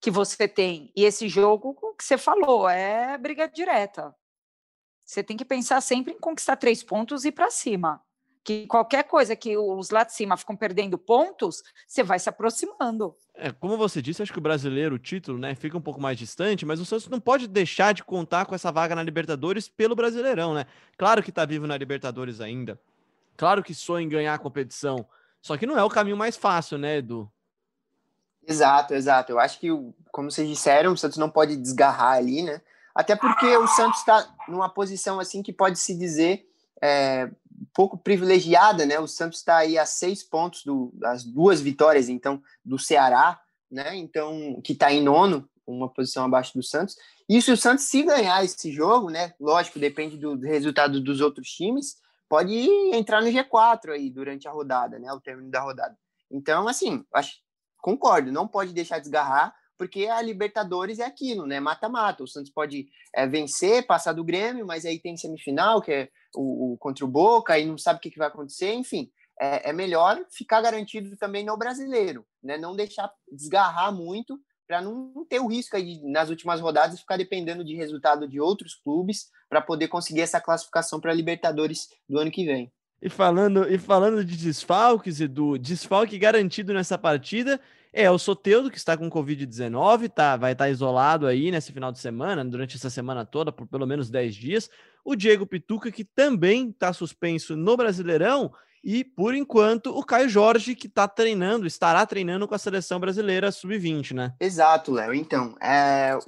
que 0.00 0.10
você 0.10 0.48
tem. 0.48 0.92
E 0.96 1.04
esse 1.04 1.28
jogo, 1.28 1.74
que 1.96 2.04
você 2.04 2.18
falou, 2.18 2.68
é 2.68 3.16
briga 3.18 3.48
direta. 3.48 4.14
Você 5.04 5.22
tem 5.22 5.36
que 5.36 5.44
pensar 5.44 5.80
sempre 5.80 6.12
em 6.14 6.18
conquistar 6.18 6.56
três 6.56 6.82
pontos 6.82 7.24
e 7.24 7.28
ir 7.28 7.32
para 7.32 7.50
cima 7.50 8.02
que 8.44 8.66
qualquer 8.66 9.04
coisa 9.04 9.34
que 9.34 9.56
os 9.56 9.88
lá 9.88 10.04
de 10.04 10.12
cima 10.12 10.36
ficam 10.36 10.54
perdendo 10.54 10.98
pontos, 10.98 11.62
você 11.86 12.02
vai 12.02 12.18
se 12.18 12.28
aproximando. 12.28 13.16
É, 13.34 13.50
como 13.50 13.78
você 13.78 14.02
disse, 14.02 14.22
acho 14.22 14.32
que 14.32 14.38
o 14.38 14.42
brasileiro, 14.42 14.96
o 14.96 14.98
título, 14.98 15.38
né, 15.38 15.54
fica 15.54 15.78
um 15.78 15.80
pouco 15.80 16.00
mais 16.00 16.18
distante, 16.18 16.66
mas 16.66 16.78
o 16.78 16.84
Santos 16.84 17.08
não 17.08 17.18
pode 17.18 17.48
deixar 17.48 17.94
de 17.94 18.04
contar 18.04 18.44
com 18.44 18.54
essa 18.54 18.70
vaga 18.70 18.94
na 18.94 19.02
Libertadores 19.02 19.66
pelo 19.66 19.96
Brasileirão, 19.96 20.52
né? 20.52 20.66
Claro 20.98 21.22
que 21.22 21.32
tá 21.32 21.46
vivo 21.46 21.66
na 21.66 21.76
Libertadores 21.76 22.40
ainda. 22.40 22.78
Claro 23.34 23.62
que 23.62 23.74
sonha 23.74 24.04
em 24.04 24.08
ganhar 24.08 24.34
a 24.34 24.38
competição. 24.38 25.06
Só 25.40 25.56
que 25.56 25.66
não 25.66 25.78
é 25.78 25.82
o 25.82 25.90
caminho 25.90 26.16
mais 26.16 26.36
fácil, 26.36 26.76
né, 26.76 26.98
Edu? 26.98 27.30
Exato, 28.46 28.92
exato. 28.92 29.32
Eu 29.32 29.40
acho 29.40 29.58
que, 29.58 29.68
como 30.12 30.30
vocês 30.30 30.46
disseram, 30.46 30.92
o 30.92 30.96
Santos 30.96 31.16
não 31.16 31.30
pode 31.30 31.56
desgarrar 31.56 32.18
ali, 32.18 32.42
né? 32.42 32.60
Até 32.94 33.16
porque 33.16 33.46
o 33.56 33.66
Santos 33.66 34.00
está 34.00 34.28
numa 34.46 34.68
posição 34.68 35.18
assim 35.18 35.42
que 35.42 35.52
pode 35.52 35.78
se 35.78 35.98
dizer 35.98 36.46
é, 36.80 37.30
pouco 37.74 37.98
privilegiada, 37.98 38.86
né? 38.86 38.98
O 38.98 39.06
Santos 39.06 39.40
está 39.40 39.58
aí 39.58 39.76
a 39.76 39.84
seis 39.84 40.22
pontos 40.22 40.64
do, 40.64 40.90
das 40.94 41.24
duas 41.24 41.60
vitórias, 41.60 42.08
então, 42.08 42.40
do 42.64 42.78
Ceará, 42.78 43.40
né? 43.70 43.96
Então, 43.96 44.60
que 44.62 44.72
está 44.72 44.92
em 44.92 45.02
nono, 45.02 45.48
uma 45.66 45.88
posição 45.88 46.24
abaixo 46.24 46.54
do 46.54 46.62
Santos. 46.62 46.96
E 47.28 47.42
se 47.42 47.50
o 47.50 47.56
Santos 47.56 47.84
se 47.84 48.02
ganhar 48.02 48.44
esse 48.44 48.70
jogo, 48.70 49.10
né? 49.10 49.34
Lógico, 49.40 49.78
depende 49.78 50.16
do, 50.16 50.36
do 50.36 50.46
resultado 50.46 51.00
dos 51.00 51.20
outros 51.20 51.48
times, 51.48 51.96
pode 52.28 52.54
entrar 52.92 53.20
no 53.20 53.28
G4 53.28 53.90
aí 53.90 54.08
durante 54.08 54.46
a 54.46 54.52
rodada, 54.52 54.98
né? 54.98 55.12
O 55.12 55.20
término 55.20 55.50
da 55.50 55.60
rodada. 55.60 55.96
Então, 56.30 56.68
assim, 56.68 57.04
acho, 57.12 57.38
concordo, 57.78 58.30
não 58.30 58.46
pode 58.46 58.72
deixar 58.72 59.00
desgarrar, 59.00 59.54
porque 59.78 60.06
a 60.06 60.20
Libertadores 60.22 60.98
é 60.98 61.04
aquilo, 61.04 61.46
né? 61.46 61.60
Mata-mata. 61.60 62.22
O 62.22 62.28
Santos 62.28 62.50
pode 62.50 62.88
é, 63.14 63.26
vencer, 63.26 63.86
passar 63.86 64.12
do 64.12 64.24
Grêmio, 64.24 64.66
mas 64.66 64.84
aí 64.84 64.98
tem 64.98 65.16
semifinal, 65.16 65.80
que 65.82 65.92
é 65.92 66.08
o, 66.34 66.72
o 66.72 66.78
contra 66.78 67.04
o 67.04 67.08
Boca, 67.08 67.58
e 67.58 67.66
não 67.66 67.78
sabe 67.78 67.98
o 67.98 68.00
que, 68.00 68.10
que 68.10 68.18
vai 68.18 68.28
acontecer, 68.28 68.72
enfim. 68.72 69.10
É, 69.40 69.70
é, 69.70 69.72
melhor 69.72 70.24
ficar 70.30 70.60
garantido 70.60 71.16
também 71.16 71.44
no 71.44 71.56
brasileiro, 71.56 72.24
né? 72.42 72.56
Não 72.56 72.76
deixar 72.76 73.10
desgarrar 73.30 73.92
muito 73.92 74.38
para 74.66 74.80
não 74.80 75.26
ter 75.28 75.40
o 75.40 75.46
risco 75.46 75.76
aí 75.76 75.98
de, 75.98 76.10
nas 76.10 76.30
últimas 76.30 76.60
rodadas 76.60 77.00
ficar 77.00 77.16
dependendo 77.16 77.64
de 77.64 77.74
resultado 77.74 78.28
de 78.28 78.40
outros 78.40 78.74
clubes 78.74 79.28
para 79.48 79.60
poder 79.60 79.88
conseguir 79.88 80.22
essa 80.22 80.40
classificação 80.40 81.00
para 81.00 81.10
a 81.10 81.14
Libertadores 81.14 81.88
do 82.08 82.18
ano 82.18 82.30
que 82.30 82.44
vem. 82.44 82.72
E 83.02 83.10
falando, 83.10 83.70
e 83.70 83.76
falando 83.76 84.24
de 84.24 84.36
desfalques, 84.36 85.20
Edu, 85.20 85.58
desfalque 85.58 86.16
garantido 86.16 86.72
nessa 86.72 86.96
partida 86.96 87.60
é 87.94 88.10
o 88.10 88.18
Soteudo, 88.18 88.70
que 88.70 88.76
está 88.76 88.96
com 88.96 89.08
Covid-19, 89.08 90.10
tá, 90.10 90.36
vai 90.36 90.52
estar 90.52 90.68
isolado 90.68 91.28
aí 91.28 91.52
nesse 91.52 91.72
final 91.72 91.92
de 91.92 92.00
semana, 92.00 92.44
durante 92.44 92.76
essa 92.76 92.90
semana 92.90 93.24
toda, 93.24 93.52
por 93.52 93.68
pelo 93.68 93.86
menos 93.86 94.10
10 94.10 94.34
dias. 94.34 94.68
O 95.04 95.14
Diego 95.14 95.46
Pituca, 95.46 95.92
que 95.92 96.02
também 96.04 96.70
está 96.70 96.92
suspenso 96.92 97.56
no 97.56 97.76
Brasileirão. 97.76 98.52
E, 98.82 99.02
por 99.04 99.34
enquanto, 99.34 99.96
o 99.96 100.04
Caio 100.04 100.28
Jorge, 100.28 100.74
que 100.74 100.88
está 100.88 101.06
treinando, 101.06 101.66
estará 101.66 102.04
treinando 102.04 102.46
com 102.46 102.54
a 102.54 102.58
seleção 102.58 103.00
brasileira 103.00 103.50
sub-20, 103.50 104.12
né? 104.12 104.34
Exato, 104.38 104.92
Léo. 104.92 105.14
Então, 105.14 105.56
é, 105.62 106.18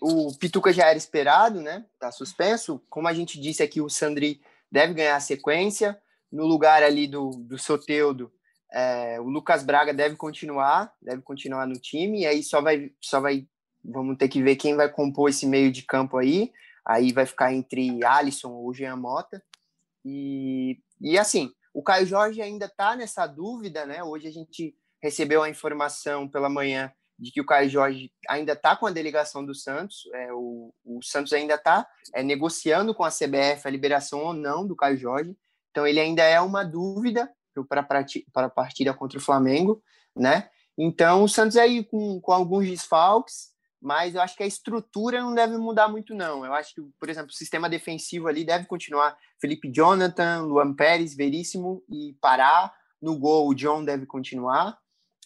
o, 0.00 0.34
Pituca 0.36 0.72
já 0.72 0.88
era 0.88 0.98
esperado, 0.98 1.60
né? 1.60 1.84
Tá 2.00 2.10
suspenso. 2.10 2.82
Como 2.88 3.06
a 3.06 3.12
gente 3.12 3.38
disse 3.40 3.62
aqui, 3.62 3.80
o 3.80 3.88
Sandri 3.88 4.40
deve 4.72 4.94
ganhar 4.94 5.16
a 5.16 5.20
sequência. 5.20 5.96
No 6.32 6.46
lugar 6.46 6.82
ali 6.82 7.06
do, 7.06 7.30
do 7.30 7.58
Soteudo, 7.58 8.32
é, 8.72 9.20
o 9.20 9.24
Lucas 9.24 9.62
Braga 9.64 9.92
deve 9.92 10.16
continuar, 10.16 10.92
deve 11.02 11.22
continuar 11.22 11.66
no 11.66 11.74
time. 11.74 12.20
E 12.20 12.26
aí 12.26 12.42
só 12.42 12.60
vai, 12.60 12.92
só 13.00 13.20
vai, 13.20 13.46
vamos 13.84 14.16
ter 14.16 14.28
que 14.28 14.42
ver 14.42 14.56
quem 14.56 14.76
vai 14.76 14.88
compor 14.88 15.28
esse 15.28 15.46
meio 15.46 15.72
de 15.72 15.82
campo 15.82 16.16
aí. 16.16 16.52
Aí 16.84 17.12
vai 17.12 17.26
ficar 17.26 17.52
entre 17.52 18.04
Alisson 18.04 18.52
ou 18.52 18.72
Jean 18.72 18.96
Mota. 18.96 19.42
E, 20.04 20.78
e 21.00 21.18
assim, 21.18 21.52
o 21.74 21.82
Caio 21.82 22.06
Jorge 22.06 22.40
ainda 22.40 22.66
está 22.66 22.96
nessa 22.96 23.26
dúvida, 23.26 23.84
né? 23.84 24.02
Hoje 24.02 24.28
a 24.28 24.32
gente 24.32 24.74
recebeu 25.02 25.42
a 25.42 25.48
informação 25.48 26.28
pela 26.28 26.48
manhã 26.48 26.92
de 27.18 27.30
que 27.30 27.40
o 27.40 27.44
Caio 27.46 27.68
Jorge 27.68 28.10
ainda 28.28 28.52
está 28.52 28.74
com 28.74 28.86
a 28.86 28.90
delegação 28.90 29.44
do 29.44 29.54
Santos. 29.54 30.08
É, 30.14 30.32
o, 30.32 30.72
o 30.84 31.02
Santos 31.02 31.32
ainda 31.32 31.54
está 31.54 31.86
é, 32.14 32.22
negociando 32.22 32.94
com 32.94 33.04
a 33.04 33.10
CBF 33.10 33.66
a 33.66 33.70
liberação 33.70 34.20
ou 34.20 34.32
não 34.32 34.66
do 34.66 34.74
Caio 34.74 34.96
Jorge. 34.96 35.36
Então 35.70 35.86
ele 35.86 36.00
ainda 36.00 36.22
é 36.22 36.40
uma 36.40 36.64
dúvida 36.64 37.30
para 37.64 37.86
a 38.34 38.48
partida 38.48 38.94
contra 38.94 39.18
o 39.18 39.22
Flamengo, 39.22 39.82
né? 40.16 40.48
Então 40.76 41.22
o 41.22 41.28
Santos 41.28 41.56
aí 41.56 41.84
com, 41.84 42.20
com 42.20 42.32
alguns 42.32 42.66
desfalques, 42.66 43.50
mas 43.80 44.14
eu 44.14 44.20
acho 44.20 44.36
que 44.36 44.42
a 44.42 44.46
estrutura 44.46 45.20
não 45.20 45.34
deve 45.34 45.56
mudar 45.56 45.88
muito, 45.88 46.14
não. 46.14 46.44
Eu 46.44 46.52
acho 46.52 46.74
que, 46.74 46.82
por 46.98 47.08
exemplo, 47.08 47.30
o 47.30 47.34
sistema 47.34 47.68
defensivo 47.68 48.28
ali 48.28 48.44
deve 48.44 48.66
continuar 48.66 49.16
Felipe 49.40 49.70
Jonathan, 49.72 50.42
Luan 50.42 50.74
Pérez, 50.74 51.14
Veríssimo 51.14 51.82
e 51.88 52.14
Pará. 52.20 52.72
No 53.00 53.18
gol, 53.18 53.48
o 53.48 53.54
John 53.54 53.82
deve 53.82 54.04
continuar. 54.04 54.78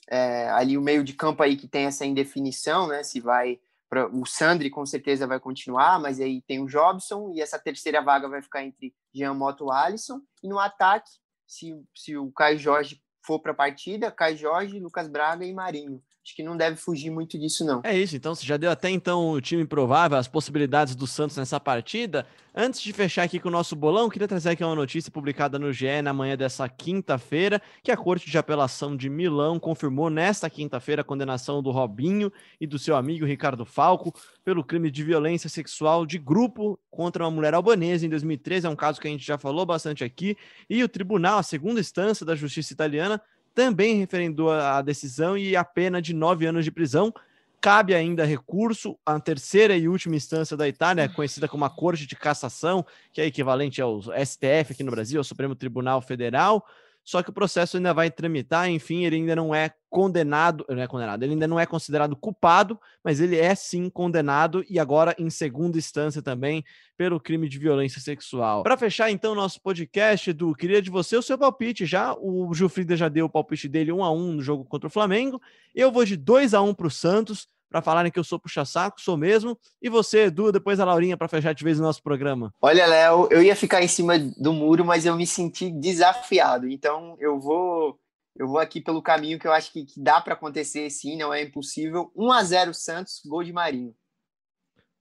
É, 0.09 0.49
ali 0.51 0.78
o 0.78 0.82
meio 0.82 1.03
de 1.03 1.14
campo 1.14 1.43
aí 1.43 1.57
que 1.57 1.66
tem 1.66 1.87
essa 1.87 2.07
indefinição, 2.07 2.87
né? 2.87 3.03
Se 3.03 3.20
vai 3.20 3.59
pra, 3.89 4.07
o 4.09 4.24
Sandri 4.24 4.70
com 4.70 4.87
certeza 4.87 5.26
vai 5.26 5.41
continuar, 5.41 5.99
mas 5.99 6.20
aí 6.20 6.43
tem 6.43 6.61
o 6.61 6.66
Jobson 6.66 7.32
e 7.35 7.41
essa 7.41 7.59
terceira 7.59 8.01
vaga 8.01 8.28
vai 8.28 8.41
ficar 8.43 8.62
entre 8.62 8.95
Jean 9.12 9.35
Moto 9.35 9.66
e 9.66 9.72
Alisson. 9.72 10.20
E 10.43 10.49
no 10.49 10.61
ataque, 10.61 11.11
se, 11.47 11.80
se 11.95 12.16
o 12.16 12.30
Caio 12.32 12.59
Jorge 12.59 13.03
for 13.24 13.40
para 13.40 13.53
a 13.53 13.57
partida, 13.57 14.11
Caio 14.11 14.36
Jorge, 14.36 14.78
Lucas 14.78 15.09
Braga 15.09 15.45
e 15.45 15.53
Marinho 15.53 16.03
acho 16.25 16.35
que 16.35 16.43
não 16.43 16.57
deve 16.57 16.77
fugir 16.77 17.11
muito 17.11 17.39
disso, 17.39 17.66
não. 17.66 17.83
É 17.85 17.97
isso, 17.97 18.16
então 18.16 18.35
você 18.35 18.47
já 18.47 18.57
deu 18.57 18.70
até 18.70 18.89
então 18.89 19.33
o 19.33 19.41
time 19.43 19.66
provável, 19.66 20.16
as 20.16 20.27
possibilidades 20.27 20.97
do 20.97 21.07
Santos 21.07 21.37
nessa 21.37 21.61
partida. 21.61 22.27
Antes 22.55 22.81
de 22.81 22.93
fechar 22.95 23.25
aqui 23.25 23.39
com 23.39 23.49
o 23.49 23.53
nosso 23.53 23.77
bolão, 23.77 24.09
queria 24.09 24.27
trazer 24.27 24.51
aqui 24.51 24.64
uma 24.64 24.75
notícia 24.75 25.12
publicada 25.12 25.59
no 25.59 25.70
GE 25.70 26.01
na 26.03 26.14
manhã 26.14 26.35
dessa 26.35 26.66
quinta-feira, 26.66 27.61
que 27.83 27.91
a 27.91 27.97
Corte 27.97 28.31
de 28.31 28.39
Apelação 28.39 28.97
de 28.97 29.11
Milão 29.11 29.59
confirmou 29.59 30.09
nesta 30.09 30.49
quinta-feira 30.49 31.03
a 31.03 31.05
condenação 31.05 31.62
do 31.62 31.70
Robinho 31.70 32.33
e 32.59 32.66
do 32.66 32.79
seu 32.79 32.97
amigo 32.97 33.27
Ricardo 33.27 33.66
Falco 33.66 34.14
pelo 34.43 34.64
crime 34.64 34.91
de 34.91 35.03
violência 35.03 35.51
sexual 35.51 36.07
de 36.07 36.16
grupo 36.16 36.79
contra 36.91 37.25
uma 37.25 37.31
mulher 37.31 37.53
albanesa 37.53 38.07
em 38.07 38.09
2013. 38.09 38.66
É 38.66 38.70
um 38.70 38.77
caso 38.77 39.01
que 39.01 39.09
a 39.09 39.11
gente 39.11 39.27
já 39.27 39.37
falou 39.37 39.66
bastante 39.66 40.05
aqui. 40.05 40.37
E 40.70 40.83
o 40.83 40.89
tribunal, 40.89 41.39
a 41.39 41.43
segunda 41.43 41.81
instância 41.81 42.25
da 42.25 42.35
justiça 42.35 42.72
italiana, 42.72 43.20
também 43.55 43.96
referendou 43.96 44.50
a 44.50 44.82
decisão 44.82 45.38
e 45.38 45.55
a 45.55 45.64
pena 45.64 46.02
de 46.02 46.12
nove 46.12 46.46
anos 46.46 46.64
de 46.64 46.70
prisão. 46.70 47.14
Cabe 47.61 47.94
ainda 47.94 48.24
recurso 48.24 48.98
à 49.07 49.18
terceira 49.18 49.76
e 49.76 49.88
última 49.88 50.16
instância 50.16 50.57
da 50.57 50.68
Itália, 50.68 51.09
conhecida 51.09 51.48
como 51.48 51.64
a 51.64 51.70
Corte 51.70 52.07
de 52.07 52.14
Cassação, 52.14 52.84
que 53.12 53.20
é 53.20 53.26
equivalente 53.26 53.80
ao 53.80 54.02
STF 54.02 54.72
aqui 54.72 54.82
no 54.82 54.90
Brasil, 54.90 55.18
ao 55.18 55.24
Supremo 55.24 55.55
Tribunal 55.55 56.02
Federal 56.02 56.66
só 57.05 57.22
que 57.22 57.28
o 57.28 57.32
processo 57.34 57.76
ainda 57.76 57.92
vai 57.92 58.11
tramitar, 58.11 58.68
enfim, 58.70 59.05
ele 59.05 59.16
ainda 59.16 59.36
não 59.36 59.55
é 59.55 59.70
condenado, 59.90 60.64
não 60.68 60.82
é 60.82 60.86
condenado, 60.86 61.22
ele 61.22 61.34
ainda 61.34 61.46
não 61.46 61.61
é 61.61 61.66
considerado 61.66 62.16
culpado, 62.16 62.80
mas 63.05 63.20
ele 63.20 63.36
é 63.36 63.55
sim 63.55 63.90
condenado 63.90 64.64
e 64.68 64.80
agora 64.80 65.14
em 65.18 65.28
segunda 65.28 65.76
instância 65.76 66.22
também 66.22 66.64
pelo 66.96 67.20
crime 67.20 67.48
de 67.48 67.59
violência 67.59 68.00
sexual. 68.00 68.62
Para 68.62 68.76
fechar 68.76 69.11
então 69.11 69.34
nosso 69.34 69.61
podcast, 69.61 70.30
Edu, 70.30 70.55
queria 70.55 70.80
de 70.80 70.90
você 70.90 71.16
o 71.16 71.22
seu 71.22 71.36
palpite 71.36 71.84
já. 71.84 72.14
O 72.18 72.52
Gilfrida 72.55 72.96
já 72.96 73.09
deu 73.09 73.26
o 73.26 73.30
palpite 73.30 73.68
dele 73.68 73.92
1 73.92 74.02
a 74.02 74.11
1 74.11 74.32
no 74.32 74.42
jogo 74.42 74.64
contra 74.64 74.86
o 74.86 74.90
Flamengo. 74.90 75.40
Eu 75.74 75.92
vou 75.92 76.05
de 76.05 76.16
2 76.16 76.55
a 76.55 76.62
1 76.62 76.74
para 76.74 76.86
o 76.86 76.90
Santos 76.90 77.46
para 77.69 77.83
falarem 77.83 78.11
que 78.11 78.19
eu 78.19 78.25
sou 78.25 78.39
puxa-saco, 78.39 79.01
sou 79.01 79.17
mesmo. 79.17 79.59
E 79.83 79.89
você, 79.89 80.27
Edu, 80.27 80.53
depois 80.53 80.79
a 80.79 80.85
Laurinha, 80.85 81.17
para 81.17 81.29
fechar 81.29 81.53
de 81.53 81.65
vez 81.65 81.79
o 81.79 81.83
nosso 81.83 82.03
programa. 82.03 82.53
Olha, 82.61 82.87
Léo, 82.87 83.29
eu 83.31 83.43
ia 83.43 83.57
ficar 83.57 83.83
em 83.83 83.89
cima 83.89 84.19
do 84.19 84.53
muro, 84.53 84.85
mas 84.85 85.05
eu 85.05 85.17
me 85.17 85.27
senti 85.27 85.71
desafiado. 85.71 86.69
Então 86.69 87.17
eu 87.19 87.41
vou 87.41 87.99
eu 88.37 88.49
vou 88.49 88.59
aqui 88.59 88.81
pelo 88.81 89.01
caminho 89.01 89.39
que 89.39 89.47
eu 89.47 89.53
acho 89.53 89.73
que, 89.73 89.85
que 89.85 90.01
dá 90.01 90.21
para 90.21 90.35
acontecer 90.35 90.91
sim, 90.91 91.17
não 91.17 91.33
é 91.33 91.43
impossível. 91.43 92.11
1 92.17 92.33
a 92.33 92.43
0 92.43 92.75
Santos, 92.75 93.21
gol 93.25 93.45
de 93.45 93.53
Marinho. 93.53 93.95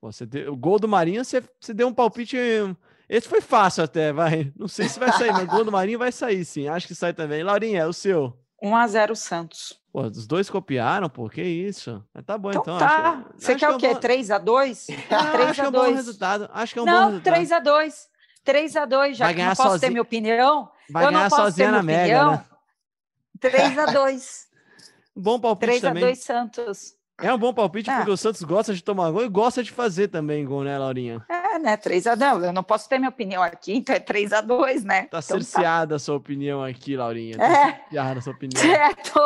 Você 0.01 0.25
deu, 0.25 0.53
o 0.53 0.55
gol 0.55 0.77
do 0.77 0.87
Marinho, 0.87 1.23
você, 1.23 1.41
você 1.59 1.73
deu 1.73 1.87
um 1.87 1.93
palpite. 1.93 2.37
Esse 3.09 3.27
foi 3.27 3.41
fácil 3.41 3.83
até, 3.83 4.13
vai. 4.13 4.51
Não 4.55 4.67
sei 4.67 4.87
se 4.87 4.99
vai 4.99 5.11
sair, 5.13 5.31
mas 5.31 5.43
o 5.43 5.47
gol 5.47 5.65
do 5.65 5.71
Marinho 5.71 5.97
vai 5.97 6.11
sair 6.11 6.45
sim. 6.45 6.67
Acho 6.67 6.87
que 6.87 6.93
sai 6.93 7.13
também. 7.13 7.43
Laurinha, 7.43 7.79
é 7.79 7.87
o 7.87 7.93
seu. 7.93 8.37
1 8.63 8.75
a 8.75 8.87
0 8.87 9.15
Santos. 9.15 9.77
Pô, 9.91 10.01
os 10.03 10.25
dois 10.25 10.49
copiaram, 10.49 11.09
pô, 11.09 11.29
que 11.29 11.43
isso. 11.43 12.03
Tá 12.25 12.37
bom, 12.37 12.49
então. 12.49 12.61
então 12.61 12.77
tá. 12.79 13.09
Acho, 13.09 13.25
Você 13.37 13.55
quer 13.55 13.69
o 13.69 13.77
quê? 13.77 13.93
3x2? 13.93 14.85
3 14.85 14.89
acho 15.11 15.53
que 15.53 15.61
é 15.61 15.67
um 15.67 15.71
bom 15.71 15.93
resultado. 15.93 16.49
Acho 16.53 16.73
que 16.73 16.79
é 16.79 16.81
um 16.81 16.85
não, 16.85 16.93
bom 16.93 17.17
resultado. 17.17 17.65
Não, 17.65 17.81
3x2. 17.83 17.93
3x2, 18.45 19.13
já 19.13 19.25
Vai 19.25 19.33
que 19.35 19.41
não 19.41 19.49
posso 19.49 19.61
sozinho. 19.63 19.79
ter 19.79 19.89
minha 19.89 20.01
opinião. 20.01 20.69
Vai 20.89 21.03
eu 21.03 21.09
ganhar 21.09 21.23
não 21.23 21.29
posso 21.29 21.41
sozinha 21.43 21.67
ter 21.67 21.71
na 21.71 21.83
minha 21.83 21.97
Mega, 21.97 22.27
opinião. 22.27 22.45
Né? 23.43 23.85
3x2. 23.93 24.43
bom 25.15 25.39
palpite 25.39 25.79
3 25.79 25.81
também. 25.81 26.03
3x2 26.03 26.15
Santos. 26.15 26.95
É 27.21 27.31
um 27.31 27.37
bom 27.37 27.53
palpite 27.53 27.89
é. 27.89 27.95
porque 27.97 28.11
o 28.11 28.17
Santos 28.17 28.41
gosta 28.43 28.73
de 28.73 28.83
tomar 28.83 29.11
gol 29.11 29.23
e 29.23 29.29
gosta 29.29 29.61
de 29.63 29.71
fazer 29.71 30.07
também 30.07 30.43
gol, 30.45 30.63
né, 30.63 30.77
Laurinha? 30.77 31.23
É, 31.29 31.42
né? 31.59 31.77
3x2. 31.77 32.45
Eu 32.45 32.53
não 32.53 32.63
posso 32.63 32.87
ter 32.87 32.97
minha 32.97 33.09
opinião 33.09 33.41
aqui, 33.41 33.73
então 33.73 33.95
é 33.95 33.99
3x2, 33.99 34.83
né? 34.83 35.01
Tá 35.03 35.07
então, 35.07 35.21
cerceada 35.21 35.89
tá. 35.89 35.95
a 35.95 35.99
sua 35.99 36.15
opinião 36.15 36.63
aqui, 36.63 36.95
Laurinha. 36.95 37.37
Tá 37.37 37.45
é. 37.45 37.75
cerceada 37.83 38.19
a 38.19 38.21
sua 38.21 38.33
opinião. 38.33 38.61
Certo. 38.61 39.19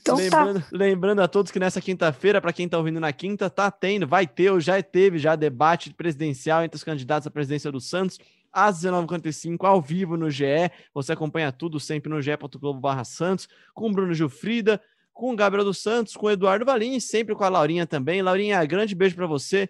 Então 0.00 0.16
tá. 0.16 0.22
lembrando, 0.22 0.60
tá. 0.60 0.66
lembrando 0.72 1.22
a 1.22 1.28
todos 1.28 1.52
que 1.52 1.58
nessa 1.58 1.80
quinta-feira, 1.80 2.40
para 2.40 2.52
quem 2.52 2.66
está 2.66 2.78
ouvindo 2.78 3.00
na 3.00 3.12
quinta, 3.12 3.50
tá 3.50 3.70
tendo, 3.70 4.06
vai 4.06 4.26
ter, 4.26 4.50
ou 4.50 4.60
já 4.60 4.82
teve 4.82 5.18
já 5.18 5.36
debate 5.36 5.92
presidencial 5.92 6.62
entre 6.62 6.76
os 6.76 6.84
candidatos 6.84 7.26
à 7.26 7.30
presidência 7.30 7.70
do 7.70 7.80
Santos 7.80 8.18
às 8.52 8.82
19h45, 8.82 9.64
ao 9.64 9.80
vivo 9.80 10.16
no 10.16 10.30
GE. 10.30 10.70
Você 10.94 11.12
acompanha 11.12 11.52
tudo 11.52 11.78
sempre 11.78 12.10
no 12.10 12.20
ge.globo 12.20 12.80
Santos, 13.04 13.48
com 13.74 13.88
o 13.88 13.92
Bruno 13.92 14.14
Gilfrida, 14.14 14.80
com 15.12 15.32
o 15.32 15.36
Gabriel 15.36 15.64
dos 15.64 15.78
Santos, 15.78 16.16
com 16.16 16.26
o 16.26 16.30
Eduardo 16.30 16.64
Valim 16.64 16.96
e 16.96 17.00
sempre 17.00 17.34
com 17.34 17.44
a 17.44 17.48
Laurinha 17.48 17.86
também. 17.86 18.22
Laurinha, 18.22 18.64
grande 18.64 18.94
beijo 18.94 19.16
para 19.16 19.26
você. 19.26 19.68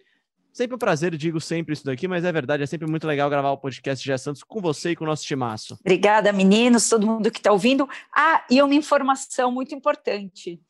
Sempre 0.59 0.75
um 0.75 0.79
prazer, 0.79 1.17
digo 1.17 1.41
sempre 1.41 1.73
isso 1.73 1.85
daqui, 1.85 2.09
mas 2.09 2.25
é 2.25 2.33
verdade, 2.33 2.65
é 2.65 2.67
sempre 2.67 2.91
muito 2.91 3.07
legal 3.07 3.31
gravar 3.31 3.53
o 3.53 3.59
podcast 3.59 4.05
Gé 4.05 4.19
Santos 4.19 4.43
com 4.43 4.61
você 4.61 4.91
e 4.91 4.97
com 4.97 5.05
o 5.05 5.07
nosso 5.07 5.25
timaço. 5.25 5.79
Obrigada, 5.79 6.33
meninos, 6.33 6.89
todo 6.89 7.07
mundo 7.07 7.31
que 7.31 7.39
está 7.39 7.53
ouvindo. 7.53 7.89
Ah, 8.13 8.45
e 8.51 8.61
uma 8.61 8.75
informação 8.75 9.53
muito 9.53 9.73
importante. 9.73 10.61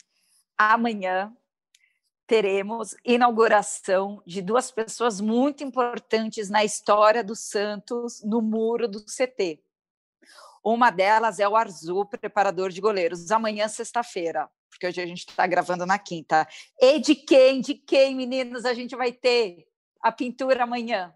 Amanhã 0.58 1.34
teremos 2.26 2.94
inauguração 3.02 4.22
de 4.26 4.42
duas 4.42 4.70
pessoas 4.70 5.22
muito 5.22 5.64
importantes 5.64 6.50
na 6.50 6.62
história 6.62 7.24
do 7.24 7.34
Santos 7.34 8.22
no 8.22 8.42
muro 8.42 8.88
do 8.88 9.02
CT. 9.06 9.58
Uma 10.62 10.90
delas 10.90 11.38
é 11.38 11.48
o 11.48 11.56
Arzu, 11.56 12.04
preparador 12.04 12.68
de 12.68 12.82
goleiros, 12.82 13.30
amanhã, 13.30 13.66
sexta-feira, 13.68 14.50
porque 14.68 14.86
hoje 14.86 15.00
a 15.00 15.06
gente 15.06 15.20
está 15.20 15.46
gravando 15.46 15.86
na 15.86 15.98
quinta. 15.98 16.46
E 16.78 16.98
de 16.98 17.14
quem, 17.14 17.62
de 17.62 17.72
quem, 17.72 18.14
meninos, 18.14 18.66
a 18.66 18.74
gente 18.74 18.94
vai 18.94 19.12
ter 19.12 19.67
a 20.02 20.12
pintura 20.12 20.64
amanhã? 20.64 21.14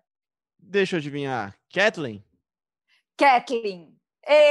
Deixa 0.58 0.96
eu 0.96 0.98
adivinhar. 0.98 1.54
Kathleen? 1.72 2.24
Kathleen. 3.16 3.96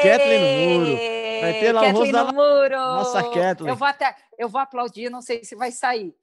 Kathleen 0.03 0.41
no 0.41 0.79
muro. 0.79 0.97
Vai 1.41 1.53
ter 1.59 1.71
lá 1.71 1.81
Kathleen 1.81 2.15
o 2.15 2.25
no 2.25 2.33
muro. 2.33 2.75
Nossa, 2.75 3.23
Kathleen. 3.23 3.69
Eu 3.69 3.75
vou 3.75 3.87
até, 3.87 4.15
eu 4.37 4.49
vou 4.49 4.61
aplaudir, 4.61 5.09
não 5.09 5.21
sei 5.21 5.43
se 5.43 5.55
vai 5.55 5.71
sair. 5.71 6.13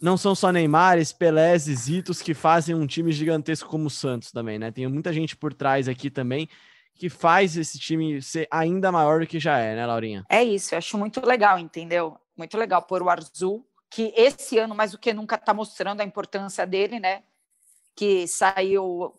Não 0.00 0.16
são 0.16 0.34
só 0.34 0.50
Neymares, 0.50 1.12
Pelés 1.12 1.68
e 1.68 1.74
Zitos 1.74 2.22
que 2.22 2.32
fazem 2.32 2.74
um 2.74 2.86
time 2.86 3.12
gigantesco 3.12 3.68
como 3.68 3.86
o 3.86 3.90
Santos 3.90 4.32
também, 4.32 4.58
né? 4.58 4.70
Tem 4.70 4.86
muita 4.88 5.12
gente 5.12 5.36
por 5.36 5.52
trás 5.52 5.88
aqui 5.88 6.10
também 6.10 6.48
que 6.94 7.08
faz 7.08 7.56
esse 7.56 7.78
time 7.78 8.20
ser 8.20 8.46
ainda 8.50 8.90
maior 8.92 9.20
do 9.20 9.26
que 9.26 9.38
já 9.38 9.58
é, 9.58 9.74
né, 9.74 9.86
Laurinha? 9.86 10.24
É 10.28 10.42
isso, 10.42 10.74
eu 10.74 10.78
acho 10.78 10.98
muito 10.98 11.24
legal, 11.24 11.58
entendeu? 11.58 12.16
Muito 12.36 12.56
legal 12.58 12.82
pôr 12.82 13.02
o 13.02 13.08
Arzu 13.08 13.64
que 13.90 14.14
esse 14.16 14.56
ano, 14.56 14.74
mais 14.74 14.92
do 14.92 14.98
que 14.98 15.12
nunca, 15.12 15.34
está 15.34 15.52
mostrando 15.52 16.00
a 16.00 16.04
importância 16.04 16.64
dele, 16.64 17.00
né? 17.00 17.24
Que 17.96 18.26
saiu 18.28 19.14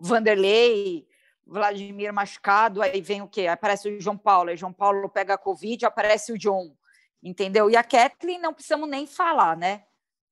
Vanderlei, 0.00 1.06
Vladimir 1.46 2.12
machucado, 2.12 2.82
aí 2.82 3.00
vem 3.00 3.22
o 3.22 3.28
quê? 3.28 3.46
Aparece 3.46 3.88
o 3.88 4.00
João 4.00 4.16
Paulo, 4.16 4.50
aí 4.50 4.56
João 4.56 4.72
Paulo 4.72 5.08
pega 5.08 5.34
a 5.34 5.38
Covid, 5.38 5.84
aparece 5.84 6.32
o 6.32 6.38
John, 6.38 6.74
entendeu? 7.22 7.70
E 7.70 7.76
a 7.76 7.84
Kathleen 7.84 8.40
não 8.40 8.54
precisamos 8.54 8.88
nem 8.88 9.06
falar, 9.06 9.56
né? 9.56 9.84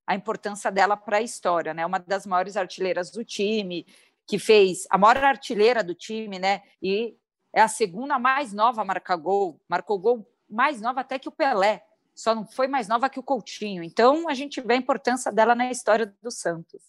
A 0.05 0.15
importância 0.15 0.71
dela 0.71 0.97
para 0.97 1.17
a 1.17 1.21
história, 1.21 1.73
né? 1.73 1.85
Uma 1.85 1.99
das 1.99 2.25
maiores 2.25 2.57
artilheiras 2.57 3.11
do 3.11 3.23
time, 3.23 3.85
que 4.25 4.39
fez 4.39 4.85
a 4.89 4.97
maior 4.97 5.23
artilheira 5.23 5.83
do 5.83 5.93
time, 5.93 6.39
né? 6.39 6.63
E 6.81 7.15
é 7.53 7.61
a 7.61 7.67
segunda 7.67 8.17
mais 8.17 8.53
nova 8.53 8.81
a 8.81 8.85
marcar 8.85 9.17
gol, 9.17 9.61
marcou 9.67 9.99
gol 9.99 10.27
mais 10.49 10.81
nova 10.81 11.01
até 11.01 11.19
que 11.19 11.29
o 11.29 11.31
Pelé, 11.31 11.83
só 12.17 12.33
não 12.33 12.47
foi 12.47 12.67
mais 12.67 12.87
nova 12.87 13.07
que 13.09 13.19
o 13.19 13.23
Coutinho. 13.23 13.83
Então 13.83 14.27
a 14.27 14.33
gente 14.33 14.59
vê 14.59 14.73
a 14.73 14.77
importância 14.77 15.31
dela 15.31 15.53
na 15.53 15.69
história 15.69 16.11
do 16.21 16.31
Santos. 16.31 16.81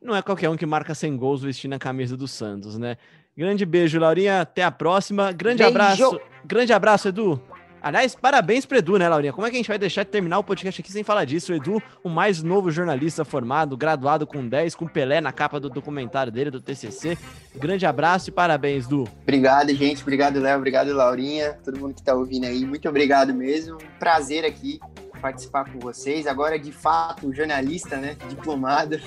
Não 0.00 0.14
é 0.14 0.22
qualquer 0.22 0.48
um 0.48 0.56
que 0.56 0.64
marca 0.64 0.94
100 0.94 1.16
gols 1.16 1.42
vestindo 1.42 1.72
a 1.74 1.78
camisa 1.78 2.16
do 2.16 2.28
Santos, 2.28 2.78
né? 2.78 2.96
Grande 3.36 3.66
beijo, 3.66 3.98
Laurinha. 3.98 4.40
Até 4.40 4.62
a 4.62 4.70
próxima. 4.70 5.32
Grande 5.32 5.64
beijo. 5.64 5.70
abraço. 5.70 6.20
Grande 6.44 6.72
abraço, 6.72 7.08
Edu. 7.08 7.42
Aliás, 7.82 8.14
parabéns 8.14 8.66
pro 8.66 8.76
Edu, 8.76 8.98
né, 8.98 9.08
Laurinha? 9.08 9.32
Como 9.32 9.46
é 9.46 9.50
que 9.50 9.56
a 9.56 9.58
gente 9.58 9.68
vai 9.68 9.78
deixar 9.78 10.04
de 10.04 10.10
terminar 10.10 10.38
o 10.38 10.44
podcast 10.44 10.80
aqui 10.80 10.92
sem 10.92 11.02
falar 11.02 11.24
disso? 11.24 11.52
O 11.52 11.54
Edu, 11.54 11.82
o 12.04 12.08
mais 12.08 12.42
novo 12.42 12.70
jornalista 12.70 13.24
formado, 13.24 13.76
graduado 13.76 14.26
com 14.26 14.46
10, 14.46 14.74
com 14.74 14.86
Pelé 14.86 15.20
na 15.20 15.32
capa 15.32 15.58
do 15.58 15.70
documentário 15.70 16.30
dele, 16.30 16.50
do 16.50 16.60
TCC. 16.60 17.16
Grande 17.54 17.86
abraço 17.86 18.28
e 18.28 18.32
parabéns, 18.32 18.86
Edu. 18.86 19.08
Obrigado, 19.22 19.74
gente. 19.74 20.02
Obrigado, 20.02 20.38
Léo. 20.38 20.58
Obrigado, 20.58 20.92
Laurinha. 20.92 21.58
Todo 21.64 21.80
mundo 21.80 21.94
que 21.94 22.02
tá 22.02 22.14
ouvindo 22.14 22.44
aí. 22.44 22.64
Muito 22.66 22.88
obrigado 22.88 23.32
mesmo. 23.32 23.78
Prazer 23.98 24.44
aqui 24.44 24.78
participar 25.20 25.70
com 25.70 25.78
vocês. 25.78 26.26
Agora, 26.26 26.58
de 26.58 26.72
fato, 26.72 27.32
jornalista, 27.32 27.96
né? 27.96 28.16
Diplomado. 28.28 28.98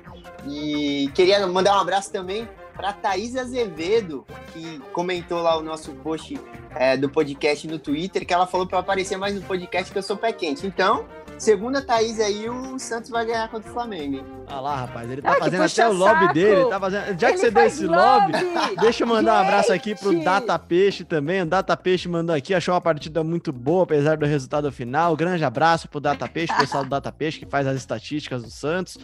e 0.46 1.10
queria 1.14 1.46
mandar 1.46 1.76
um 1.76 1.80
abraço 1.80 2.12
também 2.12 2.48
para 2.74 2.92
Thaís 2.92 3.36
Azevedo, 3.36 4.26
que 4.52 4.80
comentou 4.92 5.42
lá 5.42 5.56
o 5.56 5.62
nosso 5.62 5.92
post 5.92 6.38
é, 6.74 6.96
do 6.96 7.08
podcast 7.08 7.66
no 7.66 7.78
Twitter, 7.78 8.26
que 8.26 8.32
ela 8.32 8.46
falou 8.46 8.66
para 8.66 8.78
aparecer 8.78 9.16
mais 9.16 9.34
no 9.34 9.42
podcast 9.42 9.92
que 9.92 9.98
eu 9.98 10.02
sou 10.02 10.16
pé 10.16 10.32
quente. 10.32 10.66
Então, 10.66 11.06
segundo 11.38 11.76
a 11.76 11.82
Thaís 11.82 12.18
aí, 12.18 12.48
o 12.48 12.78
Santos 12.78 13.10
vai 13.10 13.26
ganhar 13.26 13.48
contra 13.48 13.70
o 13.70 13.72
Flamengo. 13.72 14.16
Hein? 14.16 14.26
Ah 14.46 14.60
lá, 14.60 14.76
rapaz, 14.76 15.10
ele 15.10 15.22
tá 15.22 15.32
ah, 15.32 15.36
fazendo 15.36 15.62
até 15.62 15.88
o 15.88 15.92
lobby 15.92 16.20
saco. 16.20 16.34
dele. 16.34 16.64
Tá 16.66 16.80
fazendo... 16.80 17.04
Já 17.18 17.26
que 17.28 17.34
ele 17.34 17.38
você 17.38 17.50
deu 17.50 17.64
esse 17.64 17.86
lobby, 17.86 18.32
deixa 18.80 19.04
eu 19.04 19.06
mandar 19.06 19.38
Gente. 19.38 19.44
um 19.44 19.48
abraço 19.48 19.72
aqui 19.72 19.94
pro 19.94 20.22
Data 20.22 20.58
Peixe 20.58 21.04
também. 21.04 21.42
O 21.42 21.46
Data 21.46 21.76
Peixe 21.76 22.08
mandou 22.08 22.34
aqui, 22.34 22.54
achou 22.54 22.74
uma 22.74 22.80
partida 22.80 23.22
muito 23.22 23.52
boa, 23.52 23.84
apesar 23.84 24.16
do 24.16 24.26
resultado 24.26 24.70
final. 24.72 25.14
Grande 25.16 25.44
abraço 25.44 25.88
pro 25.88 26.00
Data 26.00 26.28
Peixe, 26.28 26.54
pessoal 26.56 26.84
do 26.84 26.90
Data 26.90 27.12
Peixe, 27.12 27.38
que 27.38 27.46
faz 27.46 27.66
as 27.66 27.76
estatísticas 27.76 28.42
do 28.42 28.50
Santos. 28.50 28.98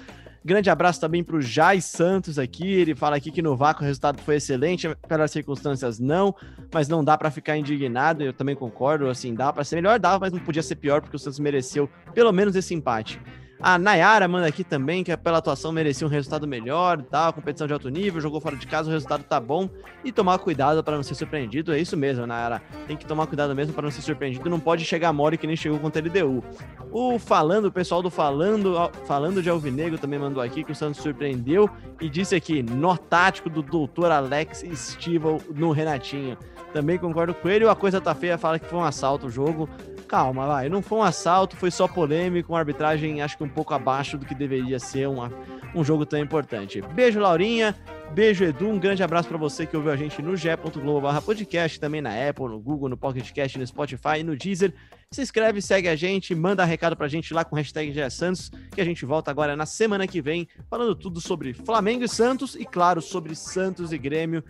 Grande 0.49 0.71
abraço 0.71 0.99
também 0.99 1.23
para 1.23 1.37
o 1.37 1.43
Jai 1.43 1.79
Santos 1.79 2.39
aqui. 2.39 2.67
Ele 2.67 2.95
fala 2.95 3.17
aqui 3.17 3.31
que 3.31 3.43
no 3.43 3.55
vácuo 3.55 3.83
o 3.83 3.85
resultado 3.85 4.23
foi 4.23 4.37
excelente, 4.37 4.89
pelas 5.07 5.31
circunstâncias 5.31 5.99
não, 5.99 6.35
mas 6.73 6.89
não 6.89 7.05
dá 7.05 7.19
para 7.19 7.31
ficar 7.31 7.59
indignado. 7.59 8.23
Eu 8.23 8.33
também 8.33 8.57
concordo, 8.57 9.11
assim, 9.11 9.35
dá 9.35 9.53
para 9.53 9.63
ser 9.63 9.77
melhor, 9.77 9.99
dava, 9.99 10.21
mas 10.21 10.33
não 10.33 10.41
podia 10.41 10.63
ser 10.63 10.77
pior 10.77 11.03
porque 11.03 11.17
o 11.17 11.19
Santos 11.19 11.39
mereceu 11.39 11.87
pelo 12.15 12.33
menos 12.33 12.57
esse 12.57 12.73
empate. 12.73 13.21
A 13.61 13.77
Nayara 13.77 14.29
manda 14.29 14.47
aqui 14.47 14.63
também 14.63 15.03
que 15.03 15.17
pela 15.17 15.39
atuação 15.39 15.73
merecia 15.73 16.07
um 16.07 16.11
resultado 16.11 16.47
melhor, 16.47 17.03
tal, 17.03 17.33
competição 17.33 17.67
de 17.67 17.73
alto 17.73 17.89
nível, 17.89 18.21
jogou 18.21 18.41
fora 18.41 18.55
de 18.55 18.67
casa, 18.67 18.89
o 18.89 18.93
resultado 18.93 19.25
tá 19.25 19.41
bom 19.41 19.69
e 20.05 20.13
tomar 20.13 20.39
cuidado 20.39 20.83
para 20.85 20.95
não 20.95 21.03
ser 21.03 21.17
surpreendido. 21.17 21.73
É 21.73 21.81
isso 21.81 21.97
mesmo, 21.97 22.25
Nayara. 22.25 22.63
Tem 22.87 22.97
que 22.97 23.05
tomar 23.05 23.27
cuidado 23.27 23.55
mesmo 23.57 23.75
para 23.75 23.83
não 23.83 23.91
ser 23.91 24.03
surpreendido. 24.03 24.49
Não 24.49 24.61
pode 24.61 24.85
chegar 24.85 25.13
mole 25.13 25.37
que 25.37 25.47
nem 25.47 25.57
chegou 25.57 25.79
contra 25.81 26.01
a 26.01 26.05
LDU. 26.05 26.45
O 26.93 27.19
falando, 27.19 27.67
o 27.67 27.73
pessoal 27.73 28.01
do 28.01 28.11
falando, 28.11 28.75
falando 29.07 29.43
de 29.43 29.51
Alvinegro 29.51 29.99
também 29.99 30.21
mandou 30.21 30.43
aqui 30.43 30.63
que 30.63 30.71
o 30.71 30.75
Santos 30.75 31.03
surpreendeu 31.03 31.69
e 32.01 32.09
disse 32.09 32.37
aqui 32.37 32.63
nó 32.63 32.97
tático 32.97 33.51
do 33.51 33.61
doutor 33.61 34.13
Alex 34.13 34.65
Stival 34.73 35.41
no 35.53 35.73
Renatinho. 35.73 36.39
Também 36.73 36.97
concordo 36.97 37.35
com 37.35 37.49
ele. 37.49 37.67
A 37.67 37.75
coisa 37.75 38.01
tá 38.01 38.15
feia, 38.15 38.39
fala 38.39 38.59
que 38.59 38.67
foi 38.67 38.79
um 38.79 38.85
assalto 38.85 39.27
o 39.27 39.31
jogo 39.31 39.69
calma, 40.09 40.47
vai. 40.47 40.69
Não 40.69 40.83
foi 40.83 40.99
um 40.99 41.03
assalto, 41.03 41.57
foi 41.57 41.71
só 41.71 41.87
polêmico, 41.87 42.53
uma 42.53 42.59
arbitragem 42.59 43.21
acho 43.21 43.37
que 43.37 43.45
um 43.45 43.49
pouco 43.49 43.75
abaixo 43.75 44.17
do 44.17 44.25
que 44.25 44.35
deveria 44.35 44.79
ser 44.79 45.07
uma, 45.07 45.31
um 45.75 45.85
jogo 45.85 46.07
tão 46.07 46.19
importante. 46.19 46.81
Beijo, 46.81 47.21
Laurinha. 47.21 47.77
Beijo, 48.13 48.43
Edu. 48.43 48.69
Um 48.69 48.79
grande 48.79 49.03
abraço 49.03 49.29
para 49.29 49.37
você 49.37 49.67
que 49.67 49.77
ouviu 49.77 49.93
a 49.93 49.97
gente 49.97 50.23
no 50.23 50.35
ge.globo 50.35 51.07
podcast, 51.21 51.79
também 51.79 52.01
na 52.01 52.11
Apple, 52.29 52.47
no 52.47 52.59
Google, 52.59 52.89
no 52.89 52.97
Pocket 52.97 53.31
Cast, 53.33 53.59
no 53.59 53.67
Spotify 53.67 54.21
e 54.21 54.25
no 54.25 54.35
Deezer. 54.35 54.73
Se 55.11 55.23
inscreve, 55.23 55.63
segue 55.63 55.89
a 55.89 55.97
gente, 55.97 56.35
manda 56.35 56.63
recado 56.67 56.95
pra 56.95 57.09
gente 57.09 57.33
lá 57.33 57.43
com 57.43 57.57
hashtag 57.57 57.95
Santos, 58.11 58.51
que 58.75 58.81
a 58.81 58.85
gente 58.85 59.07
volta 59.07 59.31
agora 59.31 59.57
na 59.57 59.65
semana 59.65 60.07
que 60.07 60.21
vem, 60.21 60.47
falando 60.69 60.95
tudo 60.95 61.19
sobre 61.19 61.55
Flamengo 61.55 62.05
e 62.05 62.09
Santos 62.09 62.55
e, 62.55 62.65
claro, 62.67 63.01
sobre 63.01 63.35
Santos 63.35 63.91
e 63.91 63.97
Grêmio 63.97 64.45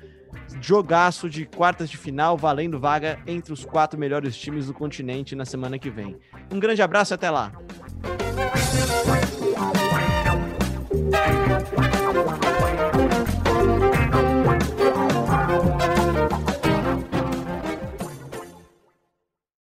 jogaço 0.60 1.30
de 1.30 1.46
quartas 1.46 1.88
de 1.88 1.96
final, 1.96 2.36
valendo 2.36 2.78
vaga 2.78 3.20
entre 3.26 3.52
os 3.52 3.64
quatro 3.64 3.98
melhores 3.98 4.36
times 4.36 4.66
do 4.66 4.74
continente 4.74 5.36
na 5.36 5.44
semana 5.44 5.78
que 5.78 5.90
vem. 5.90 6.18
Um 6.52 6.58
grande 6.58 6.82
abraço 6.82 7.12
e 7.12 7.14
até 7.14 7.30
lá! 7.30 7.52